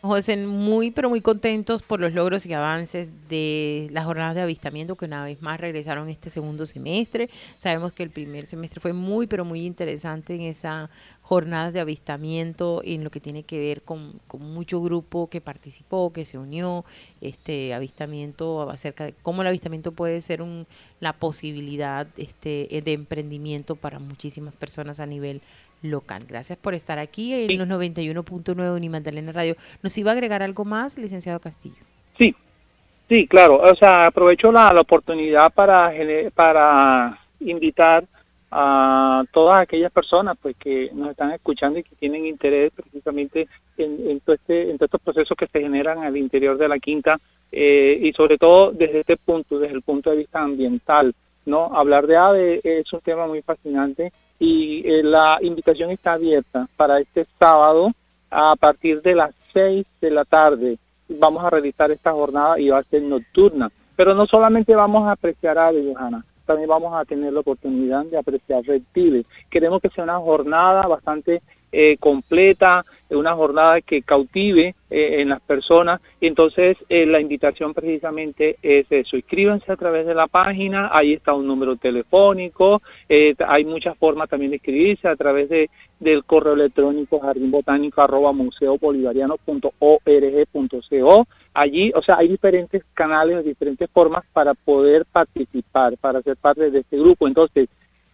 José, 0.00 0.36
muy 0.36 0.92
pero 0.92 1.08
muy 1.08 1.20
contentos 1.20 1.82
por 1.82 1.98
los 1.98 2.12
logros 2.12 2.46
y 2.46 2.52
avances 2.52 3.28
de 3.28 3.88
las 3.90 4.04
jornadas 4.04 4.36
de 4.36 4.42
avistamiento 4.42 4.94
que 4.94 5.06
una 5.06 5.24
vez 5.24 5.42
más 5.42 5.58
regresaron 5.58 6.08
este 6.08 6.30
segundo 6.30 6.66
semestre. 6.66 7.28
Sabemos 7.56 7.92
que 7.92 8.04
el 8.04 8.10
primer 8.10 8.46
semestre 8.46 8.80
fue 8.80 8.92
muy 8.92 9.26
pero 9.26 9.44
muy 9.44 9.66
interesante 9.66 10.36
en 10.36 10.42
esa 10.42 10.88
jornada 11.22 11.72
de 11.72 11.80
avistamiento 11.80 12.80
en 12.84 13.02
lo 13.02 13.10
que 13.10 13.18
tiene 13.18 13.42
que 13.42 13.58
ver 13.58 13.82
con, 13.82 14.20
con 14.28 14.40
mucho 14.40 14.80
grupo 14.80 15.28
que 15.28 15.40
participó, 15.40 16.12
que 16.12 16.24
se 16.24 16.38
unió, 16.38 16.84
este 17.20 17.74
avistamiento 17.74 18.70
acerca 18.70 19.04
de 19.04 19.14
cómo 19.20 19.42
el 19.42 19.48
avistamiento 19.48 19.90
puede 19.90 20.20
ser 20.20 20.42
un, 20.42 20.68
la 21.00 21.12
posibilidad 21.12 22.06
este, 22.16 22.68
de 22.84 22.92
emprendimiento 22.92 23.74
para 23.74 23.98
muchísimas 23.98 24.54
personas 24.54 25.00
a 25.00 25.06
nivel 25.06 25.42
local. 25.82 26.24
Gracias 26.28 26.58
por 26.58 26.74
estar 26.74 26.98
aquí 26.98 27.32
en 27.32 27.58
los 27.58 27.68
91.9 27.68 28.74
Unimandalena 28.74 29.32
Radio. 29.32 29.56
¿Nos 29.82 29.96
iba 29.98 30.10
a 30.10 30.14
agregar 30.14 30.42
algo 30.42 30.64
más, 30.64 30.98
licenciado 30.98 31.40
Castillo? 31.40 31.82
Sí, 32.16 32.34
sí, 33.08 33.26
claro. 33.26 33.60
O 33.60 33.74
sea, 33.74 34.06
aprovecho 34.06 34.50
la, 34.52 34.68
oportunidad 34.80 35.52
para, 35.52 35.92
para 36.34 37.18
invitar 37.40 38.04
a 38.50 39.24
todas 39.30 39.62
aquellas 39.62 39.92
personas 39.92 40.36
pues 40.40 40.56
que 40.56 40.90
nos 40.94 41.10
están 41.10 41.32
escuchando 41.32 41.78
y 41.78 41.82
que 41.82 41.94
tienen 41.96 42.24
interés 42.24 42.72
precisamente 42.74 43.46
en, 43.76 44.20
todo 44.20 44.34
este, 44.34 44.70
en 44.70 44.78
todos 44.78 44.88
estos 44.88 45.02
procesos 45.02 45.36
que 45.36 45.46
se 45.46 45.60
generan 45.60 45.98
al 45.98 46.16
interior 46.16 46.56
de 46.56 46.68
la 46.68 46.78
quinta 46.78 47.18
eh, 47.52 47.98
y 48.00 48.12
sobre 48.12 48.38
todo 48.38 48.72
desde 48.72 49.00
este 49.00 49.16
punto, 49.16 49.58
desde 49.58 49.74
el 49.74 49.82
punto 49.82 50.10
de 50.10 50.16
vista 50.16 50.40
ambiental. 50.40 51.14
¿No? 51.46 51.76
Hablar 51.76 52.06
de 52.06 52.16
ave 52.16 52.60
es 52.62 52.92
un 52.92 53.00
tema 53.00 53.26
muy 53.26 53.42
fascinante 53.42 54.12
y 54.38 54.88
eh, 54.88 55.02
la 55.02 55.38
invitación 55.40 55.90
está 55.90 56.12
abierta 56.12 56.68
para 56.76 57.00
este 57.00 57.26
sábado 57.38 57.90
a 58.30 58.54
partir 58.56 59.02
de 59.02 59.14
las 59.14 59.34
6 59.52 59.86
de 60.00 60.10
la 60.10 60.24
tarde. 60.24 60.78
Vamos 61.08 61.44
a 61.44 61.50
realizar 61.50 61.90
esta 61.90 62.12
jornada 62.12 62.58
y 62.58 62.68
va 62.68 62.78
a 62.78 62.82
ser 62.82 63.02
nocturna. 63.02 63.70
Pero 63.96 64.14
no 64.14 64.26
solamente 64.26 64.74
vamos 64.74 65.08
a 65.08 65.12
apreciar 65.12 65.58
aves, 65.58 65.84
Johanna, 65.92 66.24
también 66.46 66.68
vamos 66.68 66.94
a 66.94 67.04
tener 67.04 67.32
la 67.32 67.40
oportunidad 67.40 68.04
de 68.04 68.16
apreciar 68.16 68.62
reptiles. 68.64 69.26
Queremos 69.50 69.82
que 69.82 69.88
sea 69.90 70.04
una 70.04 70.18
jornada 70.18 70.86
bastante 70.86 71.42
eh, 71.72 71.96
completa, 71.98 72.84
una 73.10 73.34
jornada 73.34 73.80
que 73.80 74.02
cautive 74.02 74.74
eh, 74.90 75.20
en 75.20 75.30
las 75.30 75.40
personas. 75.40 76.00
Y 76.20 76.26
entonces 76.26 76.76
eh, 76.88 77.06
la 77.06 77.20
invitación 77.20 77.74
precisamente 77.74 78.58
es 78.62 78.86
eso. 78.90 79.16
Inscríbanse 79.16 79.72
a 79.72 79.76
través 79.76 80.06
de 80.06 80.14
la 80.14 80.26
página, 80.26 80.90
ahí 80.92 81.14
está 81.14 81.32
un 81.32 81.46
número 81.46 81.76
telefónico, 81.76 82.82
hay 83.08 83.64
muchas 83.64 83.96
formas 83.98 84.28
también 84.28 84.50
de 84.50 84.56
inscribirse 84.56 85.08
a 85.08 85.16
través 85.16 85.48
de 85.48 85.70
del 86.00 86.24
correo 86.24 86.54
electrónico 86.54 87.18
jardinbotánico 87.18 88.00
arroba 88.00 88.32
museobolivariano.org.co. 88.32 91.26
Allí, 91.54 91.90
o 91.94 92.02
sea, 92.02 92.18
hay 92.18 92.28
diferentes 92.28 92.84
canales, 92.94 93.44
diferentes 93.44 93.90
formas 93.90 94.24
para 94.32 94.54
poder 94.54 95.04
participar, 95.10 95.96
para 95.98 96.22
ser 96.22 96.36
parte 96.36 96.70
de 96.70 96.78
este 96.80 96.98
grupo. 96.98 97.26
Entonces, 97.26 97.68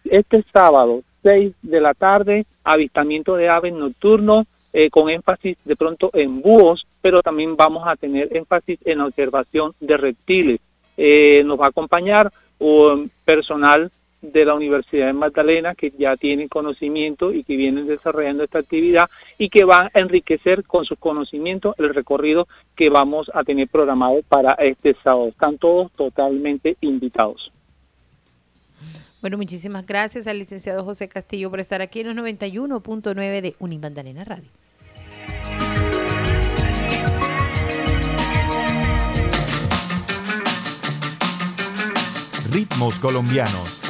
este 0.05 0.43
sábado 0.51 1.01
6 1.25 1.55
de 1.63 1.81
la 1.81 1.95
tarde, 1.95 2.45
avistamiento 2.63 3.35
de 3.35 3.49
aves 3.49 3.73
nocturnos, 3.73 4.45
eh, 4.73 4.91
con 4.91 5.09
énfasis 5.09 5.57
de 5.65 5.75
pronto 5.75 6.11
en 6.13 6.41
búhos, 6.41 6.85
pero 7.01 7.23
también 7.23 7.55
vamos 7.55 7.87
a 7.87 7.95
tener 7.95 8.35
énfasis 8.37 8.77
en 8.85 8.99
la 8.99 9.07
observación 9.07 9.71
de 9.79 9.97
reptiles. 9.97 10.61
Eh, 10.97 11.41
nos 11.43 11.59
va 11.59 11.65
a 11.65 11.69
acompañar 11.69 12.31
un 12.59 13.09
personal 13.23 13.89
de 14.21 14.45
la 14.45 14.53
Universidad 14.53 15.07
de 15.07 15.13
Magdalena 15.13 15.73
que 15.73 15.91
ya 15.97 16.15
tienen 16.15 16.47
conocimiento 16.47 17.33
y 17.33 17.43
que 17.43 17.55
vienen 17.55 17.87
desarrollando 17.87 18.43
esta 18.43 18.59
actividad 18.59 19.09
y 19.39 19.49
que 19.49 19.65
van 19.65 19.87
a 19.87 19.99
enriquecer 19.99 20.63
con 20.63 20.85
sus 20.85 20.99
conocimientos 20.99 21.73
el 21.79 21.93
recorrido 21.93 22.47
que 22.75 22.89
vamos 22.89 23.31
a 23.33 23.43
tener 23.43 23.67
programado 23.67 24.21
para 24.29 24.53
este 24.53 24.95
sábado. 25.03 25.29
Están 25.29 25.57
todos 25.57 25.91
totalmente 25.93 26.77
invitados. 26.81 27.51
Bueno, 29.25 29.37
muchísimas 29.37 29.87
gracias 29.87 30.27
al 30.27 30.37
licenciado 30.37 30.85
José 30.85 31.09
Castillo 31.09 31.49
por 31.49 31.59
estar 31.59 31.81
aquí 31.81 32.01
en 32.01 32.15
los 32.15 32.15
91.9 32.15 33.41
de 33.41 33.55
Unimandalena 33.57 34.23
Radio. 34.23 34.51
Ritmos 42.51 42.99
colombianos. 42.99 43.84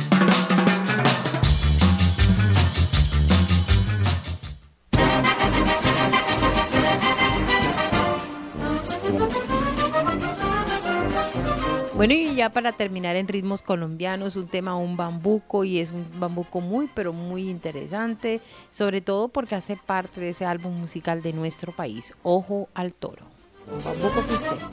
Bueno, 11.95 12.13
y 12.13 12.35
ya 12.35 12.49
para 12.49 12.73
terminar 12.73 13.15
en 13.15 13.27
ritmos 13.27 13.61
colombianos, 13.61 14.35
un 14.35 14.47
tema, 14.47 14.75
un 14.75 14.97
bambuco, 14.97 15.63
y 15.63 15.79
es 15.79 15.91
un 15.91 16.05
bambuco 16.19 16.59
muy, 16.59 16.89
pero 16.93 17.13
muy 17.13 17.49
interesante, 17.49 18.41
sobre 18.69 18.99
todo 18.99 19.29
porque 19.29 19.55
hace 19.55 19.77
parte 19.77 20.19
de 20.19 20.29
ese 20.29 20.45
álbum 20.45 20.77
musical 20.77 21.21
de 21.21 21.31
nuestro 21.31 21.71
país, 21.71 22.13
Ojo 22.21 22.67
al 22.73 22.93
Toro. 22.93 23.25
Un 23.71 23.83
bambuco 23.83 24.21
cristiano. 24.21 24.69